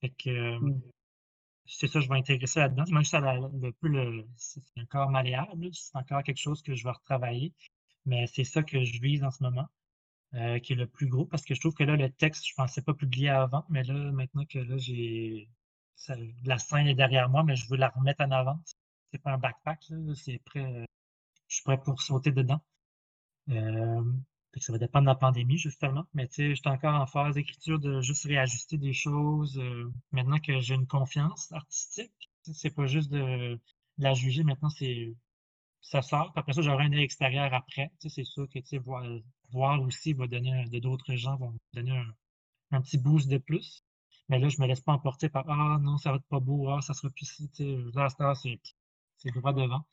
Fait 0.00 0.10
que 0.10 0.58
mmh. 0.58 0.82
c'est 1.66 1.86
ça, 1.86 2.00
je 2.00 2.08
vais 2.08 2.16
intégrer 2.16 2.46
ça 2.48 2.60
là-dedans. 2.60 2.84
Même 2.90 3.04
si 3.04 3.10
ça 3.10 3.20
le 3.20 3.72
peu 3.72 3.88
le 3.88 4.26
c'est 4.36 4.60
encore 4.80 5.10
malléable, 5.10 5.68
c'est 5.72 5.96
encore 5.96 6.24
quelque 6.24 6.40
chose 6.40 6.62
que 6.62 6.74
je 6.74 6.82
vais 6.82 6.90
retravailler. 6.90 7.52
Mais 8.04 8.26
c'est 8.26 8.44
ça 8.44 8.64
que 8.64 8.82
je 8.82 9.00
vise 9.00 9.22
en 9.22 9.30
ce 9.30 9.44
moment, 9.44 9.68
euh, 10.34 10.58
qui 10.58 10.72
est 10.74 10.76
le 10.76 10.86
plus 10.86 11.08
gros, 11.08 11.26
parce 11.26 11.44
que 11.44 11.54
je 11.54 11.60
trouve 11.60 11.74
que 11.74 11.84
là, 11.84 11.96
le 11.96 12.10
texte, 12.10 12.46
je 12.46 12.54
pensais 12.54 12.82
pas 12.82 12.94
publier 12.94 13.28
avant, 13.30 13.64
mais 13.68 13.82
là, 13.84 13.94
maintenant 14.12 14.44
que 14.46 14.58
là, 14.58 14.76
j'ai 14.78 15.48
la 16.44 16.58
scène 16.58 16.88
est 16.88 16.94
derrière 16.94 17.28
moi, 17.28 17.44
mais 17.44 17.54
je 17.56 17.68
veux 17.68 17.76
la 17.76 17.88
remettre 17.90 18.22
en 18.24 18.30
avant 18.32 18.58
c'est 19.12 19.22
pas 19.22 19.32
un 19.32 19.38
backpack, 19.38 19.92
c'est 20.14 20.38
prêt. 20.38 20.86
je 21.48 21.56
suis 21.56 21.64
prêt 21.64 21.80
pour 21.80 22.02
sauter 22.02 22.32
dedans. 22.32 22.60
Euh, 23.50 24.02
ça 24.56 24.72
va 24.72 24.78
dépendre 24.78 25.04
de 25.04 25.10
la 25.10 25.14
pandémie, 25.16 25.58
justement. 25.58 26.04
Mais 26.14 26.28
tu 26.28 26.34
sais, 26.34 26.50
je 26.50 26.60
suis 26.60 26.68
encore 26.68 26.94
en 26.94 27.06
phase 27.06 27.34
d'écriture 27.34 27.78
de 27.78 28.00
juste 28.00 28.24
réajuster 28.24 28.78
des 28.78 28.92
choses. 28.92 29.58
Euh, 29.58 29.92
maintenant 30.12 30.38
que 30.38 30.60
j'ai 30.60 30.74
une 30.74 30.86
confiance 30.86 31.52
artistique, 31.52 32.30
c'est 32.42 32.74
pas 32.74 32.86
juste 32.86 33.10
de, 33.10 33.60
la 33.98 34.14
juger. 34.14 34.44
Maintenant, 34.44 34.70
c'est 34.70 35.14
ça 35.82 36.02
sort. 36.02 36.32
après 36.36 36.52
ça, 36.52 36.62
j'aurai 36.62 36.84
un 36.84 36.92
œil 36.92 37.02
extérieur 37.02 37.52
après. 37.54 37.90
Tu 38.00 38.08
sais, 38.08 38.14
c'est 38.16 38.24
sûr 38.24 38.48
que 38.48 38.58
tu 38.60 38.66
sais, 38.66 38.78
voir 39.52 39.80
aussi 39.82 40.12
va 40.14 40.26
donner 40.26 40.64
de 40.66 40.78
d'autres 40.78 41.14
gens 41.14 41.36
vont 41.36 41.54
donner 41.74 41.96
un, 41.96 42.14
un, 42.72 42.80
petit 42.82 42.98
boost 42.98 43.28
de 43.28 43.38
plus. 43.38 43.84
Mais 44.28 44.38
là, 44.38 44.48
je 44.48 44.60
me 44.60 44.66
laisse 44.66 44.80
pas 44.80 44.92
emporter 44.92 45.28
par 45.28 45.44
Ah 45.48 45.78
non, 45.80 45.98
ça 45.98 46.10
va 46.10 46.16
être 46.16 46.26
pas 46.28 46.40
beau, 46.40 46.68
ah, 46.70 46.80
ça 46.80 46.94
sera 46.94 47.10
plus 47.10 47.26
si. 47.26 47.50
Là, 47.94 48.08
c'est 48.34 48.60
c'est 49.18 49.30
droit 49.32 49.52
devant. 49.52 49.84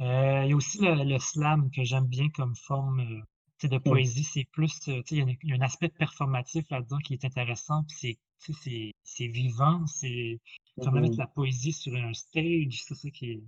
Euh, 0.00 0.42
il 0.44 0.50
y 0.50 0.52
a 0.52 0.56
aussi 0.56 0.78
le, 0.80 1.18
slam 1.18 1.70
que 1.70 1.82
j'aime 1.82 2.06
bien 2.06 2.28
comme 2.30 2.54
forme 2.54 3.00
euh, 3.00 3.68
de 3.68 3.78
poésie. 3.78 4.24
C'est 4.24 4.44
plus, 4.44 4.88
euh, 4.88 5.02
il 5.10 5.36
y, 5.42 5.52
a 5.52 5.56
un 5.56 5.60
aspect 5.60 5.88
performatif 5.88 6.70
là-dedans 6.70 6.98
qui 6.98 7.14
est 7.14 7.24
intéressant. 7.24 7.84
C'est 7.88 8.18
c'est 8.38 9.26
vivant. 9.26 9.84
C'est 9.86 10.40
comment 10.80 11.00
mettre 11.00 11.14
mm-hmm. 11.14 11.18
la 11.18 11.26
poésie 11.26 11.72
sur 11.72 11.94
un 11.96 12.12
stage. 12.14 12.84
C'est 12.86 12.94
ça 12.94 13.10
qui 13.10 13.32
est. 13.32 13.42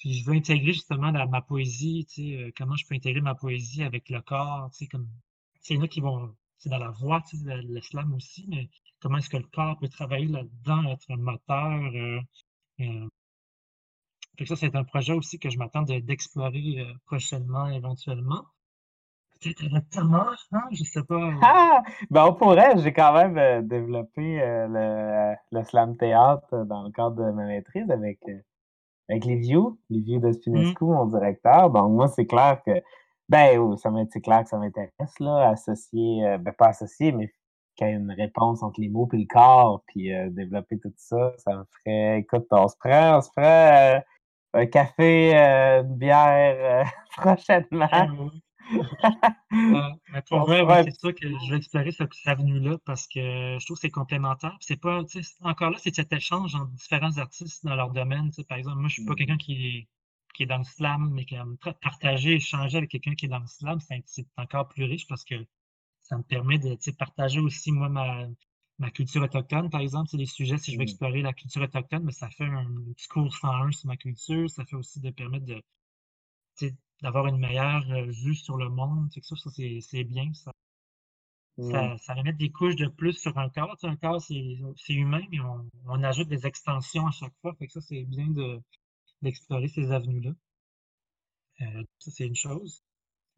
Puis 0.00 0.14
je 0.14 0.26
veux 0.26 0.34
intégrer 0.34 0.72
justement 0.72 1.12
ma 1.12 1.42
poésie, 1.42 2.06
comment 2.56 2.74
je 2.74 2.86
peux 2.86 2.94
intégrer 2.96 3.20
ma 3.20 3.34
poésie 3.36 3.84
avec 3.84 4.08
le 4.08 4.20
corps, 4.20 4.70
comme. 4.90 5.08
C'est 5.62 5.76
là 5.76 5.86
qui 5.86 6.00
vont. 6.00 6.34
C'est 6.58 6.70
dans 6.70 6.78
la 6.78 6.90
voix, 6.90 7.22
le, 7.44 7.62
le 7.62 7.80
slam 7.80 8.12
aussi, 8.14 8.46
mais 8.48 8.68
comment 9.00 9.18
est-ce 9.18 9.30
que 9.30 9.36
le 9.36 9.46
corps 9.52 9.78
peut 9.78 9.88
travailler 9.88 10.26
là-dedans, 10.26 10.84
être 10.90 11.16
moteur, 11.16 11.92
ça, 14.46 14.56
c'est 14.56 14.74
un 14.74 14.84
projet 14.84 15.12
aussi 15.12 15.38
que 15.38 15.50
je 15.50 15.58
m'attends 15.58 15.82
d'explorer 15.82 16.80
euh, 16.80 16.92
prochainement, 17.06 17.68
éventuellement. 17.68 18.44
Peut-être 19.40 19.64
avec 19.64 19.88
Thomas, 19.90 20.34
hein? 20.52 20.64
Je 20.72 20.84
sais 20.84 21.02
pas. 21.02 21.14
Euh. 21.14 21.34
Ah! 21.42 21.82
Ben, 22.10 22.26
on 22.26 22.34
pourrait. 22.34 22.78
J'ai 22.78 22.92
quand 22.92 23.12
même 23.14 23.38
euh, 23.38 23.62
développé 23.62 24.38
le, 24.38 25.34
le, 25.50 25.64
slam 25.64 25.96
théâtre 25.96 26.64
dans 26.64 26.82
le 26.82 26.90
cadre 26.90 27.16
de 27.16 27.30
ma 27.32 27.46
maîtrise 27.46 27.90
avec, 27.90 28.18
avec 29.10 29.24
les 29.24 29.36
vieux, 29.36 29.76
les 29.90 30.00
vieux 30.00 30.20
de. 30.20 30.32
Spinescu, 30.32 30.84
mon 30.84 31.06
directeur. 31.06 31.70
Donc, 31.70 31.92
moi, 31.92 32.08
c'est 32.08 32.26
clair 32.26 32.60
que, 32.64 32.72
ben, 33.28 33.76
ça 33.76 33.90
c'est 34.10 34.20
clair 34.20 34.42
que 34.44 34.48
ça 34.48 34.58
m'intéresse, 34.58 35.18
là, 35.20 35.50
associer, 35.50 36.36
ben, 36.40 36.52
pas 36.52 36.68
associer, 36.68 37.12
mais 37.12 37.32
qu'il 37.76 37.88
y 37.88 37.90
ait 37.90 37.94
une 37.94 38.12
réponse 38.12 38.62
entre 38.62 38.80
les 38.80 38.88
mots 38.88 39.08
et 39.12 39.16
le 39.16 39.26
corps, 39.26 39.82
puis 39.86 40.10
développer 40.30 40.78
tout 40.78 40.92
ça, 40.96 41.32
ça 41.38 41.56
me 41.56 41.64
ferait, 41.78 42.20
écoute, 42.20 42.46
on 42.50 42.68
se 42.68 42.76
prend, 42.76 43.18
on 43.18 43.20
se 43.20 43.30
ferait 43.34 44.04
un 44.52 44.66
café, 44.66 45.36
euh, 45.36 45.82
une 45.82 45.96
bière 45.96 46.90
euh, 48.72 49.90
mais 50.12 50.22
pour 50.28 50.40
vrai, 50.46 50.84
c'est 50.84 50.98
sûr 50.98 51.14
que 51.14 51.28
je 51.28 51.50
vais 51.50 51.56
explorer 51.56 51.92
cette, 51.92 52.10
avenue-là 52.26 52.78
parce 52.84 53.06
que 53.06 53.58
je 53.58 53.64
trouve 53.64 53.76
que 53.76 53.80
c'est 53.80 53.90
complémentaire. 53.90 54.56
C'est 54.60 54.80
pas, 54.80 55.02
encore 55.42 55.70
là, 55.70 55.78
c'est 55.78 55.94
cet 55.94 56.12
échange 56.12 56.54
entre 56.54 56.70
différents 56.72 57.16
artistes 57.18 57.64
dans 57.64 57.74
leur 57.74 57.90
domaine. 57.90 58.30
Par 58.48 58.58
exemple, 58.58 58.78
moi, 58.78 58.88
je 58.88 58.94
suis 58.94 59.04
pas 59.04 59.12
mmh. 59.12 59.16
quelqu'un 59.16 59.36
qui, 59.38 59.88
qui 60.34 60.42
est 60.44 60.46
dans 60.46 60.58
le 60.58 60.64
slam, 60.64 61.10
mais 61.12 61.24
qui 61.24 61.34
aime 61.34 61.56
partager, 61.82 62.34
échanger 62.34 62.78
avec 62.78 62.90
quelqu'un 62.90 63.14
qui 63.14 63.26
est 63.26 63.28
dans 63.28 63.40
le 63.40 63.46
slam, 63.46 63.78
c'est 63.80 64.26
encore 64.36 64.68
plus 64.68 64.84
riche 64.84 65.06
parce 65.06 65.24
que 65.24 65.34
ça 66.00 66.16
me 66.16 66.22
permet 66.22 66.58
de 66.58 66.76
partager 66.98 67.40
aussi, 67.40 67.72
moi, 67.72 67.88
ma, 67.88 68.26
ma 68.78 68.90
culture 68.90 69.22
autochtone, 69.22 69.70
par 69.70 69.80
exemple, 69.80 70.08
c'est 70.10 70.16
des 70.16 70.26
sujets, 70.26 70.58
si 70.58 70.72
je 70.72 70.76
veux 70.76 70.80
mmh. 70.80 70.88
explorer 70.88 71.22
la 71.22 71.32
culture 71.32 71.62
autochtone, 71.62 72.04
mais 72.04 72.12
ça 72.12 72.28
fait 72.30 72.44
un 72.44 72.66
petit 72.94 73.08
cours 73.08 73.34
101 73.34 73.72
sur 73.72 73.86
ma 73.86 73.96
culture, 73.96 74.50
ça 74.50 74.64
fait 74.64 74.76
aussi 74.76 75.00
de 75.00 75.10
permettre 75.10 75.46
de 75.46 75.62
d'avoir 77.02 77.26
une 77.26 77.38
meilleure 77.38 77.84
euh, 77.90 78.06
vue 78.06 78.34
sur 78.34 78.56
le 78.56 78.68
monde. 78.68 79.10
Ça, 79.22 79.36
ça 79.36 79.50
c'est 79.50 80.04
bien. 80.04 80.32
Ça, 80.34 80.52
ça, 81.58 81.98
ça 81.98 82.14
va 82.14 82.22
mettre 82.22 82.38
des 82.38 82.50
couches 82.50 82.76
de 82.76 82.86
plus 82.86 83.14
sur 83.14 83.36
un 83.38 83.48
corps. 83.50 83.76
un 83.82 83.96
corps, 83.96 84.20
c'est 84.22 84.94
humain, 84.94 85.22
mais 85.30 85.38
on, 85.86 86.02
ajoute 86.02 86.28
des 86.28 86.46
extensions 86.46 87.06
à 87.06 87.10
chaque 87.10 87.34
fois. 87.42 87.54
Fait 87.54 87.66
que 87.66 87.72
ça, 87.72 87.80
c'est 87.80 88.04
bien 88.04 88.28
d'explorer 89.22 89.68
ces 89.68 89.92
avenues-là. 89.92 90.32
Euh, 91.62 91.84
ça, 91.98 92.10
c'est 92.10 92.26
une 92.26 92.34
chose. 92.34 92.82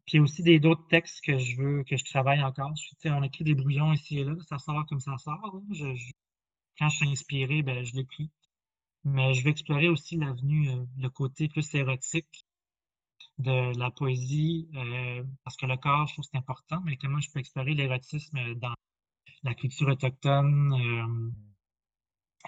Puis 0.05 0.15
il 0.15 0.17
y 0.17 0.19
a 0.19 0.23
aussi 0.23 0.43
des 0.43 0.59
d'autres 0.59 0.87
textes 0.87 1.21
que 1.23 1.37
je 1.37 1.57
veux 1.57 1.83
que 1.83 1.97
je 1.97 2.03
travaille 2.05 2.41
encore. 2.43 2.73
Je, 2.75 3.09
on 3.09 3.23
écrit 3.23 3.43
des 3.43 3.55
brouillons 3.55 3.93
ici 3.93 4.19
et 4.19 4.23
là, 4.23 4.35
ça 4.47 4.57
sort 4.57 4.85
comme 4.87 4.99
ça 4.99 5.17
sort. 5.17 5.61
quand 6.77 6.89
je 6.89 6.95
suis 6.95 7.09
inspiré, 7.09 7.61
ben, 7.63 7.83
je 7.83 7.95
l'écris. 7.95 8.29
Mais 9.05 9.33
je 9.33 9.43
vais 9.43 9.49
explorer 9.51 9.89
aussi 9.89 10.15
l'avenue, 10.17 10.69
euh, 10.69 10.85
le 10.97 11.09
côté 11.09 11.49
plus 11.49 11.73
érotique 11.75 12.42
de 13.37 13.77
la 13.77 13.91
poésie, 13.91 14.69
euh, 14.75 15.23
parce 15.43 15.57
que 15.57 15.65
le 15.65 15.77
corps, 15.77 16.07
je 16.07 16.13
trouve 16.13 16.25
c'est 16.29 16.37
important, 16.37 16.81
mais 16.85 16.97
comment 16.97 17.19
je 17.19 17.31
peux 17.31 17.39
explorer 17.39 17.73
l'érotisme 17.73 18.55
dans 18.55 18.73
la 19.43 19.53
culture 19.53 19.87
autochtone 19.87 20.73
euh, 20.73 21.31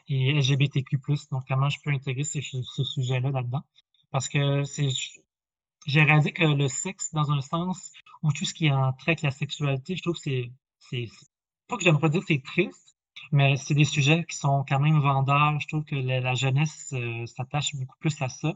et 0.07 0.33
LGBTQ+. 0.33 0.97
Donc, 1.31 1.43
comment 1.47 1.69
je 1.69 1.79
peux 1.83 1.91
intégrer 1.91 2.23
ces, 2.23 2.41
ces 2.41 2.83
sujets-là 2.83 3.31
là-dedans? 3.31 3.63
Parce 4.11 4.29
que 4.29 4.63
j'ai 5.85 6.03
réalisé 6.03 6.31
que 6.31 6.43
le 6.43 6.67
sexe, 6.67 7.11
dans 7.13 7.31
un 7.31 7.41
sens, 7.41 7.91
ou 8.23 8.31
tout 8.31 8.45
ce 8.45 8.53
qui 8.53 8.67
est 8.67 8.71
en 8.71 8.93
trait 8.93 9.11
avec 9.11 9.21
la 9.21 9.31
sexualité, 9.31 9.95
je 9.95 10.01
trouve 10.01 10.15
que 10.15 10.21
c'est, 10.79 11.09
pas 11.67 11.77
que 11.77 11.83
j'aime 11.83 11.99
pas 11.99 12.09
dire 12.09 12.23
c'est 12.27 12.41
triste, 12.43 12.95
mais 13.31 13.55
c'est 13.57 13.73
des 13.73 13.85
sujets 13.85 14.25
qui 14.25 14.37
sont 14.37 14.63
quand 14.67 14.79
même 14.79 14.99
vendeurs. 14.99 15.59
Je 15.59 15.67
trouve 15.67 15.83
que 15.83 15.95
la, 15.95 16.33
jeunesse 16.35 16.93
euh, 16.93 17.25
s'attache 17.25 17.75
beaucoup 17.75 17.97
plus 17.99 18.21
à 18.21 18.29
ça. 18.29 18.53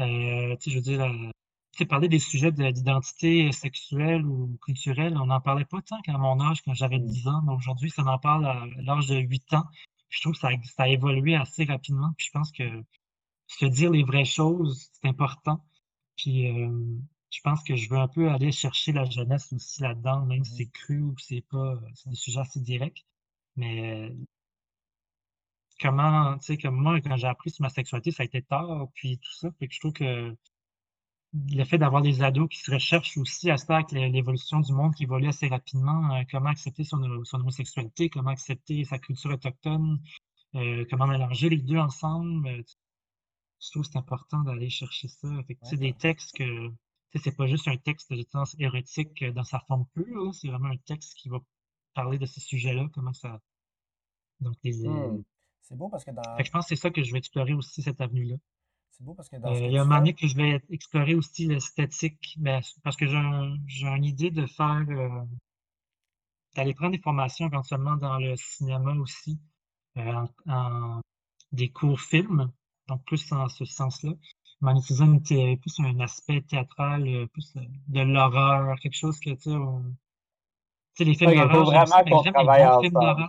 Euh, 0.00 0.56
je 0.66 0.74
veux 0.74 0.80
dire, 0.80 1.02
euh, 1.02 1.84
parler 1.88 2.08
des 2.08 2.18
sujets 2.18 2.52
d'identité 2.52 3.52
sexuelle 3.52 4.26
ou 4.26 4.58
culturelle, 4.62 5.16
on 5.16 5.26
n'en 5.26 5.40
parlait 5.40 5.64
pas 5.64 5.80
tant 5.82 6.00
qu'à 6.02 6.18
mon 6.18 6.40
âge, 6.40 6.62
quand 6.62 6.74
j'avais 6.74 6.98
10 6.98 7.28
ans, 7.28 7.42
mais 7.46 7.52
aujourd'hui, 7.54 7.90
ça 7.90 8.02
en 8.04 8.18
parle 8.18 8.46
à 8.46 8.66
l'âge 8.82 9.06
de 9.06 9.16
8 9.16 9.54
ans. 9.54 9.64
je 10.10 10.20
trouve 10.20 10.34
que 10.34 10.40
ça, 10.40 10.50
ça 10.64 10.84
a 10.84 10.88
évolué 10.88 11.36
assez 11.36 11.64
rapidement. 11.64 12.12
Puis 12.16 12.26
je 12.26 12.32
pense 12.32 12.52
que 12.52 12.64
se 13.48 13.66
dire 13.66 13.90
les 13.90 14.04
vraies 14.04 14.24
choses, 14.24 14.90
c'est 14.92 15.08
important. 15.08 15.64
Puis 16.16 16.46
je 17.30 17.40
pense 17.42 17.62
que 17.62 17.76
je 17.76 17.88
veux 17.88 17.98
un 17.98 18.08
peu 18.08 18.30
aller 18.30 18.52
chercher 18.52 18.92
la 18.92 19.04
jeunesse 19.04 19.52
aussi 19.52 19.82
là-dedans, 19.82 20.26
même 20.26 20.44
si 20.44 20.52
mmh 20.52 20.56
c'est 20.56 20.70
cru 20.70 21.00
ou 21.00 21.14
c'est 21.18 21.44
pas, 21.50 21.80
c'est 21.94 22.10
des 22.10 22.16
sujets 22.16 22.40
assez 22.40 22.60
directs. 22.60 23.04
Mais 23.56 24.12
comment, 25.80 26.38
tu 26.38 26.46
sais, 26.46 26.58
comme 26.58 26.76
moi, 26.76 27.00
quand 27.00 27.16
j'ai 27.16 27.26
appris 27.26 27.50
sur 27.50 27.62
ma 27.62 27.70
sexualité, 27.70 28.10
ça 28.10 28.22
a 28.22 28.26
été 28.26 28.42
tard, 28.42 28.88
puis 28.94 29.18
tout 29.18 29.32
ça. 29.32 29.50
Fait 29.58 29.68
que 29.68 29.74
je 29.74 29.80
trouve 29.80 29.92
que 29.92 30.36
le 31.32 31.64
fait 31.64 31.78
d'avoir 31.78 32.02
des 32.02 32.22
ados 32.22 32.48
qui 32.48 32.58
se 32.58 32.70
recherchent 32.70 33.16
aussi 33.16 33.50
à 33.50 33.56
ce 33.56 33.70
avec 33.72 33.92
l'évolution 33.92 34.60
du 34.60 34.72
monde 34.72 34.94
qui 34.94 35.04
évolue 35.04 35.28
assez 35.28 35.48
rapidement, 35.48 36.14
euh, 36.14 36.22
comment 36.30 36.50
accepter 36.50 36.84
son, 36.84 37.00
homosexualité, 37.32 38.10
comment 38.10 38.30
accepter 38.30 38.84
sa 38.84 38.98
culture 38.98 39.30
autochtone, 39.30 40.00
euh, 40.56 40.84
comment 40.90 41.06
mélanger 41.06 41.48
les 41.48 41.58
deux 41.58 41.78
ensemble. 41.78 42.48
Euh, 42.48 42.62
je 43.60 43.70
trouve 43.70 43.82
que 43.82 43.90
c'est 43.92 43.98
important 43.98 44.40
d'aller 44.40 44.70
chercher 44.70 45.08
ça. 45.08 45.28
C'est 45.62 45.76
des 45.76 45.92
textes 45.92 46.36
que 46.36 46.72
c'est 47.16 47.36
pas 47.36 47.46
juste 47.46 47.68
un 47.68 47.76
texte 47.76 48.12
de 48.12 48.24
sens 48.30 48.56
érotique 48.58 49.24
dans 49.24 49.44
sa 49.44 49.60
forme 49.60 49.84
pure, 49.94 50.34
c'est 50.34 50.48
vraiment 50.48 50.68
un 50.68 50.78
texte 50.86 51.14
qui 51.14 51.28
va 51.28 51.38
parler 51.94 52.18
de 52.18 52.26
ces 52.26 52.40
sujets-là, 52.40 52.88
comment 52.94 53.12
ça. 53.12 53.40
Donc, 54.40 54.56
mmh. 54.64 55.22
C'est 55.70 55.76
beau 55.76 55.88
parce 55.88 56.04
que 56.04 56.10
dans. 56.10 56.22
je 56.36 56.50
pense 56.50 56.64
que 56.64 56.74
c'est 56.74 56.80
ça 56.80 56.90
que 56.90 57.02
je 57.04 57.12
vais 57.12 57.18
explorer 57.18 57.54
aussi, 57.54 57.80
cette 57.80 58.00
avenue-là. 58.00 58.34
C'est 58.90 59.04
beau 59.04 59.14
parce 59.14 59.28
que 59.28 59.36
dans. 59.36 59.54
il 59.54 59.70
y 59.70 59.78
a 59.78 59.82
un 59.82 59.84
moment 59.84 59.98
donné 59.98 60.14
que 60.14 60.26
je 60.26 60.34
vais 60.34 60.60
explorer 60.68 61.14
aussi 61.14 61.46
l'esthétique, 61.46 62.36
parce 62.82 62.96
que 62.96 63.06
j'ai 63.06 63.86
une 63.86 64.04
idée 64.04 64.32
de 64.32 64.46
faire. 64.46 64.84
d'aller 66.56 66.74
prendre 66.74 66.90
des 66.90 67.00
formations 67.00 67.46
éventuellement 67.46 67.96
dans 67.96 68.18
le 68.18 68.34
cinéma 68.34 68.94
aussi, 68.94 69.38
en, 69.96 71.00
des 71.52 71.70
cours 71.70 72.00
films, 72.00 72.50
donc 72.88 73.04
plus 73.04 73.28
dans 73.28 73.48
ce 73.48 73.64
sens-là, 73.64 74.10
mais 74.62 74.72
en 74.72 74.76
utilisant 74.76 75.20
plus 75.20 75.78
un 75.78 76.00
aspect 76.00 76.42
théâtral, 76.42 77.28
plus 77.28 77.54
de 77.54 78.00
l'horreur, 78.00 78.76
quelque 78.80 78.96
chose 78.96 79.20
que, 79.20 79.30
tu 79.30 79.50
sais, 79.50 79.56
les 80.98 81.14
films 81.14 81.34
d'horreur, 81.34 81.86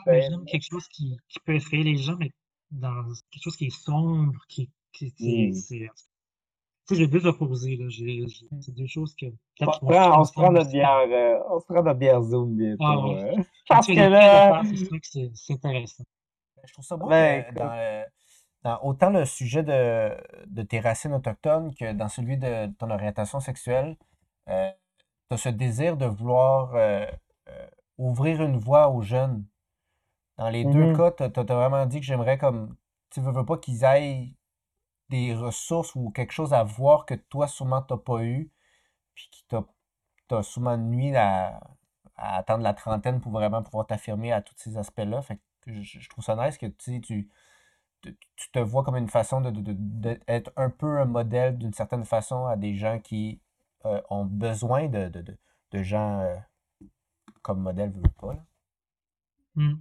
j'aime 0.07 0.45
quelque 0.45 0.65
chose 0.69 0.87
qui, 0.89 1.17
qui, 1.29 1.39
peut 1.39 1.55
effrayer 1.55 1.83
les 1.83 1.97
gens, 1.97 2.15
mais 2.19 2.31
dans 2.71 3.03
quelque 3.31 3.43
chose 3.43 3.55
qui 3.55 3.67
est 3.67 3.83
sombre, 3.83 4.39
qui, 4.47 4.69
qui 4.91 5.53
c'est... 5.53 5.89
Tu 6.87 6.95
sais, 6.95 7.01
j'ai 7.01 7.07
deux 7.07 7.25
opposés, 7.27 7.77
là. 7.77 7.85
C'est 8.59 8.75
deux 8.75 8.87
choses 8.87 9.15
que... 9.15 9.27
On, 9.61 9.67
on 9.83 10.23
se 10.23 10.33
prend 10.33 10.51
notre 10.51 10.71
bière, 10.71 11.05
euh, 11.07 11.37
on 11.49 11.59
se 11.59 11.65
prend 11.65 11.83
notre 11.83 11.99
bière 11.99 12.21
Zoom 12.21 12.55
bientôt. 12.55 12.83
Ah, 12.83 13.07
ouais. 13.07 13.35
Parce 13.69 13.87
que 13.87 13.93
là... 13.93 14.61
C'est 15.35 15.53
intéressant. 15.53 16.03
Ben, 16.55 16.63
je 16.67 16.73
trouve 16.73 16.85
ça 16.85 16.97
beau 16.97 17.07
ben, 17.07 17.45
dans, 17.55 18.05
dans, 18.63 18.79
autant 18.83 19.09
le 19.09 19.25
sujet 19.25 19.63
de, 19.63 20.11
de, 20.47 20.61
tes 20.63 20.79
racines 20.79 21.13
autochtones 21.13 21.73
que 21.75 21.93
dans 21.93 22.09
celui 22.09 22.37
de 22.37 22.67
ton 22.77 22.89
orientation 22.89 23.39
sexuelle, 23.39 23.95
euh, 24.49 24.69
tu 25.29 25.35
as 25.35 25.37
ce 25.37 25.49
désir 25.49 25.97
de 25.97 26.05
vouloir 26.05 26.75
euh, 26.75 27.05
ouvrir 27.97 28.41
une 28.41 28.57
voie 28.57 28.89
aux 28.89 29.01
jeunes. 29.01 29.45
Dans 30.37 30.49
les 30.49 30.65
deux 30.65 30.93
mm-hmm. 30.93 31.15
cas, 31.17 31.29
tu 31.29 31.39
as, 31.39 31.43
vraiment 31.55 31.85
dit 31.85 31.99
que 31.99 32.05
j'aimerais 32.05 32.37
comme. 32.37 32.75
Tu 33.11 33.21
veux, 33.21 33.31
veux 33.31 33.45
pas 33.45 33.57
qu'ils 33.57 33.85
aillent 33.85 34.35
des 35.09 35.35
ressources 35.35 35.93
ou 35.95 36.09
quelque 36.09 36.31
chose 36.31 36.53
à 36.53 36.63
voir 36.63 37.05
que 37.05 37.13
toi, 37.13 37.47
sûrement, 37.47 37.81
tu 37.81 37.93
n'as 37.93 37.99
pas 37.99 38.23
eu, 38.23 38.49
puis 39.13 39.29
qui 39.31 39.45
t'a 40.27 40.43
souvent 40.43 40.77
nuit 40.77 41.15
à, 41.15 41.59
à, 42.15 42.37
attendre 42.37 42.63
la 42.63 42.73
trentaine 42.73 43.19
pour 43.19 43.33
vraiment 43.33 43.61
pouvoir 43.61 43.85
t'affirmer 43.85 44.31
à 44.31 44.41
tous 44.41 44.55
ces 44.57 44.77
aspects-là. 44.77 45.21
Fait 45.21 45.35
que 45.61 45.81
je, 45.83 46.09
trouve 46.09 46.23
ça 46.23 46.35
nice 46.35 46.57
que 46.57 46.67
tu, 46.67 47.01
tu, 47.01 47.29
tu 48.01 48.51
te 48.51 48.59
vois 48.59 48.83
comme 48.83 48.95
une 48.95 49.09
façon 49.09 49.41
d'être 49.41 49.61
de, 49.61 49.73
de, 49.75 50.19
un 50.55 50.69
peu 50.69 50.99
un 50.99 51.05
modèle 51.05 51.57
d'une 51.57 51.73
certaine 51.73 52.05
façon 52.05 52.45
à 52.45 52.55
des 52.55 52.75
gens 52.75 52.99
qui 52.99 53.41
euh, 53.85 54.01
ont 54.09 54.25
besoin 54.25 54.87
de, 54.87 55.09
de 55.09 55.83
gens 55.83 56.21
euh, 56.21 56.35
comme 57.41 57.61
modèle, 57.61 57.91
veux 57.91 58.01
pas. 58.19 58.33
Là. 58.33 58.45
Mmh. 59.55 59.75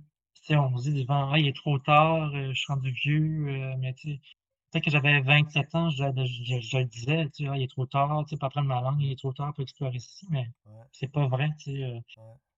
On 0.51 0.79
se 0.79 0.91
dit 0.91 1.03
devant, 1.03 1.31
ah, 1.31 1.39
il 1.39 1.47
est 1.47 1.57
trop 1.57 1.79
tard, 1.79 2.35
euh, 2.35 2.53
je 2.53 2.59
suis 2.59 2.73
rendu 2.73 2.91
vieux, 2.91 3.77
mais 3.79 3.95
tu 3.95 4.13
sais, 4.13 4.21
peut-être 4.71 4.85
que 4.85 4.91
j'avais 4.91 5.21
27 5.21 5.75
ans, 5.77 5.91
je, 5.91 5.97
je, 5.97 6.79
le 6.79 6.85
disais, 6.85 7.29
tu 7.31 7.45
sais, 7.45 7.49
ah, 7.49 7.57
il 7.57 7.63
est 7.63 7.71
trop 7.71 7.87
tard, 7.87 8.25
tu 8.27 8.31
sais, 8.31 8.39
pas 8.39 8.51
prendre 8.51 8.67
ma 8.67 8.81
langue, 8.81 9.01
il 9.01 9.13
est 9.13 9.19
trop 9.19 9.33
tard 9.33 9.53
pour 9.55 9.63
explorer 9.63 9.97
ici, 9.97 10.27
mais 10.31 10.49
c'est 10.93 11.13
pas 11.13 11.29
vrai, 11.29 11.51
tu 11.59 11.77
sais 11.77 12.03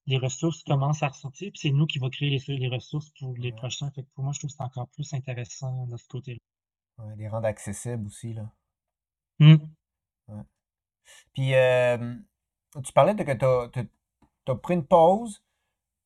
les 0.07 0.19
ressources 0.19 0.63
commencent 0.65 1.03
à 1.03 1.09
ressortir, 1.09 1.51
puis 1.53 1.61
c'est 1.61 1.71
nous 1.71 1.87
qui 1.87 1.99
va 1.99 2.11
créer 2.11 2.31
les, 2.31 2.59
les 2.59 2.69
ressources 2.69 3.11
pour 3.19 3.35
les 3.37 3.53
prochains. 3.53 3.91
Fait 3.93 4.03
que 4.03 4.09
pour 4.15 4.25
moi, 4.25 4.33
je 4.33 4.41
trouve 4.41 4.51
que 4.51 4.57
c'est 4.57 4.63
encore 4.63 4.89
plus 4.89 5.13
intéressant 5.15 5.87
de 5.87 5.97
ce 5.97 6.09
côté-là. 6.09 6.39
Ouais, 7.05 7.17
les 7.17 7.29
rendre 7.29 7.47
accessibles 7.47 8.07
aussi, 8.07 8.35
là. 8.35 8.51
Ouais. 9.41 9.59
Puis, 11.35 11.55
euh, 11.55 12.17
tu 12.85 12.93
parlais 12.93 13.15
de 13.15 13.23
que 13.23 13.33
tu 13.33 13.45
as, 13.45 13.85
pris 14.63 14.75
une 14.75 14.87
pause, 14.87 15.43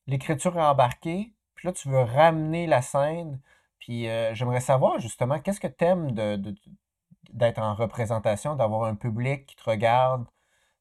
l'écriture 0.07 0.57
est 0.59 0.63
embarquée, 0.63 1.35
puis 1.55 1.69
là, 1.69 1.73
tu 1.73 1.89
veux 1.89 2.03
ramener 2.03 2.67
la 2.67 2.83
scène. 2.83 3.41
Puis, 3.79 4.09
euh, 4.09 4.35
j'aimerais 4.35 4.61
savoir, 4.61 4.99
justement, 5.01 5.41
qu'est-ce 5.41 5.61
que 5.61 5.67
tu 5.69 5.85
aimes 5.85 6.13
de, 6.13 6.37
d'être 7.33 7.59
en 7.59 7.75
représentation, 7.75 8.57
d'avoir 8.57 8.85
un 8.85 8.97
public 8.97 9.47
qui 9.47 9.57
te 9.57 9.65
regarde, 9.65 10.27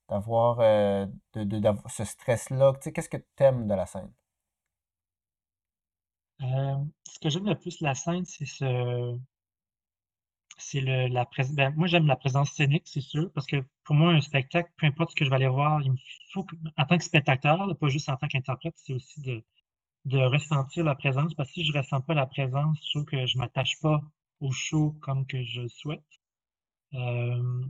d'avoir 0.10 0.60
euh, 0.62 1.08
de, 1.36 1.62
ce 1.90 2.06
stress-là? 2.06 2.74
Tu 2.76 2.80
sais, 2.84 2.94
qu'est-ce 2.94 3.10
que 3.10 3.18
tu 3.18 3.44
aimes 3.44 3.68
de 3.68 3.74
la 3.76 3.86
scène? 3.86 4.12
Euh, 6.42 6.76
ce 7.10 7.20
que 7.20 7.30
j'aime 7.30 7.46
le 7.46 7.56
plus 7.56 7.80
de 7.80 7.86
la 7.86 7.96
scène, 7.96 8.26
c'est 8.26 8.46
ce. 8.46 9.18
C'est 10.58 10.82
le, 10.82 11.08
la 11.08 11.26
présence. 11.26 11.56
Ben, 11.56 11.74
moi, 11.76 11.88
j'aime 11.88 12.08
la 12.08 12.16
présence 12.16 12.52
scénique, 12.52 12.84
c'est 12.86 13.02
sûr, 13.02 13.32
parce 13.34 13.46
que 13.46 13.58
pour 13.84 13.96
moi, 13.96 14.12
un 14.14 14.22
spectacle, 14.22 14.72
peu 14.78 14.86
importe 14.88 15.12
ce 15.12 15.16
que 15.16 15.26
je 15.26 15.30
vais 15.30 15.36
aller 15.36 15.48
voir, 15.48 15.82
il 15.82 15.92
me 15.92 15.98
faut, 16.32 16.46
en 16.78 16.86
tant 16.86 16.98
que 16.98 17.04
spectateur, 17.04 17.78
pas 17.78 17.90
juste 17.90 18.10
en 18.10 18.16
tant 18.18 18.28
qu'interprète, 18.28 18.74
c'est 18.78 18.94
aussi 18.94 19.22
de, 19.22 19.44
de 20.06 20.20
ressentir 20.20 20.84
la 20.86 20.96
présence, 20.96 21.34
parce 21.34 21.50
que 21.50 21.56
si 21.56 21.66
je 21.66 21.74
ne 21.74 21.78
ressens 21.80 22.02
pas 22.02 22.14
la 22.14 22.26
présence, 22.26 22.80
je 22.86 22.90
trouve 22.92 23.06
que 23.06 23.26
je 23.26 23.38
ne 23.38 23.44
m'attache 23.44 23.80
pas 23.82 24.02
au 24.40 24.52
show 24.52 24.92
comme 25.02 25.26
que 25.26 25.44
je 25.44 25.68
souhaite. 25.68 26.04
Euh, 26.94 27.64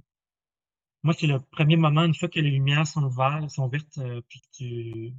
moi, 1.03 1.13
c'est 1.13 1.27
le 1.27 1.39
premier 1.39 1.77
moment, 1.77 2.03
une 2.03 2.15
fois 2.15 2.29
que 2.29 2.39
les 2.39 2.51
lumières 2.51 2.87
sont 2.87 3.03
ouvertes, 3.03 3.49
sont 3.49 3.65
ouvertes, 3.65 3.97
euh, 3.99 4.21
puis 4.29 4.41
que 4.57 5.15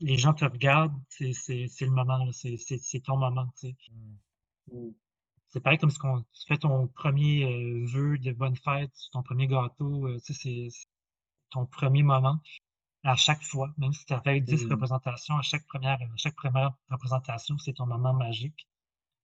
les 0.00 0.18
gens 0.18 0.34
te 0.34 0.44
regardent, 0.44 0.94
c'est 1.08 1.32
le 1.80 1.90
moment, 1.90 2.30
c'est 2.32 3.00
ton 3.02 3.16
moment. 3.16 3.48
Mmh. 4.72 4.90
C'est 5.54 5.60
pareil 5.60 5.78
comme 5.78 5.90
si 5.90 6.00
tu 6.00 6.46
fais 6.48 6.56
ton 6.56 6.88
premier 6.88 7.44
euh, 7.44 7.86
vœu 7.86 8.18
de 8.18 8.32
bonne 8.32 8.56
fête, 8.56 8.90
ton 9.12 9.22
premier 9.22 9.46
gâteau, 9.46 10.08
euh, 10.08 10.18
c'est 10.18 10.68
ton 11.50 11.64
premier 11.64 12.02
moment 12.02 12.40
à 13.04 13.14
chaque 13.14 13.44
fois, 13.44 13.72
même 13.78 13.92
si 13.92 14.04
tu 14.04 14.12
as 14.14 14.20
fait 14.20 14.40
10 14.40 14.64
mmh. 14.64 14.72
représentations, 14.72 15.36
à 15.36 15.42
chaque 15.42 15.64
première, 15.68 16.02
à 16.02 16.16
chaque 16.16 16.34
première 16.34 16.72
représentation, 16.90 17.56
c'est 17.58 17.74
ton 17.74 17.86
moment 17.86 18.12
magique. 18.12 18.66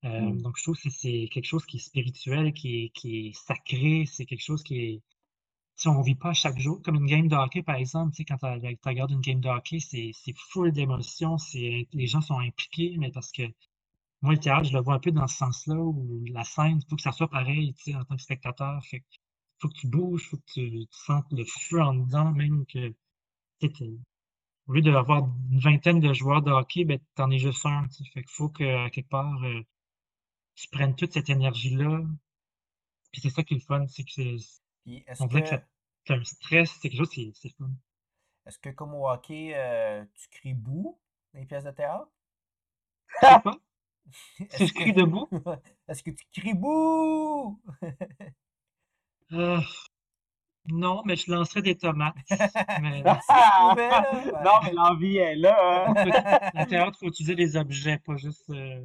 Mmh. 0.05 0.41
Donc, 0.43 0.57
je 0.57 0.63
trouve 0.63 0.81
que 0.81 0.89
c'est 0.89 1.29
quelque 1.33 1.47
chose 1.47 1.67
qui 1.67 1.79
est 1.79 1.81
spirituel, 1.81 2.53
qui 2.53 2.85
est, 2.85 2.91
qui 2.91 3.27
est 3.27 3.33
sacré, 3.33 4.05
c'est 4.07 4.25
quelque 4.25 4.45
chose 4.45 4.63
qui 4.63 4.79
est, 4.79 5.03
on 5.87 5.99
ne 5.99 6.05
vit 6.05 6.15
pas 6.15 6.33
chaque 6.33 6.61
jour. 6.61 6.81
Comme 6.83 6.95
une 6.95 7.07
game 7.07 7.27
de 7.27 7.35
hockey, 7.35 7.65
par 7.65 7.75
exemple, 7.75 8.15
quand 8.29 8.37
tu 8.37 8.89
regardes 8.89 9.11
une 9.11 9.21
game 9.21 9.41
de 9.41 9.49
hockey, 9.49 9.81
c'est 9.81 10.13
full 10.37 10.71
d'émotions, 10.71 11.39
les 11.55 12.07
gens 12.07 12.21
sont 12.21 12.39
impliqués, 12.39 12.95
mais 12.99 13.11
parce 13.11 13.33
que 13.33 13.43
moi, 14.23 14.35
le 14.35 14.41
théâtre, 14.41 14.65
je 14.65 14.73
le 14.75 14.83
vois 14.83 14.95
un 14.95 14.99
peu 14.99 15.13
dans 15.13 15.27
ce 15.27 15.37
sens-là, 15.39 15.77
où 15.77 16.25
la 16.33 16.45
scène, 16.45 16.79
il 16.83 16.89
faut 16.89 16.97
que 16.97 17.03
ça 17.03 17.13
soit 17.13 17.29
pareil 17.29 17.75
en 17.95 18.05
tant 18.05 18.17
que 18.17 18.23
spectateur. 18.23 18.81
Il 18.93 19.01
faut 19.59 19.69
que 19.69 19.75
tu 19.75 19.89
bouges, 19.89 20.23
il 20.25 20.29
faut 20.29 20.37
que 20.37 20.53
tu, 20.53 20.87
sentes 20.91 21.33
le 21.33 21.45
feu 21.45 21.81
en 21.81 21.95
dedans, 21.95 22.31
même 22.33 22.67
que 22.67 22.95
au 24.67 24.73
lieu 24.73 24.83
d'avoir 24.83 25.29
une 25.51 25.59
vingtaine 25.59 26.01
de 26.01 26.13
joueurs 26.13 26.43
de 26.43 26.51
hockey, 26.51 26.85
ben, 26.85 26.99
tu 27.17 27.23
en 27.23 27.31
es 27.31 27.39
juste 27.39 27.65
un. 27.67 27.87
Fait 28.13 28.23
qu'il 28.23 28.31
faut 28.31 28.49
que, 28.49 28.89
quelque 28.91 29.09
part, 29.09 29.43
euh, 29.45 29.63
tu 30.55 30.69
prennes 30.69 30.95
toute 30.95 31.13
cette 31.13 31.31
énergie-là. 31.31 32.03
Puis 33.13 33.23
c'est 33.23 33.31
ça 33.31 33.43
qui 33.43 33.55
est 33.55 33.57
le 33.57 33.63
fun, 33.63 33.87
c'est 33.89 34.05
que 34.05 34.13
c'est 34.13 34.37
on 35.21 35.27
dirait 35.27 35.43
que 35.43 35.49
c'est 36.07 36.15
un 36.15 36.25
stress, 36.25 36.71
c'est 36.71 36.89
quelque 36.89 36.97
chose, 36.97 37.11
c'est 37.35 37.51
fun. 37.57 37.71
est-ce 38.47 38.59
que 38.59 38.71
comme 38.71 38.95
au 38.95 39.09
hockey, 39.09 39.53
euh, 39.55 40.05
tu 40.15 40.29
cries 40.31 40.55
bouh 40.55 40.99
dans 41.33 41.41
les 41.41 41.47
pièces 41.47 41.65
de 41.65 41.71
théâtre? 41.71 42.09
Je 43.23 43.27
sais 43.27 43.41
pas. 43.41 43.59
Si 44.51 44.67
je 44.67 44.75
crie 44.75 44.93
debout? 44.93 45.29
Est-ce 45.89 46.03
que 46.03 46.11
tu 46.11 46.25
cries 46.41 46.55
bouh? 46.55 47.61
Euh, 49.33 49.61
non, 50.67 51.03
mais 51.05 51.17
je 51.17 51.31
lancerais 51.31 51.63
des 51.63 51.77
tomates. 51.77 52.15
Mais 52.81 53.03
Non, 54.45 54.61
mais 54.65 54.73
l'envie 54.73 55.19
est 55.19 55.37
là, 55.37 55.87
hein. 55.89 55.95
en 56.55 56.67
théâtre, 56.67 56.97
il 56.97 57.07
faut 57.07 57.09
utiliser 57.09 57.35
des 57.35 57.57
objets, 57.57 57.99
pas 57.99 58.17
juste 58.17 58.51
euh, 58.51 58.81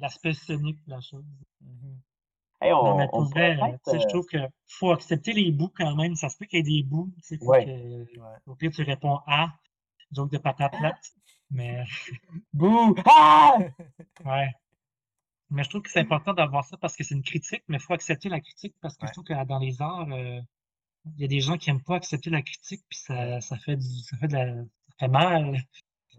L'aspect 0.00 0.34
scénique 0.34 0.84
de 0.86 0.90
la 0.90 1.00
chose. 1.00 1.24
Non, 2.62 2.96
mais 2.96 3.08
pour 3.08 3.24
vrai, 3.24 3.56
je 3.86 3.92
euh 3.92 4.08
trouve 4.08 4.26
qu'il 4.26 4.48
faut 4.66 4.90
accepter 4.90 5.32
les 5.32 5.52
bouts 5.52 5.72
quand 5.76 5.94
même. 5.94 6.16
Ça 6.16 6.28
se 6.28 6.36
peut 6.36 6.46
qu'il 6.46 6.58
y 6.58 6.60
ait 6.60 6.82
des 6.82 6.88
bouts. 6.88 7.12
Faut 7.22 7.52
que, 7.52 8.50
Au 8.50 8.54
pire, 8.54 8.70
tu 8.72 8.82
réponds 8.82 9.20
A, 9.26 9.52
donc 10.10 10.30
de 10.30 10.38
patate 10.38 10.72
plate. 10.78 11.12
Mais. 11.50 11.84
Bouh! 12.52 12.94
Ah! 13.04 13.58
ouais. 14.24 14.50
Mais 15.50 15.62
je 15.62 15.68
trouve 15.68 15.82
que 15.82 15.90
c'est 15.90 16.00
important 16.00 16.34
d'avoir 16.34 16.64
ça 16.64 16.76
parce 16.76 16.96
que 16.96 17.04
c'est 17.04 17.14
une 17.14 17.22
critique, 17.22 17.62
mais 17.68 17.76
il 17.76 17.80
faut 17.80 17.94
accepter 17.94 18.28
la 18.28 18.40
critique 18.40 18.74
parce 18.80 18.96
que 18.96 19.06
je 19.06 19.12
trouve 19.12 19.24
que 19.24 19.44
dans 19.44 19.58
les 19.58 19.80
arts, 19.80 20.10
euh, 20.10 20.40
il 21.14 21.20
y 21.20 21.24
a 21.24 21.28
des 21.28 21.40
gens 21.40 21.56
qui 21.56 21.70
n'aiment 21.70 21.82
pas 21.82 21.96
accepter 21.96 22.30
la 22.30 22.42
critique, 22.42 22.82
puis 22.88 22.98
ça, 22.98 23.40
ça, 23.40 23.56
fait, 23.56 23.76
du, 23.76 23.88
ça, 24.02 24.16
fait, 24.16 24.28
de 24.28 24.32
la, 24.32 24.54
ça 24.54 24.94
fait 24.98 25.08
mal. 25.08 25.62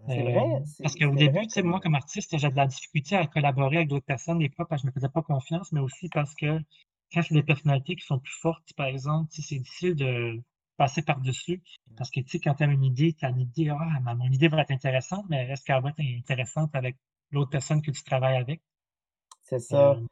Euh, 0.09 0.59
parce 0.82 0.95
qu'au 0.95 1.13
début, 1.13 1.41
tu 1.47 1.49
sais, 1.49 1.63
moi, 1.63 1.82
comme 1.82 1.95
artiste, 1.95 2.38
j'avais 2.38 2.51
de 2.51 2.57
la 2.57 2.67
difficulté 2.67 3.17
à 3.17 3.28
collaborer 3.28 3.78
avec 3.78 3.89
d'autres 3.89 4.05
personnes, 4.05 4.39
des 4.39 4.49
fois 4.49 4.67
parce 4.67 4.82
que 4.82 4.88
je 4.88 4.88
ne 4.88 4.91
me 4.91 4.93
faisais 4.93 5.09
pas 5.09 5.21
confiance, 5.21 5.71
mais 5.73 5.82
aussi 5.82 6.07
parce 6.09 6.34
que 6.36 6.59
quand 7.11 7.21
c'est 7.23 7.34
des 7.34 7.43
personnalités 7.43 7.95
qui 7.95 8.05
sont 8.05 8.19
plus 8.19 8.38
fortes, 8.39 8.73
par 8.78 8.88
exemple, 8.88 9.30
c'est 9.32 9.57
difficile 9.57 9.95
de 9.95 10.41
passer 10.78 11.01
par-dessus. 11.01 11.61
Parce 11.97 12.09
que, 12.11 12.19
tu 12.21 12.30
sais, 12.30 12.39
quand 12.39 12.55
tu 12.55 12.63
as 12.63 12.67
une 12.67 12.84
idée, 12.84 13.13
tu 13.13 13.25
as 13.25 13.30
une 13.30 13.41
idée, 13.41 13.69
ah, 13.69 14.15
mon 14.15 14.30
idée 14.32 14.47
va 14.47 14.61
être 14.61 14.71
intéressante, 14.71 15.25
mais 15.30 15.47
est-ce 15.49 15.63
qu'elle 15.63 15.82
va 15.82 15.89
être 15.89 15.99
intéressante 15.99 16.75
avec 16.75 16.95
l'autre 17.32 17.49
personne 17.49 17.82
que 17.82 17.91
tu 17.91 18.03
travailles 18.03 18.38
avec? 18.38 18.61
C'est 19.41 19.59
ça. 19.59 19.91
Euh, 19.91 20.05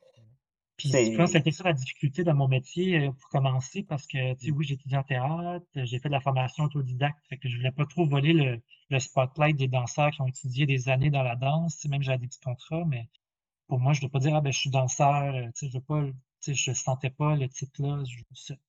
puis 0.78 0.90
je 0.90 1.16
pense 1.16 1.32
que 1.32 1.38
c'était 1.38 1.52
ça 1.52 1.64
la 1.64 1.74
difficulté 1.74 2.24
dans 2.24 2.34
mon 2.34 2.50
métier 2.50 3.08
euh, 3.08 3.12
pour 3.12 3.30
commencer 3.30 3.84
parce 3.84 4.06
que, 4.08 4.34
tu 4.34 4.48
sais, 4.48 4.52
oui, 4.52 4.66
j'étudie 4.66 4.98
en 4.98 5.04
théâtre, 5.04 5.66
j'ai 5.76 6.00
fait 6.00 6.10
de 6.10 6.14
la 6.14 6.20
formation 6.20 6.66
autodidacte, 6.66 7.18
fait 7.30 7.38
que 7.38 7.48
je 7.48 7.56
voulais 7.56 7.72
pas 7.72 7.86
trop 7.86 8.06
voler 8.06 8.34
le, 8.34 8.62
le 8.90 9.00
spotlight 9.00 9.56
des 9.56 9.70
danseurs 9.70 10.12
qui 10.12 10.22
ont 10.22 10.28
étudié 10.28 10.66
des 10.66 10.90
années 10.90 11.10
dans 11.10 11.24
la 11.24 11.36
danse, 11.36 11.86
même 11.86 12.02
j'avais 12.02 12.18
des 12.18 12.28
petits 12.28 12.42
contrats, 12.42 12.84
mais 12.86 13.08
pour 13.68 13.80
moi, 13.80 13.94
je 13.94 14.02
ne 14.02 14.06
veux 14.06 14.12
pas 14.12 14.20
dire, 14.20 14.36
ah 14.36 14.42
ben, 14.42 14.52
je 14.52 14.60
suis 14.60 14.70
danseur, 14.70 15.34
tu 15.34 15.52
sais, 15.56 15.68
je 15.70 15.78
veux 15.78 15.84
pas, 15.84 16.04
je 16.54 16.74
sentais 16.74 17.10
pas 17.10 17.36
le 17.36 17.48
titre-là. 17.50 18.04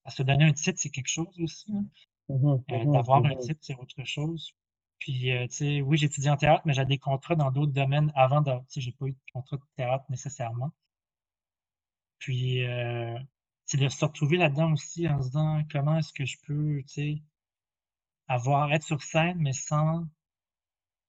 À 0.05 0.11
se 0.11 0.23
donner 0.23 0.45
un 0.45 0.53
titre, 0.53 0.79
c'est 0.81 0.91
quelque 0.91 1.09
chose 1.09 1.39
aussi, 1.41 1.73
hein. 1.73 1.85
mmh 2.29 2.47
euh, 2.49 2.85
mmh 2.85 2.93
D'avoir 2.93 3.25
un 3.25 3.35
mmh 3.35 3.39
titre, 3.39 3.61
c'est 3.63 3.77
autre 3.77 4.05
chose. 4.05 4.53
Puis, 4.99 5.31
euh, 5.33 5.47
tu 5.49 5.57
sais, 5.57 5.83
oui, 5.83 5.99
j'étudie 5.99 6.31
en 6.31 6.37
théâtre, 6.37 6.63
mais 6.65 6.73
j'ai 6.75 6.85
des 6.87 6.99
contrats 6.99 7.37
dans 7.37 7.51
d'autres 7.51 7.73
domaines 7.73 8.13
avant 8.15 8.41
de, 8.41 8.51
tu 8.51 8.65
sais, 8.69 8.81
j'ai 8.81 8.93
pas 8.93 9.07
eu 9.07 9.13
de 9.13 9.19
contrat 9.33 9.57
de 9.57 9.63
théâtre 9.77 10.05
nécessairement. 10.09 10.73
Puis, 12.19 12.65
euh, 12.65 13.19
c'est 13.67 13.79
de 13.79 13.89
se 13.89 14.05
retrouver 14.05 14.39
là-dedans 14.39 14.73
aussi 14.73 15.09
en 15.09 15.21
se 15.23 15.29
disant 15.29 15.63
comment 15.71 15.99
est-ce 15.99 16.13
que 16.13 16.25
je 16.25 16.37
peux, 16.47 16.83
tu 16.83 16.95
sais, 16.95 17.23
avoir, 18.29 18.73
être 18.73 18.85
sur 18.85 19.03
scène, 19.03 19.39
mais 19.39 19.53
sans 19.53 20.07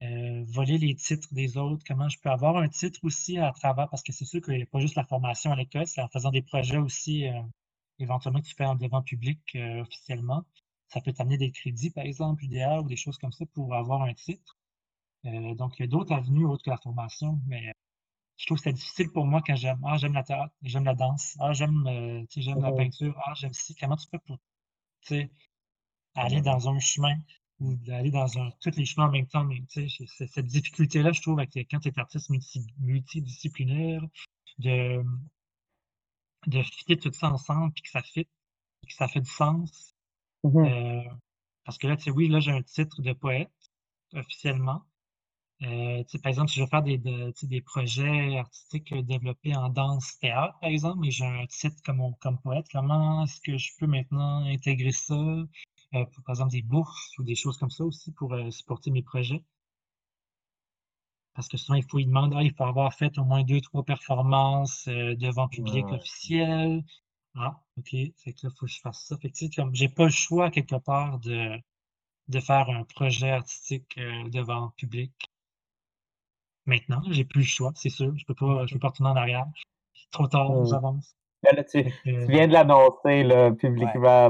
euh, 0.04 0.44
voler 0.48 0.78
les 0.78 0.96
titres 0.96 1.28
des 1.34 1.58
autres, 1.58 1.84
comment 1.88 2.08
je 2.08 2.20
peux 2.20 2.30
avoir 2.30 2.58
un 2.58 2.70
titre 2.70 3.00
aussi 3.04 3.40
à 3.40 3.52
travers, 3.52 3.90
parce 3.90 4.04
que 4.04 4.12
c'est 4.12 4.26
sûr 4.26 4.42
qu'il 4.42 4.56
n'y 4.56 4.62
a 4.62 4.66
pas 4.68 4.80
juste 4.80 4.96
la 4.96 5.04
formation 5.04 5.52
à 5.52 5.56
l'école, 5.56 5.88
c'est 5.88 6.02
en 6.02 6.08
faisant 6.10 6.30
des 6.30 6.44
projets 6.44 6.78
aussi, 6.78 7.28
euh, 7.28 7.42
éventuellement, 8.00 8.40
que 8.42 8.46
tu 8.48 8.56
fais 8.56 8.66
en 8.66 8.76
devant 8.76 9.02
public 9.02 9.40
euh, 9.56 9.82
officiellement. 9.82 10.46
Ça 10.90 11.02
peut 11.02 11.14
t'amener 11.14 11.38
des 11.38 11.52
crédits, 11.52 11.90
par 11.92 12.06
exemple, 12.06 12.44
UDA 12.46 12.82
ou 12.82 12.88
des 12.88 12.96
choses 12.96 13.18
comme 13.18 13.32
ça 13.32 13.46
pour 13.54 13.74
avoir 13.76 14.04
un 14.04 14.14
titre. 14.14 14.58
donc, 15.24 15.80
il 15.80 15.82
y 15.82 15.86
a 15.86 15.88
d'autres 15.88 16.14
avenues 16.14 16.46
autres 16.46 16.64
que 16.64 16.70
la 16.70 16.78
formation, 16.78 17.40
mais 17.48 17.74
je 18.38 18.46
trouve 18.46 18.58
que 18.60 18.66
c'est 18.66 18.74
difficile 18.74 19.12
pour 19.12 19.26
moi 19.26 19.42
quand 19.46 19.56
j'aime, 19.56 19.82
ah, 19.86 19.98
j'aime 19.98 20.14
la 20.14 20.24
théâtre, 20.24 20.54
j'aime 20.64 20.86
la 20.86 20.96
danse, 20.96 21.36
ah, 21.40 21.54
j'aime, 21.54 22.26
j'aime 22.36 22.62
la 22.62 22.72
peinture, 22.72 23.20
ah, 23.26 23.34
j'aime 23.36 23.54
ci. 23.54 23.76
Comment 23.76 23.98
tu 23.98 24.08
peux 24.10 24.20
pour, 24.20 24.38
aller 26.16 26.42
dans 26.42 26.70
un 26.70 26.80
chemin? 26.80 27.16
Ou 27.60 27.76
d'aller 27.76 28.12
dans 28.12 28.38
un, 28.40 28.52
tous 28.62 28.76
les 28.76 28.86
chemins 28.86 29.08
en 29.08 29.12
même 29.12 29.28
temps. 29.28 29.44
Mais, 29.44 29.64
cette 29.68 30.46
difficulté-là, 30.46 31.12
je 31.12 31.22
trouve, 31.22 31.40
avec, 31.40 31.54
quand 31.70 31.80
tu 31.80 31.90
es 31.90 32.00
artiste 32.00 32.30
multidisciplinaire, 32.80 34.04
de, 34.60 35.04
de 36.48 36.64
fitter 36.64 36.98
tout 36.98 37.12
ça 37.14 37.32
ensemble, 37.32 37.74
puis 37.74 37.84
que 37.84 37.90
ça 37.90 38.02
fit, 38.02 38.28
puis 38.82 38.90
que 38.90 38.94
ça 38.94 39.08
fait 39.08 39.22
du 39.22 39.30
sens. 39.30 39.96
Mmh 40.44 40.58
euh, 40.58 41.04
parce 41.66 41.78
que 41.78 41.88
là, 41.88 41.98
tu 41.98 42.04
sais, 42.04 42.12
oui, 42.12 42.30
là, 42.30 42.40
j'ai 42.40 42.52
un 42.52 42.62
titre 42.62 43.02
de 43.02 43.12
poète, 43.12 43.52
officiellement. 44.14 44.84
Euh, 45.64 46.04
par 46.24 46.30
exemple, 46.30 46.50
si 46.50 46.60
je 46.60 46.64
veux 46.64 46.70
faire 46.70 46.84
des, 46.84 46.98
des 46.98 47.62
projets 47.62 48.38
artistiques 48.38 48.94
développés 48.94 49.56
en 49.56 49.70
danse-théâtre, 49.70 50.58
par 50.62 50.70
exemple, 50.70 51.06
et 51.06 51.12
j'ai 51.12 51.26
un 51.26 51.46
titre 51.48 51.76
comme, 51.84 52.16
comme 52.22 52.40
poète, 52.40 52.68
comment 52.72 53.24
est-ce 53.24 53.42
que 53.42 53.58
je 53.58 53.72
peux 53.80 53.88
maintenant 53.88 54.46
intégrer 54.46 54.92
ça? 54.92 55.16
Euh, 56.02 56.06
par 56.26 56.34
exemple 56.34 56.52
des 56.52 56.62
bourses 56.62 57.18
ou 57.18 57.24
des 57.24 57.36
choses 57.36 57.58
comme 57.58 57.70
ça 57.70 57.84
aussi 57.84 58.12
pour 58.12 58.34
euh, 58.34 58.52
supporter 58.52 58.92
mes 58.92 59.04
projets? 59.04 59.44
Parce 61.34 61.48
que 61.48 61.58
souvent, 61.58 61.76
il 61.76 61.84
faut 61.84 62.00
y 62.00 62.06
demander, 62.06 62.36
ah, 62.38 62.44
il 62.44 62.54
faut 62.54 62.66
avoir 62.66 62.94
fait 62.94 63.18
au 63.20 63.24
moins 63.24 63.44
deux, 63.44 63.62
trois 63.62 63.84
performances 63.84 64.88
euh, 64.88 65.16
devant 65.16 65.48
public 65.48 65.86
officiel. 65.88 66.84
Ah, 67.36 67.62
OK, 67.78 67.90
c'est 68.16 68.34
que 68.34 68.48
là, 68.48 68.50
il 68.52 68.58
faut 68.58 68.66
que 68.66 68.72
je 68.72 68.80
fasse 68.82 69.06
ça. 69.06 69.18
Fait 69.18 69.30
que, 69.30 69.56
comme 69.56 69.76
j'ai 69.76 69.90
pas 69.90 70.06
le 70.06 70.10
choix 70.10 70.50
quelque 70.50 70.78
part 70.78 71.20
de, 71.20 71.56
de 72.28 72.40
faire 72.40 72.70
un 72.70 72.84
projet 72.86 73.30
artistique 73.32 74.00
devant 74.32 74.70
public. 74.78 75.14
Maintenant, 76.66 77.02
j'ai 77.12 77.24
plus 77.26 77.42
le 77.42 77.46
choix, 77.48 77.72
c'est 77.76 77.90
sûr. 77.90 78.18
Je 78.18 78.26
peux 78.26 78.36
pas, 78.36 78.66
je 78.66 78.74
peux 78.74 78.80
pas 78.80 78.90
retourner 78.90 79.12
en 79.12 79.16
arrière. 79.16 79.46
Trop 80.12 80.28
tard, 80.28 80.52
mmh. 80.52 80.68
j'avance 80.70 81.16
tu, 81.70 81.84
viens 82.04 82.48
de 82.48 82.54
l'annoncer 82.54 83.26
publiquement. 83.58 84.30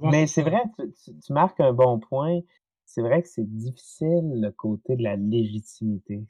Mais 0.00 0.26
c'est 0.26 0.42
vrai, 0.42 0.62
tu, 1.04 1.32
marques 1.32 1.60
un 1.60 1.72
bon 1.72 1.98
point. 1.98 2.40
C'est 2.84 3.02
vrai 3.02 3.22
que 3.22 3.28
c'est 3.28 3.46
difficile 3.46 4.40
le 4.40 4.50
côté 4.50 4.96
de 4.96 5.02
la 5.02 5.16
légitimité. 5.16 6.22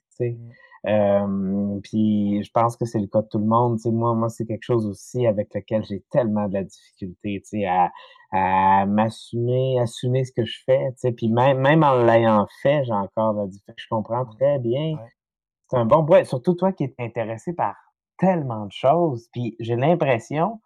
Mmh. 0.84 1.80
puis 1.82 2.42
je 2.44 2.50
pense 2.52 2.76
que 2.76 2.84
c'est 2.84 3.00
le 3.00 3.06
cas 3.06 3.22
de 3.22 3.28
tout 3.28 3.38
le 3.38 3.46
monde. 3.46 3.78
moi, 3.86 4.14
moi 4.14 4.28
c'est 4.28 4.44
quelque 4.46 4.62
chose 4.62 4.86
aussi 4.86 5.26
avec 5.26 5.54
lequel 5.54 5.84
j'ai 5.84 6.04
tellement 6.10 6.48
de 6.48 6.54
la 6.54 6.64
difficulté 6.64 7.42
à, 7.66 7.90
à 8.32 8.86
m'assumer, 8.86 9.80
assumer 9.80 10.24
ce 10.24 10.32
que 10.32 10.44
je 10.44 10.58
fais. 10.64 10.92
Puis 11.16 11.28
même, 11.28 11.58
même 11.58 11.82
en 11.82 12.02
l'ayant 12.02 12.46
fait, 12.62 12.84
j'ai 12.84 12.92
encore 12.92 13.32
la 13.32 13.46
difficulté. 13.46 13.82
Je 13.82 13.88
comprends 13.90 14.24
mmh. 14.24 14.36
très 14.38 14.58
bien. 14.58 14.96
C'est 15.68 15.78
un 15.78 15.86
bon 15.86 16.04
point. 16.04 16.24
Surtout 16.24 16.54
toi 16.54 16.72
qui 16.72 16.84
es 16.84 16.94
intéressé 16.98 17.54
par 17.54 17.74
tellement 18.22 18.66
de 18.66 18.72
choses. 18.72 19.28
Puis 19.32 19.56
j'ai 19.58 19.74
l'impression 19.74 20.60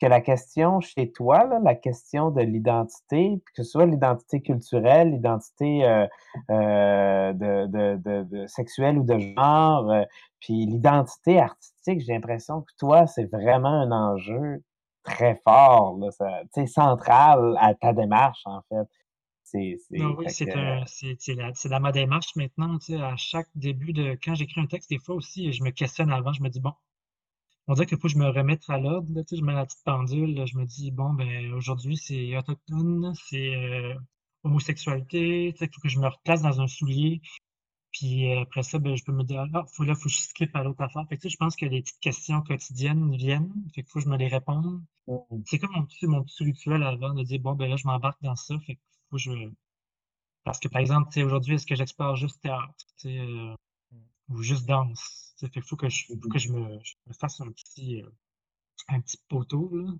que 0.00 0.06
la 0.06 0.20
question 0.20 0.80
chez 0.80 1.12
toi, 1.12 1.44
là, 1.44 1.58
la 1.62 1.74
question 1.74 2.30
de 2.30 2.40
l'identité, 2.40 3.42
que 3.54 3.62
ce 3.62 3.70
soit 3.70 3.86
l'identité 3.86 4.40
culturelle, 4.40 5.12
l'identité 5.12 5.84
euh, 5.84 6.06
euh, 6.50 7.32
de, 7.32 7.66
de, 7.66 8.22
de, 8.24 8.46
sexuelle 8.46 8.98
ou 8.98 9.04
de 9.04 9.18
genre, 9.18 9.90
euh, 9.90 10.04
puis 10.40 10.66
l'identité 10.66 11.38
artistique, 11.38 12.00
j'ai 12.00 12.12
l'impression 12.12 12.62
que 12.62 12.72
toi, 12.78 13.06
c'est 13.06 13.30
vraiment 13.30 13.68
un 13.68 13.92
enjeu 13.92 14.62
très 15.02 15.40
fort, 15.44 15.98
là, 15.98 16.10
ça, 16.10 16.66
central 16.66 17.56
à 17.60 17.74
ta 17.74 17.92
démarche, 17.92 18.42
en 18.46 18.60
fait. 18.68 18.88
C'est, 19.44 19.78
oui, 19.90 20.26
c'est, 20.26 21.68
dans 21.68 21.80
ma 21.80 21.92
démarche 21.92 22.34
maintenant. 22.34 22.78
À 23.00 23.16
chaque 23.16 23.46
début 23.54 23.92
de. 23.92 24.18
Quand 24.24 24.34
j'écris 24.34 24.60
un 24.60 24.66
texte, 24.66 24.90
des 24.90 24.98
fois 24.98 25.14
aussi, 25.14 25.52
je 25.52 25.62
me 25.62 25.70
questionne 25.70 26.10
avant, 26.10 26.32
je 26.32 26.42
me 26.42 26.48
dis, 26.48 26.58
bon, 26.58 26.72
on 27.68 27.74
dirait 27.74 27.86
qu'il 27.86 27.98
faut 27.98 28.08
que 28.08 28.14
je 28.14 28.18
me 28.18 28.28
remette 28.28 28.62
à 28.68 28.78
l'ordre. 28.78 29.08
je 29.30 29.42
mets 29.42 29.52
la 29.54 29.66
petite 29.66 29.84
pendule, 29.84 30.46
je 30.46 30.56
me 30.56 30.64
dis, 30.64 30.90
bon, 30.90 31.12
ben 31.14 31.52
aujourd'hui, 31.54 31.96
c'est 31.96 32.36
autochtone, 32.36 33.12
c'est 33.28 33.54
euh, 33.56 33.94
homosexualité, 34.44 35.54
il 35.60 35.68
faut 35.72 35.80
que 35.80 35.88
je 35.88 35.98
me 35.98 36.06
replace 36.08 36.42
dans 36.42 36.60
un 36.60 36.68
soulier. 36.68 37.20
Puis 37.92 38.30
euh, 38.30 38.42
après 38.42 38.62
ça, 38.62 38.78
ben, 38.78 38.94
je 38.96 39.04
peux 39.04 39.12
me 39.12 39.24
dire, 39.24 39.46
ah, 39.54 39.64
faut, 39.74 39.84
là, 39.84 39.94
il 39.94 39.96
faut 39.96 40.08
que 40.08 40.14
je 40.14 40.20
skip 40.20 40.54
à 40.54 40.62
l'autre 40.62 40.82
affaire. 40.82 41.04
Fait 41.08 41.16
que, 41.16 41.28
je 41.28 41.36
pense 41.36 41.56
que 41.56 41.66
les 41.66 41.82
petites 41.82 42.00
questions 42.00 42.42
quotidiennes 42.42 43.16
viennent. 43.16 43.52
Fait 43.74 43.82
qu'il 43.82 43.90
faut 43.90 44.00
que 44.00 44.04
je 44.04 44.10
me 44.10 44.16
les 44.18 44.28
réponde. 44.28 44.82
Mmh. 45.08 45.16
C'est 45.46 45.58
comme 45.58 45.72
mon 45.72 45.84
petit, 45.86 46.06
mon 46.06 46.22
petit 46.22 46.44
rituel 46.44 46.82
avant 46.82 47.14
de 47.14 47.22
dire, 47.24 47.40
bon, 47.40 47.54
ben 47.54 47.68
là, 47.70 47.76
je 47.76 47.86
m'embarque 47.86 48.22
dans 48.22 48.36
ça. 48.36 48.58
Fait 48.60 48.78
faut 49.10 49.16
que 49.16 49.22
je. 49.22 49.32
Parce 50.44 50.60
que, 50.60 50.68
par 50.68 50.80
exemple, 50.80 51.08
aujourd'hui, 51.20 51.54
est-ce 51.54 51.66
que 51.66 51.74
j'explore 51.74 52.16
juste 52.16 52.40
théâtre 52.42 52.86
euh, 53.06 53.54
mmh. 53.90 54.34
ou 54.34 54.42
juste 54.42 54.66
danse? 54.66 55.25
Il 55.42 55.62
faut 55.62 55.76
que, 55.76 55.88
je, 55.88 56.06
faut 56.06 56.28
que 56.28 56.38
je, 56.38 56.52
me, 56.52 56.78
fasse 57.12 57.40
un 57.40 57.50
petit, 57.50 58.02
euh, 58.02 58.10
un 58.88 59.00
petit 59.00 59.18
poteau. 59.28 59.70
Là. 59.74 59.92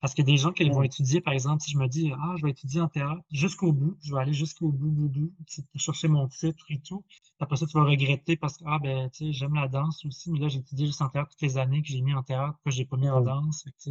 Parce 0.00 0.14
que 0.14 0.22
des 0.22 0.36
gens 0.36 0.52
qui 0.52 0.68
vont 0.68 0.82
étudier, 0.82 1.20
par 1.20 1.32
exemple, 1.32 1.62
si 1.62 1.70
je 1.72 1.78
me 1.78 1.88
dis, 1.88 2.12
ah, 2.12 2.34
je 2.36 2.44
vais 2.44 2.50
étudier 2.50 2.80
en 2.80 2.88
théâtre 2.88 3.22
jusqu'au 3.30 3.72
bout, 3.72 3.96
je 4.02 4.14
vais 4.14 4.20
aller 4.20 4.34
jusqu'au 4.34 4.70
bout, 4.70 4.90
bout, 4.90 5.08
bout, 5.08 5.32
chercher 5.76 6.08
mon 6.08 6.28
titre 6.28 6.64
et 6.70 6.80
tout. 6.80 7.04
Après 7.40 7.56
ça, 7.56 7.66
tu 7.66 7.76
vas 7.78 7.84
regretter 7.84 8.36
parce 8.36 8.58
que, 8.58 8.64
ah, 8.66 8.78
ben, 8.78 9.10
tu 9.10 9.26
sais, 9.26 9.32
j'aime 9.32 9.54
la 9.54 9.68
danse 9.68 10.04
aussi, 10.04 10.30
mais 10.30 10.38
là, 10.38 10.48
j'ai 10.48 10.58
étudié 10.60 10.86
juste 10.86 11.02
en 11.02 11.08
théâtre 11.08 11.30
toutes 11.30 11.42
les 11.42 11.58
années 11.58 11.82
que 11.82 11.88
j'ai 11.88 12.02
mis 12.02 12.14
en 12.14 12.22
théâtre, 12.22 12.58
que 12.64 12.70
j'ai 12.70 12.84
pas 12.84 12.96
mis 12.96 13.08
en 13.08 13.20
danse. 13.20 13.66
c'est 13.78 13.90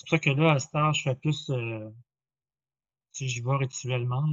pour 0.00 0.08
ça 0.08 0.18
que 0.18 0.30
là, 0.30 0.52
à 0.52 0.58
ce 0.58 0.68
je 0.94 1.02
fais 1.02 1.14
plus, 1.16 1.50
euh, 1.50 1.90
sais, 3.12 3.28
j'y 3.28 3.40
vais 3.40 3.56
rituellement, 3.56 4.24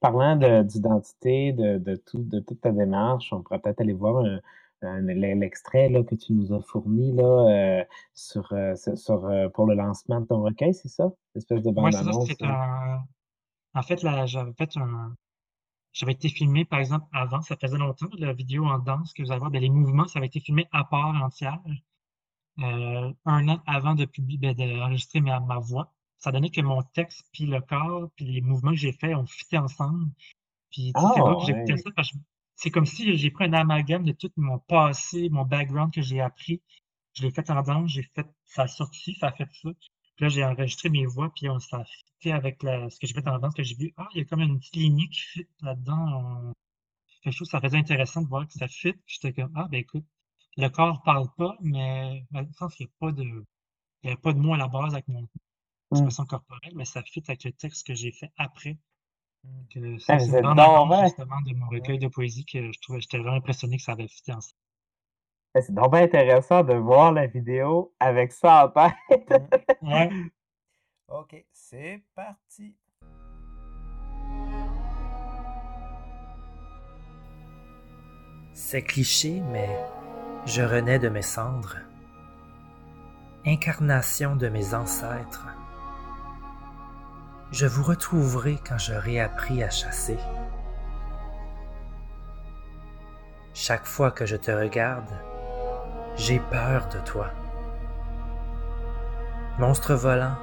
Parlant 0.00 0.36
d'identité, 0.62 1.52
de, 1.52 1.78
de, 1.78 1.96
tout, 1.96 2.22
de 2.22 2.40
toute 2.40 2.60
ta 2.60 2.70
démarche, 2.70 3.32
on 3.32 3.42
pourrait 3.42 3.60
peut-être 3.60 3.80
aller 3.80 3.92
voir 3.92 4.22
l'extrait 4.82 5.90
que 6.04 6.14
tu 6.14 6.32
nous 6.32 6.52
as 6.52 6.60
fourni 6.60 7.12
là, 7.12 7.24
euh, 7.24 7.84
sur, 8.14 8.52
euh, 8.52 8.74
sur, 8.74 9.24
euh, 9.24 9.48
pour 9.48 9.66
le 9.66 9.74
lancement 9.74 10.20
de 10.20 10.26
ton 10.26 10.42
recueil, 10.42 10.74
c'est 10.74 10.88
ça? 10.88 11.10
Espèce 11.34 11.62
de 11.62 11.70
bande-annonce. 11.70 12.30
En 13.74 13.82
fait, 13.82 14.00
j'avais 14.00 14.52
fait 14.54 14.76
un. 14.76 15.14
J'avais 15.92 16.12
été 16.12 16.28
filmé, 16.28 16.66
par 16.66 16.78
exemple, 16.78 17.06
avant, 17.12 17.40
ça 17.40 17.56
faisait 17.56 17.78
longtemps, 17.78 18.08
la 18.18 18.34
vidéo 18.34 18.66
en 18.66 18.78
danse 18.78 19.14
que 19.14 19.22
vous 19.22 19.30
allez 19.30 19.38
voir, 19.38 19.50
ben, 19.50 19.62
les 19.62 19.70
mouvements, 19.70 20.06
ça 20.06 20.18
avait 20.18 20.26
été 20.26 20.40
filmé 20.40 20.66
à 20.70 20.84
part 20.84 21.14
entière, 21.22 21.58
un 22.58 23.48
an 23.48 23.62
avant 23.66 23.94
de 23.94 24.04
publier, 24.04 24.38
ben, 24.38 24.54
d'enregistrer 24.54 25.20
ma, 25.20 25.40
ma 25.40 25.58
voix 25.58 25.94
ça 26.18 26.32
donnait 26.32 26.50
que 26.50 26.60
mon 26.60 26.82
texte, 26.82 27.26
puis 27.32 27.46
le 27.46 27.60
corps, 27.60 28.10
puis 28.16 28.24
les 28.24 28.40
mouvements 28.40 28.72
que 28.72 28.76
j'ai 28.76 28.92
faits 28.92 29.14
ont 29.14 29.26
fité 29.26 29.58
ensemble. 29.58 30.10
Puis 30.70 30.92
c'est 30.94 31.20
ah, 31.20 31.36
j'ai 31.46 31.76
ça 31.76 31.90
parce 31.94 32.10
que 32.10 32.16
c'est 32.56 32.70
comme 32.70 32.86
si 32.86 33.16
j'ai 33.16 33.30
pris 33.30 33.44
un 33.44 33.52
amalgame 33.52 34.04
de 34.04 34.12
tout 34.12 34.30
mon 34.36 34.58
passé, 34.58 35.28
mon 35.28 35.44
background 35.44 35.92
que 35.92 36.02
j'ai 36.02 36.20
appris. 36.20 36.62
Je 37.14 37.22
l'ai 37.22 37.30
fait 37.30 37.48
en 37.50 37.62
danse, 37.62 37.90
j'ai 37.90 38.02
fait, 38.14 38.26
ça 38.44 38.62
a 38.62 38.68
sorti, 38.68 39.14
ça 39.14 39.28
a 39.28 39.32
fait 39.32 39.48
ça. 39.62 39.70
Puis 40.16 40.24
là, 40.24 40.28
j'ai 40.28 40.44
enregistré 40.44 40.88
mes 40.88 41.06
voix, 41.06 41.30
puis 41.34 41.48
on, 41.48 41.58
ça 41.58 41.78
a 41.78 41.84
fité 41.84 42.32
avec 42.32 42.62
ce 42.62 42.98
que 42.98 43.06
j'ai 43.06 43.14
fait 43.14 43.28
en 43.28 43.38
danse, 43.38 43.54
que 43.54 43.62
j'ai 43.62 43.74
vu, 43.76 43.92
ah, 43.98 44.08
il 44.14 44.18
y 44.18 44.20
a 44.22 44.24
comme 44.24 44.40
une 44.40 44.58
petite 44.58 44.76
lignée 44.76 45.08
qui 45.08 45.20
fit 45.20 45.46
là-dedans. 45.60 46.52
je 47.24 47.30
trouve 47.30 47.46
que 47.46 47.50
ça 47.50 47.60
faisait 47.60 47.78
intéressant 47.78 48.22
de 48.22 48.28
voir 48.28 48.46
que 48.46 48.54
ça 48.54 48.68
fit. 48.68 48.94
J'étais 49.06 49.32
comme, 49.34 49.52
ah, 49.54 49.68
ben 49.70 49.80
écoute, 49.80 50.04
le 50.56 50.68
corps 50.68 51.02
parle 51.02 51.28
pas, 51.36 51.56
mais 51.60 52.24
dans 52.30 52.40
le 52.40 52.52
sens 52.54 52.74
qu'il 52.74 52.86
n'y 52.86 52.92
a 52.92 52.96
pas 52.98 53.12
de, 53.12 53.44
il 54.02 54.10
y 54.10 54.12
a 54.12 54.16
pas 54.16 54.32
de 54.32 54.38
mots 54.38 54.54
à 54.54 54.58
la 54.58 54.68
base 54.68 54.94
avec 54.94 55.08
mon 55.08 55.26
mmh. 55.90 55.96
expression 55.96 56.24
corporelle, 56.24 56.72
mais 56.74 56.84
ça 56.84 57.02
fit 57.02 57.22
avec 57.28 57.44
le 57.44 57.52
texte 57.52 57.86
que 57.86 57.94
j'ai 57.94 58.12
fait 58.12 58.32
après. 58.36 58.78
Mmh. 59.44 59.98
c'est 59.98 60.16
vraiment 60.28 61.04
justement 61.04 61.40
de 61.42 61.54
mon 61.54 61.68
recueil 61.68 61.98
de 61.98 62.08
poésie 62.08 62.44
que 62.44 62.72
je 62.72 62.80
trouvais, 62.80 63.00
j'étais 63.00 63.18
vraiment 63.18 63.36
impressionné 63.36 63.76
que 63.76 63.82
ça 63.82 63.92
avait 63.92 64.08
fité 64.08 64.32
ensemble. 64.32 64.58
C'est 65.54 65.72
donc 65.72 65.94
intéressant 65.94 66.64
de 66.64 66.74
voir 66.74 67.12
la 67.12 67.26
vidéo 67.26 67.94
avec 67.98 68.32
ça 68.32 68.66
en 68.66 68.68
tête. 68.68 69.42
Mmh. 69.82 69.92
ouais. 69.92 70.10
OK, 71.08 71.44
c'est 71.52 72.02
parti. 72.14 72.74
C'est 78.52 78.82
cliché, 78.82 79.40
mais 79.52 79.68
je 80.46 80.62
renais 80.62 80.98
de 80.98 81.08
mes 81.08 81.22
cendres. 81.22 81.76
Incarnation 83.44 84.34
de 84.34 84.48
mes 84.48 84.74
ancêtres. 84.74 85.55
Je 87.52 87.66
vous 87.66 87.84
retrouverai 87.84 88.58
quand 88.68 88.78
j'aurai 88.78 89.20
appris 89.20 89.62
à 89.62 89.70
chasser. 89.70 90.18
Chaque 93.54 93.86
fois 93.86 94.10
que 94.10 94.26
je 94.26 94.36
te 94.36 94.50
regarde, 94.50 95.10
j'ai 96.16 96.40
peur 96.40 96.88
de 96.88 96.98
toi. 97.00 97.28
Monstre 99.58 99.94
volant, 99.94 100.36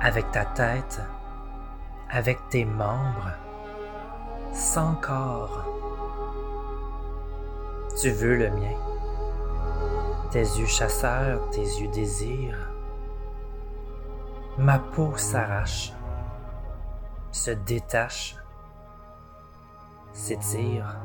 avec 0.00 0.30
ta 0.30 0.44
tête, 0.44 1.02
avec 2.08 2.38
tes 2.50 2.64
membres, 2.64 3.32
sans 4.52 4.94
corps. 4.94 5.64
Tu 8.00 8.10
veux 8.10 8.36
le 8.36 8.50
mien. 8.50 8.76
Tes 10.30 10.40
yeux 10.40 10.66
chasseurs, 10.66 11.50
tes 11.50 11.64
yeux 11.64 11.88
désirs. 11.88 12.70
Ma 14.58 14.78
peau 14.78 15.16
s'arrache, 15.16 15.92
se 17.36 17.50
détache, 17.50 18.34
s'étire. 20.12 20.96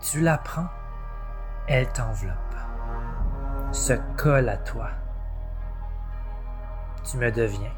Tu 0.00 0.20
la 0.20 0.38
prends, 0.38 0.68
elle 1.66 1.88
t'enveloppe, 1.92 2.54
se 3.72 3.94
colle 4.16 4.48
à 4.48 4.56
toi. 4.56 4.90
Tu 7.04 7.16
me 7.16 7.32
deviens. 7.32 7.72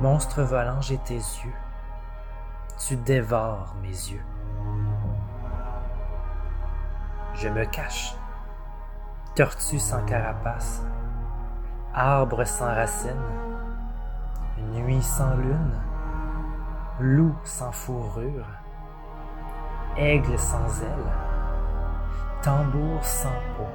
Monstre 0.00 0.42
volant, 0.42 0.80
j'ai 0.82 0.98
tes 0.98 1.14
yeux. 1.14 1.54
Tu 2.78 2.96
dévores 2.96 3.74
mes 3.80 3.88
yeux. 3.88 4.24
Je 7.32 7.48
me 7.48 7.64
cache. 7.64 8.14
Tortue 9.34 9.78
sans 9.78 10.04
carapace. 10.04 10.82
Arbre 11.94 12.44
sans 12.44 12.66
racines. 12.66 13.53
Nuit 14.74 15.02
sans 15.02 15.36
lune. 15.36 15.80
Loup 16.98 17.36
sans 17.44 17.70
fourrure. 17.70 18.48
Aigle 19.96 20.36
sans 20.36 20.82
ailes. 20.82 21.12
Tambour 22.42 23.04
sans 23.04 23.38
peau. 23.56 23.68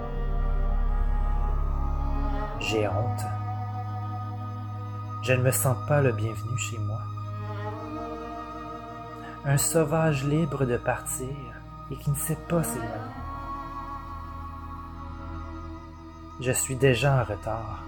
J'ai 2.60 2.86
honte. 2.86 3.26
Je 5.22 5.32
ne 5.32 5.42
me 5.42 5.52
sens 5.52 5.78
pas 5.88 6.02
le 6.02 6.12
bienvenu 6.12 6.58
chez 6.58 6.78
moi. 6.80 7.00
Un 9.46 9.58
sauvage 9.58 10.26
libre 10.26 10.66
de 10.66 10.76
partir 10.76 11.34
et 11.92 11.96
qui 11.96 12.10
ne 12.10 12.16
sait 12.18 12.40
pas 12.50 12.62
s'éloigner. 12.62 12.92
Je 16.42 16.52
suis 16.52 16.76
déjà 16.76 17.22
en 17.22 17.24
retard. 17.24 17.84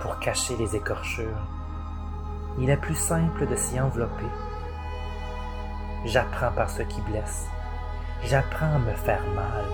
Pour 0.00 0.18
cacher 0.18 0.56
les 0.56 0.74
écorchures, 0.74 1.46
il 2.58 2.70
est 2.70 2.76
plus 2.76 2.94
simple 2.94 3.46
de 3.46 3.56
s'y 3.56 3.80
envelopper. 3.80 4.26
J'apprends 6.04 6.52
par 6.52 6.70
ce 6.70 6.82
qui 6.82 7.00
blesse. 7.02 7.46
J'apprends 8.24 8.74
à 8.74 8.78
me 8.78 8.92
faire 8.92 9.22
mal 9.34 9.64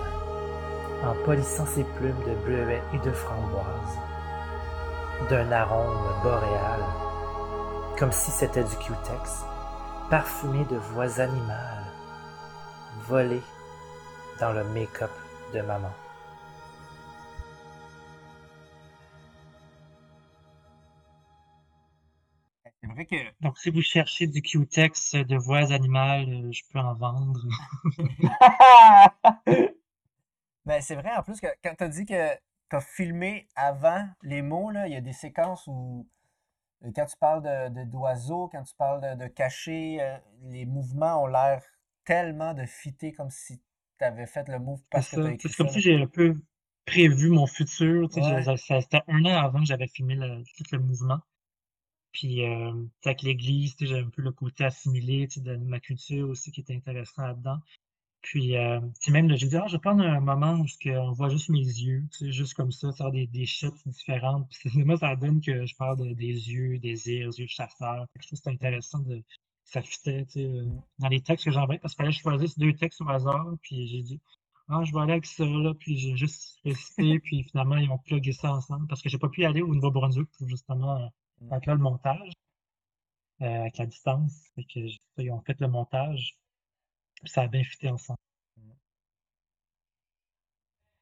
en 1.03 1.13
polissant 1.25 1.65
ses 1.65 1.83
plumes 1.83 2.23
de 2.25 2.33
bleuets 2.45 2.81
et 2.93 2.99
de 2.99 3.11
framboises, 3.11 3.97
d'un 5.29 5.51
arôme 5.51 6.21
boréal, 6.23 6.81
comme 7.99 8.11
si 8.11 8.31
c'était 8.31 8.63
du 8.63 8.75
cutex, 8.77 9.43
parfumé 10.09 10.65
de 10.65 10.77
voix 10.77 11.19
animales, 11.19 11.91
volé 13.07 13.41
dans 14.39 14.53
le 14.53 14.63
make-up 14.65 15.11
de 15.53 15.61
maman. 15.61 15.91
Donc, 23.41 23.57
si 23.57 23.69
vous 23.69 23.81
cherchez 23.81 24.27
du 24.27 24.41
Q-Tex 24.41 25.15
de 25.15 25.37
voix 25.37 25.71
animales, 25.71 26.29
euh, 26.29 26.51
je 26.51 26.63
peux 26.71 26.79
en 26.79 26.93
vendre. 26.93 27.39
ben, 30.65 30.81
c'est 30.81 30.95
vrai, 30.95 31.15
en 31.15 31.23
plus, 31.23 31.39
que 31.39 31.47
quand 31.63 31.75
tu 31.77 31.83
as 31.83 31.89
dit 31.89 32.05
que 32.05 32.33
tu 32.69 32.75
as 32.75 32.81
filmé 32.81 33.47
avant 33.55 34.07
les 34.23 34.41
mots, 34.41 34.71
là, 34.71 34.87
il 34.87 34.93
y 34.93 34.95
a 34.95 35.01
des 35.01 35.13
séquences 35.13 35.67
où, 35.67 36.07
euh, 36.83 36.91
quand 36.95 37.05
tu 37.05 37.17
parles 37.17 37.43
de, 37.43 37.83
d'oiseaux, 37.83 38.49
quand 38.51 38.63
tu 38.63 38.75
parles 38.75 39.17
de, 39.17 39.27
cacher, 39.27 39.97
euh, 40.01 40.17
les 40.45 40.65
mouvements 40.65 41.23
ont 41.23 41.27
l'air 41.27 41.61
tellement 42.03 42.53
de 42.53 42.65
fitter 42.65 43.11
comme 43.13 43.29
si 43.29 43.61
tu 43.99 44.05
avais 44.05 44.27
fait 44.27 44.47
le 44.47 44.59
move 44.59 44.81
parce 44.89 45.11
que 45.11 45.37
C'est 45.39 45.55
comme 45.55 45.69
si 45.69 45.81
j'ai 45.81 46.01
un 46.01 46.07
peu 46.07 46.35
prévu 46.85 47.29
mon 47.29 47.45
futur. 47.45 48.09
C'était 48.11 49.01
un 49.07 49.25
an 49.25 49.37
avant 49.37 49.59
que 49.59 49.65
j'avais 49.65 49.87
filmé 49.87 50.15
le, 50.15 50.43
tout 50.55 50.63
le 50.71 50.79
mouvement. 50.79 51.19
Puis, 52.17 52.43
euh, 52.43 52.73
avec 53.05 53.21
l'Église, 53.21 53.75
j'ai 53.79 53.99
un 53.99 54.09
peu 54.09 54.23
le 54.23 54.31
côté 54.31 54.63
assimilé 54.63 55.27
de 55.37 55.55
ma 55.57 55.79
culture 55.79 56.27
aussi 56.27 56.51
qui 56.51 56.61
était 56.61 56.73
intéressant 56.73 57.21
là-dedans. 57.21 57.59
Puis, 58.21 58.57
euh, 58.57 58.81
même, 59.09 59.29
j'ai 59.37 59.45
dit, 59.45 59.55
ah, 59.55 59.67
je 59.67 59.73
vais 59.73 59.79
prendre 59.79 60.03
un 60.03 60.19
moment 60.19 60.53
où 60.55 60.65
on 60.89 61.11
voit 61.11 61.29
juste 61.29 61.49
mes 61.49 61.59
yeux, 61.59 62.07
juste 62.19 62.55
comme 62.55 62.71
ça, 62.71 62.91
faire 62.93 63.11
des, 63.11 63.27
des 63.27 63.45
différentes. 63.85 64.49
Puis, 64.49 64.71
moi, 64.83 64.97
ça 64.97 65.15
donne 65.15 65.41
que 65.41 65.67
je 65.67 65.75
parle 65.75 66.15
des 66.15 66.49
yeux, 66.49 66.79
des 66.79 67.07
yeux, 67.07 67.29
yeux 67.37 67.45
chasseurs. 67.47 68.07
Je 68.15 68.27
trouve 68.27 68.39
que 68.39 68.43
c'est 68.43 68.49
intéressant 68.49 68.99
de 69.01 69.23
ça 69.65 69.83
fitait 69.83 70.25
euh, 70.37 70.65
dans 70.97 71.09
les 71.09 71.21
textes 71.21 71.45
que 71.45 71.51
j'envoie 71.51 71.77
parce 71.77 71.93
qu'il 71.93 72.03
fallait 72.03 72.13
choisir 72.13 72.49
ces 72.49 72.59
deux 72.59 72.73
textes 72.73 72.99
au 73.01 73.09
hasard. 73.09 73.45
Puis, 73.61 73.85
j'ai 73.87 74.01
dit, 74.01 74.19
ah, 74.69 74.83
je 74.83 74.91
vais 74.91 75.01
aller 75.01 75.11
avec 75.11 75.27
ça, 75.27 75.45
là, 75.45 75.75
puis 75.75 75.99
j'ai 75.99 76.15
juste 76.17 76.59
récité, 76.65 77.19
puis 77.19 77.43
finalement, 77.43 77.77
ils 77.77 77.91
ont 77.91 77.99
plugué 77.99 78.31
ça 78.31 78.51
ensemble 78.53 78.87
parce 78.87 79.03
que 79.03 79.09
j'ai 79.09 79.19
pas 79.19 79.29
pu 79.29 79.45
aller 79.45 79.61
au 79.61 79.75
Nouveau-Brunswick 79.75 80.29
pour 80.35 80.49
justement 80.49 81.11
donc 81.41 81.65
là, 81.65 81.73
le 81.73 81.79
montage, 81.79 82.31
euh, 83.41 83.61
avec 83.61 83.77
la 83.77 83.85
distance, 83.85 84.49
fait 84.55 84.63
que, 84.63 84.79
ils 85.17 85.31
ont 85.31 85.41
fait 85.41 85.59
le 85.59 85.67
montage, 85.67 86.37
puis 87.15 87.29
ça 87.29 87.41
a 87.41 87.47
bien 87.47 87.63
fité 87.63 87.89
ensemble. 87.89 88.19
Mmh. 88.57 88.71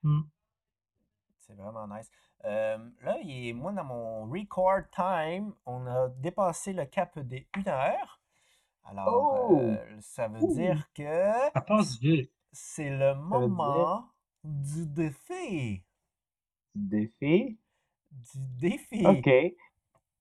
Mmh. 0.04 0.24
C'est 1.40 1.56
vraiment 1.56 1.88
nice. 1.88 2.10
là, 2.44 3.18
il 3.24 3.50
est, 3.50 3.54
moi, 3.54 3.72
dans 3.72 3.86
mon 3.86 4.26
record 4.26 4.90
time, 4.92 5.54
on 5.66 5.86
a 5.88 6.10
dépassé 6.10 6.74
le 6.74 6.86
cap 6.86 7.18
des 7.20 7.48
1 7.54 7.68
heure. 7.68 8.20
Alors, 8.86 9.52
oh! 9.52 9.60
euh, 9.60 9.98
ça 10.00 10.28
veut 10.28 10.48
dire 10.54 10.88
que. 10.94 11.32
Ça 11.54 11.62
passe 11.62 12.00
vite. 12.00 12.32
C'est 12.52 12.90
le 12.90 13.16
moment 13.16 14.12
du 14.44 14.86
défi. 14.86 15.84
Du 16.76 16.90
défi? 16.90 17.60
Du 18.12 18.40
défi. 18.58 19.06
OK. 19.06 19.30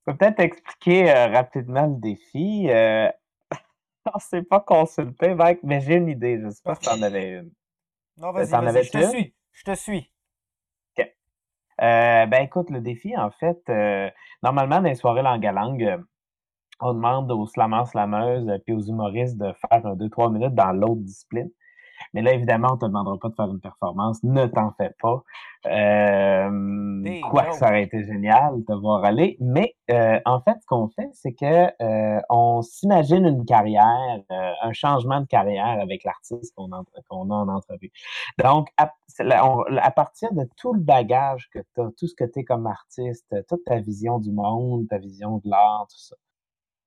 Je 0.07 0.13
peux 0.13 0.19
peut-être 0.19 0.41
expliquer 0.41 1.11
euh, 1.11 1.29
rapidement 1.29 1.87
le 1.87 1.99
défi. 1.99 2.67
Euh, 2.69 3.09
on 4.07 4.17
ne 4.17 4.21
s'est 4.21 4.43
pas 4.43 4.61
consulté, 4.61 5.35
mec, 5.35 5.61
mais 5.63 5.81
j'ai 5.81 5.95
une 5.95 6.09
idée. 6.09 6.39
Je 6.39 6.47
ne 6.47 6.51
sais 6.51 6.63
pas 6.63 6.75
si 6.75 6.83
tu 6.83 6.91
en 6.91 7.01
avais 7.01 7.31
une. 7.39 7.51
Non, 8.19 8.33
vas-y, 8.33 8.51
vas 8.51 8.83
je 8.83 8.91
te 8.91 9.09
suis. 9.09 9.35
Je 9.53 9.65
te 9.65 9.75
suis. 9.75 10.13
OK. 10.99 11.07
Euh, 11.81 12.27
ben 12.27 12.43
écoute, 12.43 12.69
le 12.69 12.81
défi, 12.81 13.17
en 13.17 13.31
fait, 13.31 13.63
normalement, 14.43 14.83
dans 14.83 14.89
les 14.89 14.95
soirées 14.95 15.23
langue, 15.23 16.05
on 16.81 16.93
demande 16.93 17.33
aux 17.33 17.47
slameurs, 17.47 17.89
slameuses, 17.89 18.51
puis 18.67 18.75
aux 18.75 18.83
humoristes 18.83 19.39
de 19.39 19.53
faire 19.53 19.87
un 19.87 19.95
2-3 19.95 20.33
minutes 20.33 20.55
dans 20.55 20.73
l'autre 20.73 21.01
discipline. 21.01 21.51
Mais 22.15 22.23
là, 22.23 22.33
évidemment, 22.33 22.69
on 22.71 22.75
ne 22.75 22.79
te 22.79 22.87
demandera 22.87 23.19
pas 23.19 23.29
de 23.29 23.35
faire 23.35 23.51
une 23.51 23.61
performance. 23.61 24.23
Ne 24.23 24.47
t'en 24.47 24.73
fais 24.79 24.95
pas. 25.01 25.23
Euh, 25.67 27.21
quoi 27.29 27.47
que 27.47 27.57
ça 27.57 27.69
aurait 27.69 27.83
été 27.83 28.05
génial 28.05 28.63
de 28.65 28.75
voir 28.75 29.05
aller. 29.05 29.37
Mais 29.41 29.75
euh, 29.91 30.21
en 30.25 30.41
fait, 30.41 30.57
ce 30.61 30.67
qu'on 30.67 30.89
fait, 30.89 31.11
c'est 31.13 31.33
que 31.33 31.71
euh, 31.83 32.21
on 32.31 32.63
s'imagine 32.63 33.27
une 33.27 33.45
carrière, 33.45 34.21
euh, 34.31 34.53
un 34.63 34.73
changement 34.73 35.21
de 35.21 35.27
carrière 35.27 35.81
avec 35.81 36.05
l'artiste 36.05 36.55
qu'on 36.55 36.73
a 36.73 36.85
en 37.09 37.49
entrevue. 37.49 37.91
Donc, 38.39 38.69
à, 38.77 38.93
à, 39.19 39.91
partir 39.91 40.33
de 40.33 40.49
tout 40.57 40.73
le 40.73 40.81
bagage 40.81 41.49
que 41.53 41.59
tu 41.59 41.81
as, 41.81 41.91
tout 41.99 42.07
ce 42.07 42.15
que 42.15 42.25
tu 42.25 42.41
es 42.41 42.45
comme 42.45 42.67
artiste, 42.67 43.35
toute 43.49 43.65
ta 43.65 43.81
vision 43.81 44.19
du 44.19 44.31
monde, 44.31 44.87
ta 44.89 44.99
vision 44.99 45.39
de 45.39 45.51
l'art, 45.51 45.87
tout 45.91 45.99
ça, 45.99 46.17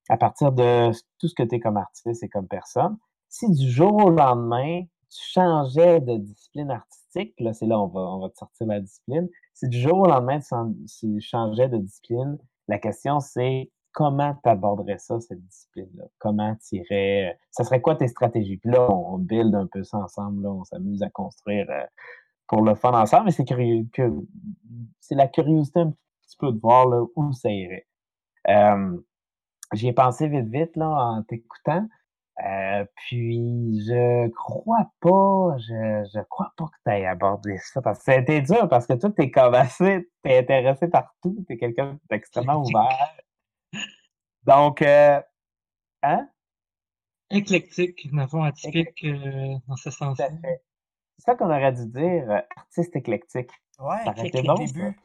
à 0.09 0.17
partir 0.17 0.51
de 0.51 0.91
tout 1.19 1.27
ce 1.27 1.35
que 1.35 1.43
tu 1.43 1.55
es 1.55 1.59
comme 1.59 1.77
artiste 1.77 2.23
et 2.23 2.29
comme 2.29 2.47
personne, 2.47 2.97
si 3.29 3.49
du 3.51 3.69
jour 3.69 4.05
au 4.05 4.09
lendemain, 4.09 4.83
changeais 5.09 6.01
de 6.01 6.17
discipline 6.17 6.71
artistique, 6.71 7.33
là, 7.39 7.53
c'est 7.53 7.65
là 7.65 7.79
on 7.79 7.87
va, 7.87 8.01
on 8.01 8.19
va 8.19 8.29
te 8.29 8.37
sortir 8.37 8.67
la 8.67 8.79
discipline. 8.79 9.29
Si 9.53 9.67
du 9.67 9.79
jour 9.79 9.99
au 9.99 10.05
lendemain, 10.07 10.39
tu, 10.39 11.21
changeais 11.21 11.69
de 11.69 11.77
discipline, 11.77 12.37
la 12.67 12.79
question 12.79 13.19
c'est 13.19 13.71
comment 13.93 14.35
tu 14.43 14.49
aborderais 14.49 14.99
ça, 14.99 15.19
cette 15.19 15.43
discipline-là? 15.45 16.05
Comment 16.19 16.55
tu 16.55 16.77
irais. 16.77 17.39
Ça 17.51 17.63
serait 17.63 17.81
quoi 17.81 17.95
tes 17.95 18.07
stratégies? 18.07 18.57
Puis 18.57 18.69
là, 18.69 18.91
on, 18.91 19.17
build 19.17 19.55
un 19.55 19.67
peu 19.67 19.83
ça 19.83 19.97
ensemble, 19.97 20.43
là, 20.43 20.51
on 20.51 20.63
s'amuse 20.63 21.01
à 21.01 21.09
construire 21.09 21.67
euh, 21.69 21.85
pour 22.47 22.61
le 22.61 22.75
fun 22.75 22.93
ensemble, 22.93 23.25
mais 23.25 23.31
c'est 23.31 23.45
curieux 23.45 23.85
c'est 24.99 25.15
la 25.15 25.27
curiosité 25.27 25.79
un 25.79 25.91
petit 26.21 26.37
peu 26.37 26.51
de 26.51 26.59
voir 26.59 26.87
là, 26.87 27.03
où 27.15 27.33
ça 27.33 27.49
irait. 27.49 27.87
Euh, 28.49 28.97
J'y 29.73 29.87
ai 29.87 29.93
pensé 29.93 30.27
vite, 30.27 30.47
vite 30.47 30.75
là, 30.75 30.89
en 30.89 31.23
t'écoutant. 31.23 31.87
Euh, 32.45 32.85
puis 32.95 33.83
je 33.87 34.29
crois 34.29 34.91
pas, 34.99 35.57
je, 35.57 36.07
je 36.13 36.21
crois 36.29 36.53
pas 36.55 36.65
que 36.65 36.77
tu 36.85 36.91
aies 36.91 37.05
abordé 37.07 37.57
ça 37.57 37.81
parce 37.81 37.97
que 37.97 38.03
ça 38.05 38.11
a 38.11 38.17
été 38.17 38.41
dur 38.41 38.69
parce 38.69 38.85
que 38.85 38.93
toi, 38.93 39.09
t'es 39.09 39.31
comme 39.31 39.55
assez, 39.55 40.07
t'es 40.21 40.37
intéressé 40.37 40.87
partout, 40.87 41.43
t'es 41.47 41.57
quelqu'un 41.57 41.99
d'extrêmement 42.11 42.61
ouvert. 42.61 43.15
Donc, 44.43 44.83
euh, 44.83 45.19
hein? 46.03 46.29
Éclectique, 47.31 48.07
fond 48.29 48.43
atypique 48.43 49.03
euh, 49.03 49.55
dans 49.67 49.75
ce 49.75 49.89
sens-là. 49.89 50.29
C'est 51.17 51.25
ça 51.25 51.35
qu'on 51.35 51.47
aurait 51.47 51.73
dû 51.73 51.87
dire, 51.87 52.29
euh, 52.29 52.39
artiste 52.55 52.95
éclectique. 52.95 53.51
Ouais, 53.79 54.03
ça 54.05 54.11
aurait 54.11 54.27
été 54.27 54.43
bon, 54.43 54.53
début. 54.53 54.97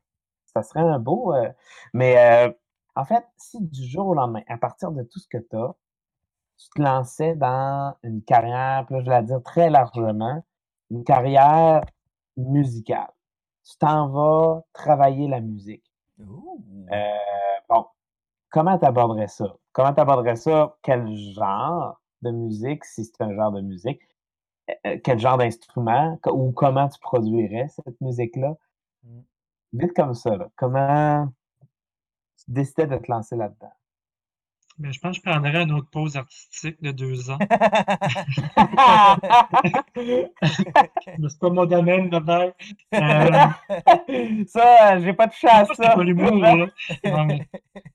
Ça. 0.44 0.62
serait 0.62 0.80
un 0.80 0.98
beau. 0.98 1.34
mais 1.94 2.54
en 2.94 3.04
fait, 3.06 3.24
si 3.38 3.58
du 3.62 3.88
jour 3.88 4.08
au 4.08 4.14
lendemain, 4.14 4.42
à 4.48 4.58
partir 4.58 4.92
de 4.92 5.02
tout 5.02 5.18
ce 5.18 5.26
que 5.28 5.38
tu 5.38 5.56
as, 5.56 5.74
tu 6.58 6.68
te 6.70 6.82
lançais 6.82 7.34
dans 7.34 7.94
une 8.02 8.22
carrière, 8.22 8.84
puis 8.86 8.96
là, 8.96 9.00
je 9.00 9.04
vais 9.06 9.10
la 9.10 9.22
dire 9.22 9.42
très 9.42 9.70
largement, 9.70 10.44
une 10.90 11.04
carrière 11.04 11.82
musicale. 12.36 13.10
Tu 13.64 13.76
t'en 13.78 14.08
vas 14.08 14.62
travailler 14.72 15.28
la 15.28 15.40
musique. 15.40 15.84
Euh, 16.20 16.96
bon, 17.68 17.86
comment 18.50 18.78
tu 18.78 18.84
aborderais 18.84 19.28
ça? 19.28 19.56
Comment 19.72 19.92
tu 19.92 20.00
aborderais 20.00 20.36
ça? 20.36 20.76
Quel 20.82 21.14
genre 21.34 22.00
de 22.22 22.30
musique, 22.30 22.84
si 22.84 23.04
c'est 23.04 23.20
un 23.20 23.34
genre 23.34 23.52
de 23.52 23.60
musique? 23.60 24.02
Euh, 24.70 24.74
euh, 24.86 24.98
quel 25.02 25.18
genre 25.18 25.38
d'instrument? 25.38 26.18
Ou 26.30 26.52
comment 26.52 26.88
tu 26.88 26.98
produirais 27.00 27.68
cette 27.68 28.00
musique-là? 28.00 28.54
Mmh. 29.04 29.20
Vite 29.74 29.94
comme 29.94 30.14
ça, 30.14 30.36
là. 30.36 30.48
comment 30.56 31.28
tu 32.38 32.44
décidais 32.48 32.86
de 32.86 32.96
te 32.98 33.10
lancer 33.10 33.36
là-dedans? 33.36 33.72
Mais 34.78 34.92
je 34.92 35.00
pense 35.00 35.18
que 35.18 35.24
je 35.24 35.30
prendrais 35.30 35.62
une 35.62 35.72
autre 35.72 35.90
pause 35.90 36.16
artistique 36.16 36.82
de 36.82 36.90
deux 36.92 37.30
ans. 37.30 37.38
Mais 39.96 40.30
c'est 41.28 41.38
pas 41.38 41.50
mon 41.50 41.66
domaine 41.66 42.08
de 42.10 42.20
faire. 42.20 42.52
Euh... 42.94 44.44
Ça, 44.46 44.98
j'ai 45.00 45.12
pas 45.12 45.28
touché 45.28 45.48
à 45.48 45.64
ça. 45.66 45.94
Pas 45.94 46.02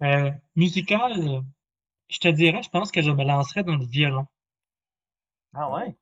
euh, 0.03 0.31
musical, 0.55 1.43
je 2.09 2.19
te 2.19 2.27
dirais, 2.27 2.61
je 2.63 2.69
pense 2.69 2.91
que 2.91 3.01
je 3.01 3.11
me 3.11 3.23
lancerais 3.23 3.63
dans 3.63 3.75
le 3.75 3.85
violon. 3.85 4.27
Ah 5.53 5.71
ouais? 5.71 5.95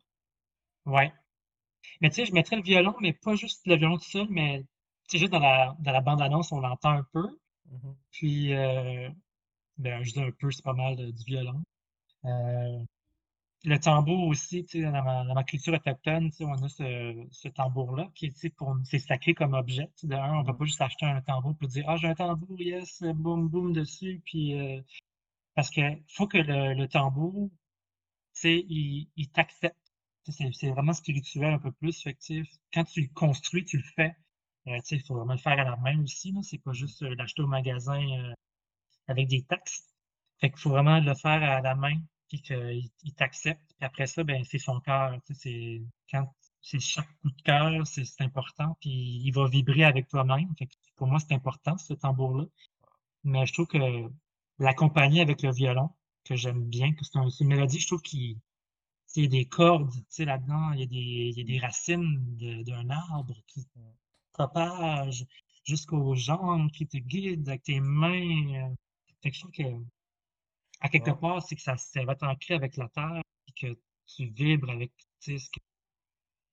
Ouais. 0.86 1.14
Mais 2.02 2.10
tu 2.10 2.16
sais, 2.16 2.26
je 2.26 2.34
mettrais 2.34 2.58
le 2.58 2.62
violon, 2.62 2.96
mais 3.00 3.14
pas 3.14 3.36
juste 3.36 3.66
le 3.66 3.76
violon 3.78 3.98
tout 3.98 4.04
seul, 4.04 4.28
mais 4.30 4.64
tu 5.08 5.12
sais, 5.12 5.18
juste 5.20 5.32
dans 5.32 5.40
la, 5.40 5.76
dans 5.80 5.92
la 5.92 6.02
bande-annonce, 6.02 6.52
on 6.52 6.60
l'entend 6.60 6.92
un 6.92 7.04
peu. 7.14 7.28
Mm-hmm. 7.72 7.96
Puis, 8.12 8.54
euh, 8.54 9.10
ben, 9.78 10.04
je 10.04 10.14
dis 10.14 10.22
un 10.22 10.32
peu, 10.32 10.52
c'est 10.52 10.64
pas 10.64 10.74
mal 10.74 10.96
du 10.96 11.24
violon. 11.26 11.62
Euh, 12.26 12.80
le 13.66 13.80
tambour 13.80 14.28
aussi, 14.28 14.66
tu 14.66 14.82
sais, 14.82 14.92
dans 14.92 15.34
ma, 15.34 15.44
culture 15.44 15.74
autochtone, 15.74 16.32
on 16.40 16.64
a 16.64 16.70
ce, 16.70 17.28
ce 17.32 17.48
tambour-là 17.50 18.12
qui 18.16 18.28
est, 18.28 18.50
pour, 18.56 18.76
c'est 18.84 19.00
sacré 19.00 19.34
comme 19.34 19.54
objet. 19.54 19.90
On 20.04 20.08
va 20.08 20.44
mm. 20.44 20.58
pas 20.58 20.66
juste 20.66 20.82
acheter 20.82 21.06
un 21.06 21.22
tambour 21.22 21.56
pour 21.58 21.68
dire, 21.68 21.86
ah, 21.88 21.98
j'ai 21.98 22.08
un 22.08 22.16
tambour, 22.16 22.60
yes, 22.60 23.04
boum, 23.16 23.50
boum 23.50 23.74
dessus, 23.74 24.22
puis, 24.26 24.60
euh, 24.60 24.82
parce 25.56 25.70
que 25.70 25.82
faut 26.10 26.28
que 26.28 26.38
le, 26.38 26.74
le 26.74 26.88
tambour, 26.88 27.50
il, 28.44 29.10
il 29.16 29.30
t'accepte. 29.30 29.78
C'est 30.28 30.72
vraiment 30.72 30.94
spirituel 30.94 31.54
un 31.54 31.60
peu 31.60 31.72
plus. 31.72 32.02
Fait 32.02 32.18
quand 32.74 32.84
tu 32.84 33.02
le 33.02 33.10
construis, 33.14 33.64
tu 33.64 33.78
le 33.78 33.84
fais. 33.96 34.16
Euh, 34.68 34.80
il 34.90 35.04
faut 35.04 35.16
vraiment 35.16 35.34
le 35.34 35.40
faire 35.40 35.60
à 35.60 35.64
la 35.64 35.76
main 35.78 36.02
aussi. 36.02 36.34
C'est 36.42 36.58
pas 36.58 36.74
juste 36.74 37.02
l'acheter 37.02 37.44
au 37.44 37.48
magasin 37.48 38.34
avec 39.08 39.28
des 39.28 39.44
taxes. 39.44 39.84
Fait 40.40 40.50
qu'il 40.50 40.60
faut 40.60 40.70
vraiment 40.70 41.00
le 41.00 41.14
faire 41.16 41.42
à 41.44 41.62
la 41.62 41.76
main, 41.76 41.96
puis 42.28 42.42
qu'il 42.42 43.14
t'accepte. 43.16 43.62
Puis 43.78 43.86
après 43.86 44.08
ça, 44.08 44.24
ben 44.24 44.44
c'est 44.44 44.60
son 44.60 44.80
cœur. 44.82 45.18
C'est 45.34 45.82
quand 46.12 46.34
c'est 46.66 46.80
chaque 46.80 47.08
coup 47.22 47.30
de 47.30 47.42
cœur, 47.44 47.86
c'est 47.86 48.22
important, 48.22 48.76
puis 48.82 49.22
il 49.24 49.32
va 49.32 49.48
vibrer 49.48 49.84
avec 49.84 50.08
toi-même. 50.08 50.54
Pour 50.96 51.08
moi, 51.08 51.20
c'est 51.20 51.34
important, 51.34 51.78
ce 51.78 51.94
tambour-là. 51.94 52.46
Mais 53.24 53.46
je 53.46 53.54
trouve 53.54 53.68
que 53.68 53.78
l'accompagner 54.60 55.22
avec 55.22 55.44
le 55.44 55.52
violon, 55.52 55.92
que 56.24 56.36
j'aime 56.36 56.64
bien, 56.66 56.94
que 56.94 57.06
c'est 57.06 57.20
une 57.42 57.48
mélodie, 57.48 57.80
je 57.80 57.88
trouve 57.88 58.02
qu'il 58.02 58.40
y 59.16 59.26
a 59.26 59.28
des 59.28 59.46
cordes 59.46 59.92
là-dedans, 60.18 60.72
il, 60.74 60.92
il 60.92 61.38
y 61.38 61.42
a 61.42 61.44
des, 61.44 61.60
racines 61.60 62.64
d'un 62.66 62.90
arbre 62.90 63.36
qui 63.48 63.68
propagent 64.34 65.26
jusqu'aux 65.66 66.16
jambes, 66.16 66.72
qui 66.72 66.88
te 66.88 66.98
guident 66.98 67.48
avec 67.48 67.64
tes 67.64 67.80
mains. 67.80 68.74
Euh, 69.26 69.30
quelque 69.30 69.36
chose 69.36 69.52
que, 69.52 69.64
à 70.82 70.90
quelque 70.90 71.12
part, 71.12 71.42
c'est 71.42 71.56
que 71.56 71.62
ça, 71.62 71.78
ça 71.78 72.04
va 72.04 72.16
t'ancrer 72.16 72.56
avec 72.56 72.78
la 72.78 72.90
terre 72.90 73.22
et 73.48 73.52
que 73.54 73.80
tu 74.08 74.28
vibres 74.28 74.70
avec, 74.70 74.92
ce 75.20 75.32
que, 75.32 75.60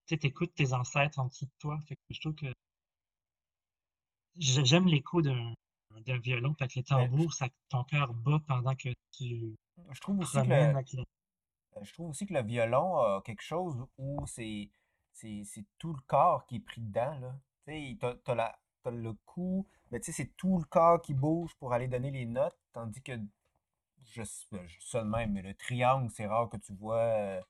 tu 0.06 0.26
écoutes 0.26 0.54
tes 0.54 0.72
ancêtres 0.72 1.18
en 1.18 1.26
dessous 1.26 1.46
de 1.46 1.52
toi. 1.58 1.78
Fait 1.86 1.96
que 1.96 2.02
je 2.10 2.20
trouve 2.20 2.34
que 2.34 2.52
j'aime 4.36 4.86
l'écho 4.86 5.22
d'un 5.22 5.54
d'un 6.06 6.18
violon, 6.18 6.54
fait 6.54 6.68
que 6.68 6.78
le 6.78 6.84
tambour, 6.84 7.34
ça, 7.34 7.48
ton 7.68 7.84
cœur 7.84 8.14
bat 8.14 8.40
pendant 8.46 8.74
que 8.74 8.88
tu 9.10 9.54
je 9.90 10.00
trouve 10.00 10.20
aussi 10.20 10.38
que 10.38 10.48
le, 10.48 10.54
euh, 10.54 11.82
je 11.82 11.92
trouve 11.92 12.08
aussi 12.08 12.24
que 12.24 12.32
le 12.32 12.42
violon 12.42 12.96
a 12.96 13.22
quelque 13.22 13.42
chose 13.42 13.76
où 13.98 14.26
c'est 14.26 14.70
c'est 15.12 15.66
tout 15.78 15.92
le 15.92 16.00
corps 16.06 16.46
qui 16.46 16.56
est 16.56 16.60
pris 16.60 16.80
dedans 16.80 17.18
là. 17.20 17.38
Tu 17.66 17.72
sais, 17.72 17.98
as 18.89 18.91
le 18.91 19.12
cou, 19.24 19.66
mais 19.91 20.01
tu 20.01 20.07
sais, 20.07 20.22
c'est 20.22 20.37
tout 20.37 20.59
le 20.59 20.64
corps 20.64 21.01
qui 21.01 21.14
bouge 21.14 21.55
pour 21.59 21.72
aller 21.72 21.89
donner 21.89 22.11
les 22.11 22.26
notes, 22.26 22.57
tandis 22.72 23.03
que, 23.03 23.12
je, 24.12 24.22
ben, 24.51 24.66
je 24.66 24.99
même, 24.99 25.33
mais 25.33 25.43
le 25.43 25.55
triangle, 25.55 26.11
c'est 26.14 26.26
rare 26.26 26.49
que 26.49 26.57
tu 26.57 26.72
vois 26.74 26.97
euh, 26.97 27.41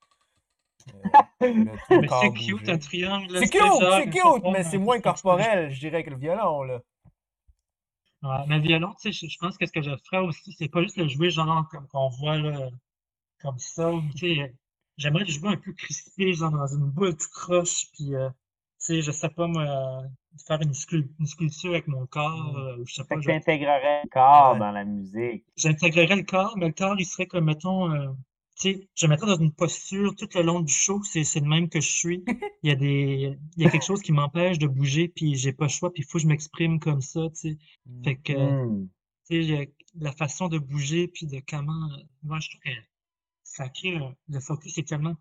C'est 1.41 2.33
cute, 2.33 2.69
un 2.69 2.79
triangle. 2.79 3.39
C'est 3.39 3.49
cute, 3.49 3.63
c'est 3.81 4.11
cute, 4.11 4.45
mais 4.53 4.65
c'est 4.65 4.79
moins 4.79 5.01
corporel, 5.01 5.71
je 5.71 5.81
dirais, 5.81 6.05
que 6.05 6.11
le 6.11 6.17
violon, 6.17 6.63
là. 6.63 6.81
Ouais, 8.23 8.47
mais 8.47 8.57
le 8.59 8.63
violon, 8.63 8.95
tu 9.01 9.13
sais, 9.13 9.29
je, 9.29 9.39
pense 9.39 9.59
que 9.59 9.67
ce 9.67 9.73
que 9.73 9.83
je 9.83 9.91
ferais 10.05 10.23
aussi, 10.23 10.53
c'est 10.53 10.69
pas 10.69 10.81
juste 10.83 10.97
le 10.97 11.09
jouer 11.09 11.31
genre 11.31 11.69
comme 11.71 11.89
qu'on 11.89 12.09
voit 12.09 12.39
là, 12.39 12.69
comme 13.41 13.59
ça. 13.59 13.91
Tu 14.13 14.19
sais, 14.19 14.55
j'aimerais 14.97 15.25
le 15.25 15.31
jouer 15.31 15.51
un 15.51 15.57
peu 15.57 15.73
crispé, 15.73 16.33
genre 16.33 16.53
dans 16.53 16.69
une 16.69 16.89
boule 16.89 17.17
tout 17.17 17.29
croche, 17.33 17.91
puis 17.93 18.15
euh, 18.15 18.31
sais, 18.83 19.03
je 19.03 19.11
sais 19.11 19.29
pas, 19.29 19.47
moi, 19.47 20.03
faire 20.47 20.61
une, 20.61 20.75
sculpture 20.75 21.71
avec 21.71 21.87
mon 21.87 22.07
corps. 22.07 22.53
Mmh. 22.53 22.57
Euh, 22.57 22.85
je 22.87 22.95
sais 22.95 23.05
pas. 23.05 23.19
Tu 23.19 23.31
intégrerais 23.31 24.03
le 24.05 24.09
corps 24.09 24.57
dans 24.57 24.71
la 24.71 24.85
musique. 24.85 25.45
J'intégrerais 25.57 26.17
le 26.17 26.25
corps, 26.25 26.57
mais 26.57 26.67
le 26.67 26.73
corps, 26.73 26.97
il 26.99 27.05
serait 27.05 27.27
comme, 27.27 27.45
mettons, 27.45 27.93
euh, 27.93 28.09
tu 28.59 28.75
sais, 28.75 28.89
je 28.95 29.07
mettrais 29.07 29.29
dans 29.29 29.39
une 29.39 29.53
posture 29.53 30.15
tout 30.17 30.29
le 30.35 30.43
long 30.43 30.61
du 30.61 30.73
show, 30.73 31.01
c'est 31.05 31.23
le 31.37 31.49
même 31.49 31.69
que 31.69 31.81
je 31.81 31.91
suis. 31.91 32.25
Il 32.63 32.69
y 32.69 32.73
a 32.73 32.77
des, 32.77 33.37
il 33.57 33.63
y 33.63 33.67
a 33.67 33.71
quelque 33.71 33.85
chose 33.85 34.03
qui 34.03 34.13
m'empêche 34.13 34.59
de 34.59 34.67
bouger, 34.67 35.09
puis 35.09 35.35
j'ai 35.35 35.53
pas 35.53 35.65
le 35.65 35.71
choix, 35.71 35.93
puis 35.93 36.03
il 36.03 36.07
faut 36.07 36.19
que 36.19 36.23
je 36.23 36.29
m'exprime 36.29 36.79
comme 36.79 37.01
ça, 37.01 37.21
tu 37.31 37.35
sais. 37.35 37.59
Fait 38.05 38.17
que, 38.17 38.33
mmh. 38.33 38.89
tu 39.29 39.45
sais, 39.45 39.73
la 39.99 40.13
façon 40.13 40.49
de 40.49 40.59
bouger, 40.59 41.09
puis 41.09 41.27
de 41.27 41.41
comment, 41.49 41.89
moi, 42.23 42.39
je 42.41 42.51
trouve 42.51 42.61
que 42.63 42.81
ça 43.43 43.69
crée, 43.69 43.99
le 44.29 44.41
focus 44.41 44.79
est 44.79 44.89
tellement 44.89 45.17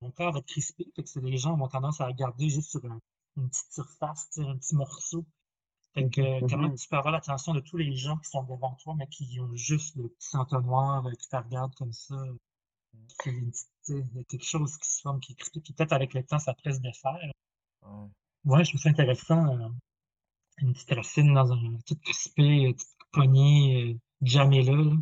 mon 0.00 0.10
corps 0.10 0.32
va 0.32 0.38
être 0.38 0.46
crispé, 0.46 0.86
fait 0.94 1.02
que 1.02 1.18
les 1.20 1.38
gens 1.38 1.60
ont 1.60 1.68
tendance 1.68 2.00
à 2.00 2.06
regarder 2.06 2.48
juste 2.48 2.70
sur 2.70 2.84
une 2.84 3.48
petite 3.48 3.72
surface, 3.72 4.28
un 4.38 4.56
petit 4.56 4.74
morceau. 4.74 5.26
Fait 5.94 6.08
que 6.08 6.46
comment 6.48 6.74
tu 6.74 6.88
peux 6.88 6.96
avoir 6.96 7.12
l'attention 7.12 7.54
de 7.54 7.60
tous 7.60 7.76
les 7.76 7.96
gens 7.96 8.18
qui 8.18 8.30
sont 8.30 8.42
devant 8.44 8.74
toi, 8.82 8.94
mais 8.96 9.08
qui 9.08 9.40
ont 9.40 9.54
juste 9.54 9.96
le 9.96 10.08
petit 10.08 10.36
entonnoir 10.36 11.06
euh, 11.06 11.12
qui 11.12 11.28
te 11.28 11.36
regardent 11.36 11.74
comme 11.74 11.92
ça. 11.92 12.14
Il 13.24 13.52
y 13.88 14.20
a 14.20 14.24
quelque 14.24 14.44
chose 14.44 14.76
qui 14.78 14.88
se 14.88 15.00
forme, 15.00 15.20
qui 15.20 15.32
est 15.32 15.36
crispé, 15.36 15.60
puis 15.60 15.72
peut-être 15.72 15.92
avec 15.92 16.14
le 16.14 16.22
temps, 16.24 16.38
ça 16.38 16.54
presse 16.54 16.80
de 16.80 16.90
faire. 16.92 17.32
Ouais, 18.44 18.64
je 18.64 18.70
trouve 18.70 18.80
ça 18.80 18.90
intéressant. 18.90 19.46
Euh, 19.46 19.68
une 20.58 20.72
petite 20.72 20.92
racine 20.92 21.34
dans 21.34 21.52
un 21.52 21.78
tout 21.86 21.96
crispé, 22.02 22.42
une 22.42 22.74
petite 22.74 22.96
poignée, 23.12 23.92
euh, 23.92 23.98
jamais 24.22 24.62
là. 24.62 24.92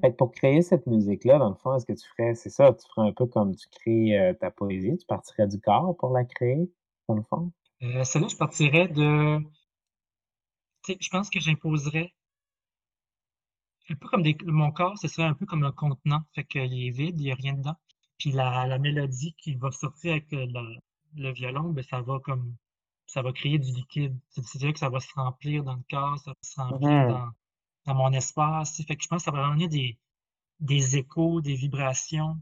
Fait 0.00 0.16
pour 0.16 0.32
créer 0.32 0.62
cette 0.62 0.86
musique-là, 0.86 1.38
dans 1.38 1.50
le 1.50 1.54
fond, 1.54 1.74
est-ce 1.74 1.86
que 1.86 1.92
tu 1.92 2.06
ferais, 2.08 2.34
c'est 2.34 2.50
ça, 2.50 2.72
tu 2.72 2.86
ferais 2.88 3.08
un 3.08 3.12
peu 3.12 3.26
comme 3.26 3.54
tu 3.54 3.66
crées 3.68 4.18
euh, 4.18 4.34
ta 4.34 4.50
poésie, 4.50 4.96
tu 4.96 5.06
partirais 5.06 5.46
du 5.46 5.60
corps 5.60 5.96
pour 5.96 6.12
la 6.12 6.24
créer, 6.24 6.70
dans 7.08 7.14
le 7.14 7.22
fond? 7.22 7.52
Euh, 7.82 8.04
celle-là, 8.04 8.28
je 8.28 8.36
partirais 8.36 8.88
de. 8.88 9.38
je 10.88 11.08
pense 11.10 11.30
que 11.30 11.40
j'imposerais. 11.40 12.12
Un 13.90 13.96
peu 13.96 14.08
comme 14.08 14.22
des... 14.22 14.36
mon 14.46 14.72
corps, 14.72 14.96
ce 14.98 15.08
serait 15.08 15.26
un 15.26 15.34
peu 15.34 15.44
comme 15.44 15.64
un 15.64 15.72
contenant. 15.72 16.22
Fait 16.34 16.44
qu'il 16.44 16.62
est 16.62 16.90
vide, 16.90 17.20
il 17.20 17.24
n'y 17.24 17.32
a 17.32 17.34
rien 17.34 17.52
dedans. 17.52 17.76
Puis 18.18 18.32
la, 18.32 18.66
la 18.66 18.78
mélodie 18.78 19.34
qui 19.36 19.54
va 19.56 19.70
sortir 19.70 20.12
avec 20.12 20.26
le, 20.32 20.46
le 21.16 21.32
violon, 21.32 21.70
ben, 21.70 21.84
ça 21.84 22.00
va 22.00 22.18
comme 22.20 22.54
ça 23.06 23.22
va 23.22 23.32
créer 23.32 23.58
du 23.58 23.70
liquide. 23.72 24.18
C'est-à-dire 24.30 24.72
que 24.72 24.78
ça 24.78 24.88
va 24.88 25.00
se 25.00 25.12
remplir 25.14 25.62
dans 25.64 25.74
le 25.74 25.82
corps, 25.90 26.18
ça 26.18 26.30
va 26.30 26.36
se 26.40 26.60
remplir 26.60 26.90
mmh 26.90 27.08
dans, 27.08 27.28
dans, 27.86 27.94
mon 27.94 28.12
espace. 28.12 28.76
Fait 28.82 28.96
que 28.96 29.02
je 29.02 29.08
pense 29.08 29.22
que 29.22 29.24
ça 29.24 29.30
va 29.30 29.48
donner 29.48 29.68
des, 29.68 29.98
des 30.60 30.96
échos, 30.96 31.40
des 31.40 31.54
vibrations. 31.54 32.40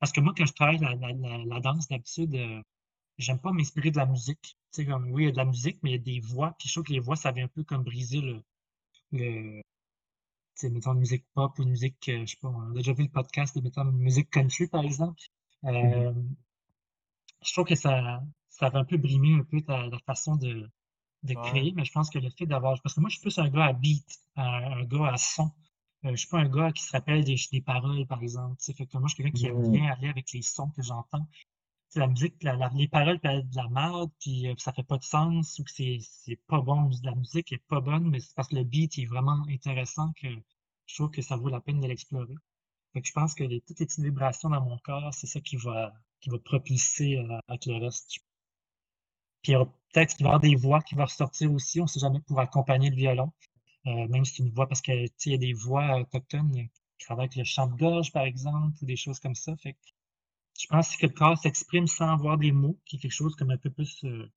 Parce 0.00 0.12
que 0.12 0.20
moi, 0.20 0.32
quand 0.36 0.46
je 0.46 0.52
travaille 0.52 0.78
la, 0.78 0.94
la, 0.94 1.12
la, 1.44 1.60
danse, 1.60 1.88
d'habitude, 1.88 2.34
euh, 2.34 2.62
j'aime 3.18 3.40
pas 3.40 3.52
m'inspirer 3.52 3.90
de 3.90 3.96
la 3.96 4.06
musique. 4.06 4.40
Tu 4.72 4.82
sais, 4.82 4.86
comme, 4.86 5.10
oui, 5.10 5.24
il 5.24 5.26
y 5.26 5.28
a 5.28 5.32
de 5.32 5.36
la 5.36 5.44
musique, 5.44 5.78
mais 5.82 5.90
il 5.90 5.92
y 5.94 5.96
a 5.96 5.98
des 5.98 6.20
voix. 6.20 6.54
Puis 6.58 6.68
je 6.68 6.74
trouve 6.74 6.84
que 6.84 6.92
les 6.92 7.00
voix, 7.00 7.16
ça 7.16 7.32
vient 7.32 7.46
un 7.46 7.48
peu 7.48 7.64
comme 7.64 7.82
briser 7.82 8.20
le, 8.20 8.42
le 9.12 9.62
tu 10.58 10.66
sais, 10.66 10.70
mettons, 10.70 10.92
une 10.92 11.00
musique 11.00 11.24
pop 11.34 11.56
ou 11.58 11.62
une 11.62 11.70
musique, 11.70 12.08
euh, 12.08 12.26
je 12.26 12.32
sais 12.32 12.36
pas, 12.40 12.48
on 12.48 12.70
a 12.70 12.74
déjà 12.74 12.92
vu 12.92 13.04
le 13.04 13.10
podcast 13.10 13.56
de, 13.56 13.62
mettons, 13.62 13.84
une 13.84 13.98
musique 13.98 14.30
country, 14.30 14.66
par 14.68 14.84
exemple. 14.84 15.20
Mmh 15.62 15.68
euh, 15.68 16.12
je 17.44 17.52
trouve 17.52 17.66
que 17.66 17.74
ça, 17.76 18.20
ça 18.48 18.68
va 18.68 18.80
un 18.80 18.84
peu 18.84 18.96
brimer 18.96 19.34
un 19.34 19.44
peu 19.44 19.60
ta, 19.62 19.88
façon 20.06 20.36
de, 20.36 20.68
de 21.22 21.34
créer, 21.34 21.72
mais 21.72 21.84
je 21.84 21.92
pense 21.92 22.10
que 22.10 22.18
le 22.18 22.30
fait 22.30 22.46
d'avoir. 22.46 22.80
Parce 22.82 22.94
que 22.94 23.00
moi, 23.00 23.08
je 23.08 23.14
suis 23.16 23.22
plus 23.22 23.38
un 23.38 23.48
gars 23.48 23.66
à 23.66 23.72
beat, 23.72 24.06
un, 24.36 24.84
gars 24.84 25.12
à 25.12 25.16
son. 25.16 25.50
Euh, 26.04 26.12
je 26.12 26.16
suis 26.16 26.28
pas 26.28 26.38
un 26.38 26.48
gars 26.48 26.72
qui 26.72 26.82
se 26.82 26.92
rappelle 26.92 27.24
des, 27.24 27.36
des 27.50 27.60
paroles, 27.60 28.06
par 28.06 28.22
exemple. 28.22 28.56
Fait 28.60 28.86
que 28.86 28.98
moi, 28.98 29.08
je 29.08 29.14
suis 29.14 29.24
quelqu'un 29.24 29.38
qui 29.38 29.46
aime 29.46 29.66
mmh. 29.66 29.72
bien 29.72 29.90
aller 29.90 30.08
avec 30.08 30.30
les 30.32 30.42
sons 30.42 30.70
que 30.70 30.82
j'entends. 30.82 31.28
la 31.96 32.06
musique, 32.06 32.34
les 32.42 32.88
paroles 32.88 33.18
peuvent 33.20 33.38
être 33.38 33.50
de 33.50 33.56
la 33.56 33.68
merde, 33.68 34.10
puis 34.20 34.48
euh, 34.48 34.54
ça 34.58 34.72
fait 34.72 34.84
pas 34.84 34.98
de 34.98 35.04
sens, 35.04 35.58
ou 35.58 35.64
que 35.64 35.70
c'est, 35.70 35.98
c'est 36.00 36.38
pas 36.46 36.60
bon, 36.60 36.90
la 37.02 37.14
musique 37.14 37.52
est 37.52 37.64
pas 37.68 37.80
bonne, 37.80 38.08
mais 38.10 38.20
c'est 38.20 38.34
parce 38.34 38.48
que 38.48 38.56
le 38.56 38.64
beat 38.64 38.98
est 38.98 39.06
vraiment 39.06 39.42
intéressant 39.48 40.12
que 40.20 40.28
je 40.86 40.94
trouve 40.94 41.10
que 41.10 41.22
ça 41.22 41.36
vaut 41.36 41.48
la 41.48 41.60
peine 41.60 41.80
de 41.80 41.86
l'explorer. 41.86 42.34
Fait 42.92 43.02
que 43.02 43.08
je 43.08 43.12
pense 43.12 43.34
que 43.34 43.44
les, 43.44 43.60
toutes 43.60 43.80
les 43.80 43.86
petites 43.86 44.04
vibrations 44.04 44.50
dans 44.50 44.62
mon 44.62 44.78
corps, 44.78 45.12
c'est 45.12 45.26
ça 45.26 45.40
qui 45.40 45.56
va, 45.56 45.92
qui 46.20 46.30
va 46.30 46.38
propulser 46.38 47.18
euh, 47.18 47.38
avec 47.48 47.66
le 47.66 47.76
reste. 47.76 48.18
Puis 49.42 49.54
peut-être 49.92 50.16
qu'il 50.16 50.24
va 50.24 50.30
y 50.30 50.34
avoir 50.34 50.40
des 50.40 50.56
voix 50.56 50.80
qui 50.82 50.94
vont 50.94 51.04
ressortir 51.04 51.52
aussi, 51.52 51.80
on 51.80 51.84
ne 51.84 51.88
sait 51.88 52.00
jamais, 52.00 52.20
pour 52.20 52.40
accompagner 52.40 52.90
le 52.90 52.96
violon. 52.96 53.32
Euh, 53.86 54.08
même 54.08 54.24
si 54.24 54.34
c'est 54.36 54.42
une 54.42 54.52
voix, 54.52 54.68
parce 54.68 54.82
qu'il 54.82 55.08
y 55.26 55.34
a 55.34 55.38
des 55.38 55.52
voix 55.52 56.00
autochtones 56.00 56.52
qui 56.52 57.06
travaillent 57.06 57.26
avec 57.26 57.36
le 57.36 57.44
chant 57.44 57.66
de 57.68 57.76
gorge, 57.76 58.12
par 58.12 58.24
exemple, 58.24 58.76
ou 58.82 58.86
des 58.86 58.96
choses 58.96 59.20
comme 59.20 59.34
ça. 59.34 59.56
Fait 59.56 59.74
que 59.74 59.78
je 60.58 60.66
pense 60.66 60.96
que 60.96 61.06
le 61.06 61.12
corps 61.12 61.38
s'exprime 61.38 61.86
sans 61.86 62.12
avoir 62.12 62.36
des 62.38 62.52
mots, 62.52 62.78
qui 62.84 62.96
est 62.96 62.98
quelque 62.98 63.12
chose 63.12 63.34
comme 63.36 63.50
un 63.50 63.56
peu 63.56 63.70
plus, 63.70 64.04
euh, 64.04 64.30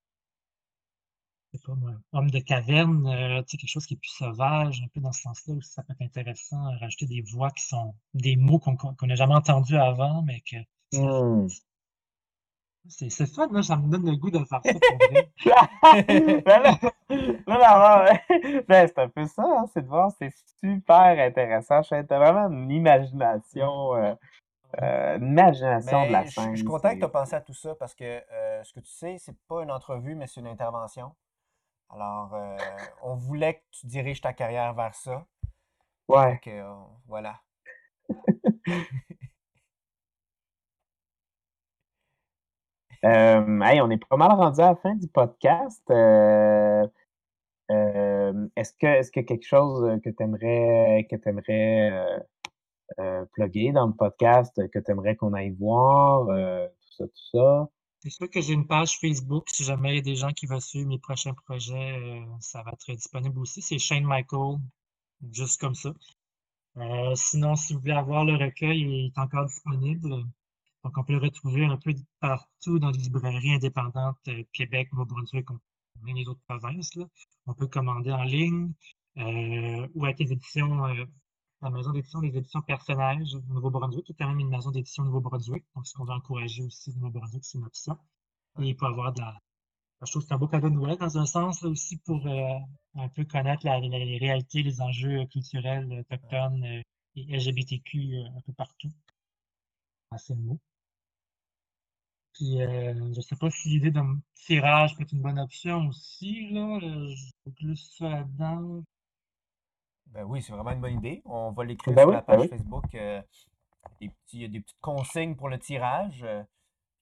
sais 1.54 1.60
pas 1.66 1.76
moi, 1.76 1.94
homme 2.14 2.30
de 2.30 2.40
caverne, 2.40 3.08
euh, 3.08 3.44
quelque 3.44 3.68
chose 3.68 3.86
qui 3.86 3.96
est 3.96 3.98
plus 3.98 4.16
sauvage, 4.16 4.82
un 4.84 4.88
peu 4.90 5.02
dans 5.02 5.12
ce 5.12 5.22
sens-là 5.22 5.56
aussi, 5.56 5.72
ça 5.72 5.84
peut 5.84 5.94
être 5.94 6.02
intéressant, 6.02 6.62
rajouter 6.80 7.08
des 7.08 7.22
voix 7.22 7.52
qui 7.52 7.66
sont 7.66 7.96
des 8.14 8.36
mots 8.36 8.60
qu'on 8.60 9.08
n'a 9.08 9.16
jamais 9.16 9.36
entendus 9.36 9.78
avant, 9.78 10.22
mais 10.22 10.42
que 10.42 10.58
mmh. 10.94 11.50
C'est 12.88 13.10
c'est 13.10 13.28
fun, 13.28 13.48
là, 13.52 13.62
ça 13.62 13.78
me 13.78 13.90
donne 13.90 14.06
le 14.10 14.16
goût 14.16 14.32
de 14.32 14.40
faire 14.40 14.62
ça 14.64 14.74
pour 14.74 15.08
vrai. 15.12 15.30
Ben 17.46 18.64
ben, 18.68 18.88
c'est 18.88 19.00
un 19.00 19.10
peu 19.10 19.26
ça, 19.26 19.44
hein, 19.44 19.66
c'est 19.74 19.82
de 19.82 19.88
voir, 19.88 20.12
c'est 20.18 20.34
super 20.64 21.20
intéressant. 21.20 21.82
Tu 21.82 21.94
as 21.94 22.04
vraiment 22.04 22.50
une 22.50 22.72
imagination, 22.72 23.96
euh, 23.96 24.14
euh, 24.82 25.18
une 25.18 25.32
imagination 25.32 26.08
de 26.08 26.12
la 26.12 26.26
je, 26.26 26.42
je 26.52 26.56
suis 26.56 26.64
content 26.64 26.94
que 26.94 27.00
tu 27.00 27.06
as 27.06 27.10
pensé 27.10 27.36
à 27.36 27.42
tout 27.42 27.54
ça 27.54 27.76
parce 27.76 27.94
que 27.94 28.04
euh, 28.04 28.64
ce 28.64 28.74
que 28.74 28.80
tu 28.80 28.92
sais, 28.92 29.18
c'est 29.20 29.38
pas 29.48 29.62
une 29.62 29.72
entrevue, 29.72 30.16
mais 30.16 30.28
c'est 30.28 30.40
une 30.40 30.48
intervention. 30.48 31.14
Alors, 31.90 32.34
on 33.04 33.16
voulait 33.16 33.56
que 33.56 33.64
tu 33.72 33.88
diriges 33.88 34.22
ta 34.22 34.32
carrière 34.32 34.74
vers 34.74 34.96
ça. 34.96 35.26
Ouais. 36.08 36.40
voilà. 37.06 37.42
Euh, 43.04 43.44
on 43.82 43.90
est 43.90 44.06
pas 44.06 44.18
mal 44.18 44.32
rendu 44.32 44.62
à 44.62 44.68
la 44.68 44.76
fin 44.76 44.96
du 44.96 45.08
podcast. 45.08 45.84
Euh, 45.90 46.88
euh, 47.72 48.48
est-ce 48.56 48.74
que 48.74 48.86
est-ce 48.86 49.12
a 49.20 49.24
quelque 49.24 49.46
chose 49.46 50.00
que 50.04 50.10
tu 50.10 50.24
aimerais 50.24 51.08
que 51.10 51.16
plugger 53.34 53.72
dans 53.72 53.88
le 53.88 53.94
podcast, 53.94 54.56
que 54.72 54.80
tu 54.80 54.92
aimerais 54.92 55.16
qu'on 55.16 55.34
aille 55.34 55.56
voir, 55.60 56.28
tout 56.28 56.94
ça, 56.98 57.06
tout 57.06 57.38
ça? 57.38 57.70
C'est 58.04 58.10
sûr 58.10 58.30
que 58.30 58.42
j'ai 58.42 58.54
une 58.54 58.68
page 58.68 58.98
Facebook. 59.00 59.48
Si 59.50 59.64
jamais 59.64 59.92
il 59.92 59.96
y 59.96 60.00
a 60.00 60.02
des 60.02 60.16
gens 60.16 60.32
qui 60.32 60.48
veulent 60.48 60.62
suivre 60.62 60.90
mes 60.90 61.00
prochains 61.00 61.34
projets, 61.46 62.24
ça 62.40 62.62
va 62.64 62.72
être 62.72 62.92
disponible 62.96 63.40
aussi. 63.40 63.62
C'est 63.62 63.78
Shane 63.80 64.04
Michael, 64.04 64.58
juste 65.32 65.60
comme 65.60 65.76
ça. 65.76 65.92
sinon, 67.16 67.56
si 67.56 67.74
vous 67.74 67.80
voulez 67.80 67.94
avoir 67.94 68.26
le 68.26 68.34
recueil, 68.36 68.82
il 68.82 69.06
est 69.08 69.18
encore 69.18 69.46
disponible. 69.46 70.26
Donc, 70.84 70.98
on 70.98 71.04
peut 71.04 71.14
le 71.14 71.20
retrouver 71.20 71.66
un 71.66 71.78
peu 71.78 71.94
partout 72.20 72.80
dans 72.80 72.90
les 72.90 72.98
librairies 72.98 73.54
indépendantes 73.54 74.18
euh, 74.28 74.44
Québec, 74.52 74.92
Nouveau-Brunswick, 74.92 75.48
même 76.02 76.16
les 76.16 76.28
autres 76.28 76.42
provinces. 76.48 76.96
Là. 76.96 77.06
On 77.46 77.54
peut 77.54 77.68
commander 77.68 78.12
en 78.12 78.24
ligne 78.24 78.74
euh, 79.18 79.88
ou 79.94 80.06
avec 80.06 80.20
les 80.20 80.32
éditions, 80.34 80.86
euh, 80.86 81.06
la 81.62 81.70
maison 81.70 81.92
d'édition 81.92 82.20
des 82.20 82.36
éditions 82.36 82.62
Personnages 82.62 83.36
au 83.36 83.54
Nouveau-Brunswick, 83.54 84.06
qui 84.06 84.14
est 84.14 84.16
quand 84.16 84.28
même 84.28 84.40
une 84.40 84.50
maison 84.50 84.72
d'édition 84.72 85.04
Nouveau-Brunswick. 85.04 85.64
Donc, 85.76 85.86
ce 85.86 85.94
qu'on 85.94 86.06
veut 86.06 86.14
encourager 86.14 86.64
aussi 86.64 86.96
Nouveau-Brunswick, 86.96 87.46
c'est 87.46 87.60
une 87.60 87.66
option. 87.66 87.98
Et 88.60 88.70
il 88.70 88.76
peut 88.76 88.88
avoir 88.88 89.14
de 89.14 89.22
la. 89.22 89.38
Je 90.04 90.10
trouve 90.10 90.24
que 90.24 90.30
c'est 90.30 90.34
un 90.34 90.40
beau 90.40 90.48
cadeau 90.48 90.70
de 90.70 90.74
Noël 90.74 90.98
dans 90.98 91.20
un 91.20 91.28
sens 91.28 91.62
là, 91.62 91.70
aussi 91.70 91.98
pour 91.98 92.26
un 92.96 93.08
peu 93.10 93.24
connaître 93.24 93.68
la, 93.68 93.80
les 93.80 94.18
réalités, 94.18 94.64
les 94.64 94.82
enjeux 94.82 95.26
culturels 95.28 96.00
autochtones 96.00 96.64
et 96.66 96.84
LGBTQ 97.16 98.16
un 98.36 98.42
peu 98.42 98.54
partout. 98.54 98.90
C'est 100.18 100.34
le 100.34 100.42
mot. 100.42 100.60
Puis, 102.34 102.62
euh, 102.62 103.14
je 103.14 103.22
sais 103.22 103.36
pas 103.36 103.50
si 103.50 103.70
l'idée 103.70 103.92
d'un 103.92 104.20
tirage 104.36 104.96
peut 104.96 105.04
être 105.04 105.12
une 105.12 105.22
bonne 105.22 105.40
option 105.40 105.88
aussi, 105.88 106.50
là. 106.52 106.80
Euh, 106.82 107.10
je 107.46 107.52
plus 107.52 107.78
ça 107.98 108.10
là-dedans. 108.10 108.84
Ben 110.08 110.24
oui, 110.24 110.42
c'est 110.42 110.52
vraiment 110.52 110.72
une 110.72 110.82
bonne 110.82 110.98
idée. 110.98 111.22
On 111.26 111.52
va 111.52 111.64
l'écrire 111.64 111.96
ben 111.96 112.04
sur 112.04 112.12
la 112.12 112.22
ben 112.22 112.38
page 112.38 112.50
Facebook. 112.50 112.96
Euh, 112.96 113.22
des, 114.00 114.10
petits, 114.10 114.50
des 114.50 114.60
petites 114.60 114.82
consignes 114.82 115.36
pour 115.36 115.50
le 115.50 115.60
tirage. 115.60 116.24
Euh, 116.24 116.44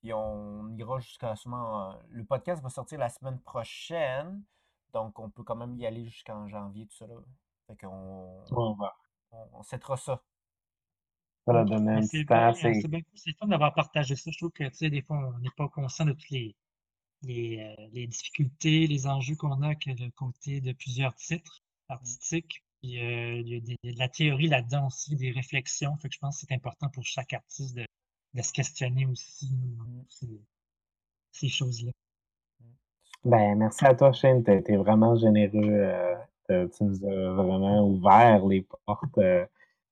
puis 0.00 0.12
on 0.12 0.68
ira 0.76 0.98
jusqu'à 1.00 1.34
sûrement. 1.36 1.98
le 2.08 2.24
podcast 2.24 2.62
va 2.62 2.68
sortir 2.68 2.98
la 2.98 3.08
semaine 3.08 3.40
prochaine. 3.40 4.42
Donc, 4.92 5.18
on 5.18 5.30
peut 5.30 5.42
quand 5.42 5.56
même 5.56 5.76
y 5.76 5.86
aller 5.86 6.06
jusqu'en 6.06 6.48
janvier, 6.48 6.86
tout 6.86 6.96
ça. 6.96 7.06
Là. 7.06 7.14
Fait 7.66 7.76
qu'on. 7.76 8.42
On, 8.50 8.76
on, 9.32 9.48
on 9.52 9.62
ça 9.62 10.22
c'est 12.54 12.88
bien, 12.88 13.00
c'est 13.14 13.36
fun 13.38 13.46
d'avoir 13.46 13.74
partagé 13.74 14.16
ça. 14.16 14.30
Je 14.30 14.38
trouve 14.38 14.50
que, 14.50 14.64
tu 14.64 14.74
sais, 14.74 14.90
des 14.90 15.02
fois, 15.02 15.32
on 15.34 15.38
n'est 15.40 15.50
pas 15.56 15.68
conscient 15.68 16.04
de 16.04 16.12
toutes 16.12 16.30
les, 16.30 16.54
les, 17.22 17.60
euh, 17.60 17.86
les 17.92 18.06
difficultés, 18.06 18.86
les 18.86 19.06
enjeux 19.06 19.36
qu'on 19.36 19.62
a 19.62 19.74
que 19.74 19.90
le 19.90 20.10
côté 20.10 20.60
de 20.60 20.72
plusieurs 20.72 21.14
titres 21.14 21.62
artistiques. 21.88 22.62
Puis, 22.82 22.98
euh, 22.98 23.40
il 23.40 23.48
y 23.48 23.56
a 23.56 23.92
de 23.92 23.98
la 23.98 24.08
théorie 24.08 24.48
là-dedans 24.48 24.86
aussi, 24.86 25.16
des 25.16 25.30
réflexions. 25.30 25.96
Fait 25.96 26.08
que 26.08 26.14
je 26.14 26.18
pense 26.18 26.40
que 26.40 26.46
c'est 26.46 26.54
important 26.54 26.88
pour 26.88 27.04
chaque 27.04 27.32
artiste 27.32 27.76
de, 27.76 27.84
de 28.34 28.42
se 28.42 28.52
questionner 28.52 29.06
aussi 29.06 29.52
mmh. 29.52 30.04
ces, 30.08 30.40
ces 31.32 31.48
choses-là. 31.48 31.92
Ben, 33.24 33.54
merci 33.56 33.84
à 33.84 33.94
toi, 33.94 34.12
Shane. 34.12 34.42
Tu 34.42 34.50
as 34.50 34.54
été 34.54 34.76
vraiment 34.76 35.14
généreux. 35.16 35.60
Euh, 36.50 36.66
tu 36.68 36.84
nous 36.84 37.04
as 37.04 37.32
vraiment 37.32 37.86
ouvert 37.86 38.44
les 38.46 38.66
portes 38.86 39.18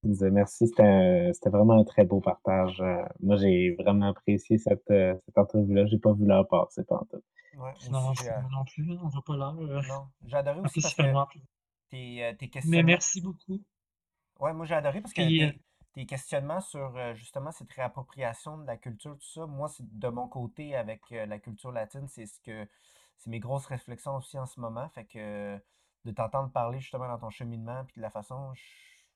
merci, 0.02 0.66
c'était 0.68 1.50
vraiment 1.50 1.80
un 1.80 1.84
très 1.84 2.04
beau 2.04 2.20
partage. 2.20 2.80
Euh, 2.80 3.02
moi, 3.20 3.36
j'ai 3.36 3.74
vraiment 3.78 4.08
apprécié 4.08 4.58
cette, 4.58 4.90
euh, 4.90 5.14
cette 5.26 5.38
entrevue-là. 5.38 5.86
J'ai 5.86 5.98
pas 5.98 6.12
vu 6.12 6.26
l'heure 6.26 6.46
passer 6.48 6.84
pas 6.84 7.02
tout. 7.10 7.22
Ouais, 7.56 7.72
non, 7.90 8.12
non 8.52 8.64
plus, 8.64 8.98
on 9.02 9.08
voit 9.08 9.24
pas 9.24 9.36
l'heure. 9.36 9.58
Euh. 9.58 9.82
Non, 9.88 10.06
j'ai 10.24 10.36
adoré 10.36 10.60
aussi 10.60 10.80
parce 10.80 10.94
que 10.94 11.02
tes, 11.90 12.36
tes 12.38 12.48
questionnements... 12.48 12.86
Mais 12.86 12.92
merci 12.92 13.20
beaucoup. 13.20 13.60
Ouais, 14.38 14.52
moi 14.52 14.66
j'ai 14.66 14.74
adoré 14.74 15.00
parce 15.00 15.12
que 15.12 15.50
tes, 15.94 16.06
questionnements 16.06 16.60
sur 16.60 16.96
justement 17.16 17.50
cette 17.50 17.72
réappropriation 17.72 18.58
de 18.58 18.66
la 18.66 18.76
culture, 18.76 19.18
tout 19.18 19.26
ça, 19.26 19.46
moi, 19.46 19.68
c'est 19.68 19.82
de 19.98 20.08
mon 20.08 20.28
côté 20.28 20.76
avec 20.76 21.00
la 21.10 21.40
culture 21.40 21.72
latine, 21.72 22.06
c'est 22.06 22.26
ce 22.26 22.38
que 22.40 22.68
c'est 23.16 23.30
mes 23.30 23.40
grosses 23.40 23.66
réflexions 23.66 24.14
aussi 24.14 24.38
en 24.38 24.46
ce 24.46 24.60
moment. 24.60 24.88
Fait 24.90 25.06
que 25.06 25.58
de 26.04 26.12
t'entendre 26.12 26.52
parler 26.52 26.78
justement 26.78 27.08
dans 27.08 27.18
ton 27.18 27.30
cheminement 27.30 27.84
puis 27.86 27.96
de 27.96 28.02
la 28.02 28.10
façon, 28.10 28.52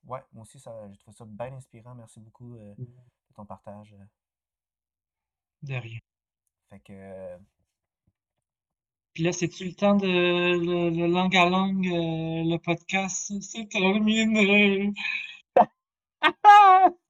Ouais, 0.04 0.20
moi 0.32 0.42
aussi, 0.42 0.58
ça, 0.58 0.88
j'ai 0.90 0.98
trouvé 0.98 1.16
ça 1.16 1.24
bien 1.24 1.52
inspirant. 1.54 1.94
Merci 1.94 2.20
beaucoup 2.20 2.56
euh, 2.56 2.74
mmh. 2.76 2.84
de 2.84 3.34
ton 3.34 3.44
partage. 3.46 3.94
Euh. 3.94 4.04
De 5.62 5.74
rien. 5.74 5.98
Fait 6.70 6.80
que. 6.80 6.92
Euh 6.92 7.38
Puis 9.14 9.22
là, 9.22 9.32
c'est-tu 9.32 9.64
le 9.64 9.74
temps 9.74 9.96
de 9.96 10.06
le, 10.06 11.06
langue 11.06 11.36
à 11.36 11.48
langue, 11.48 11.84
le 11.84 12.56
podcast? 12.58 13.32
C'est 13.40 13.68
terminé! 13.68 14.92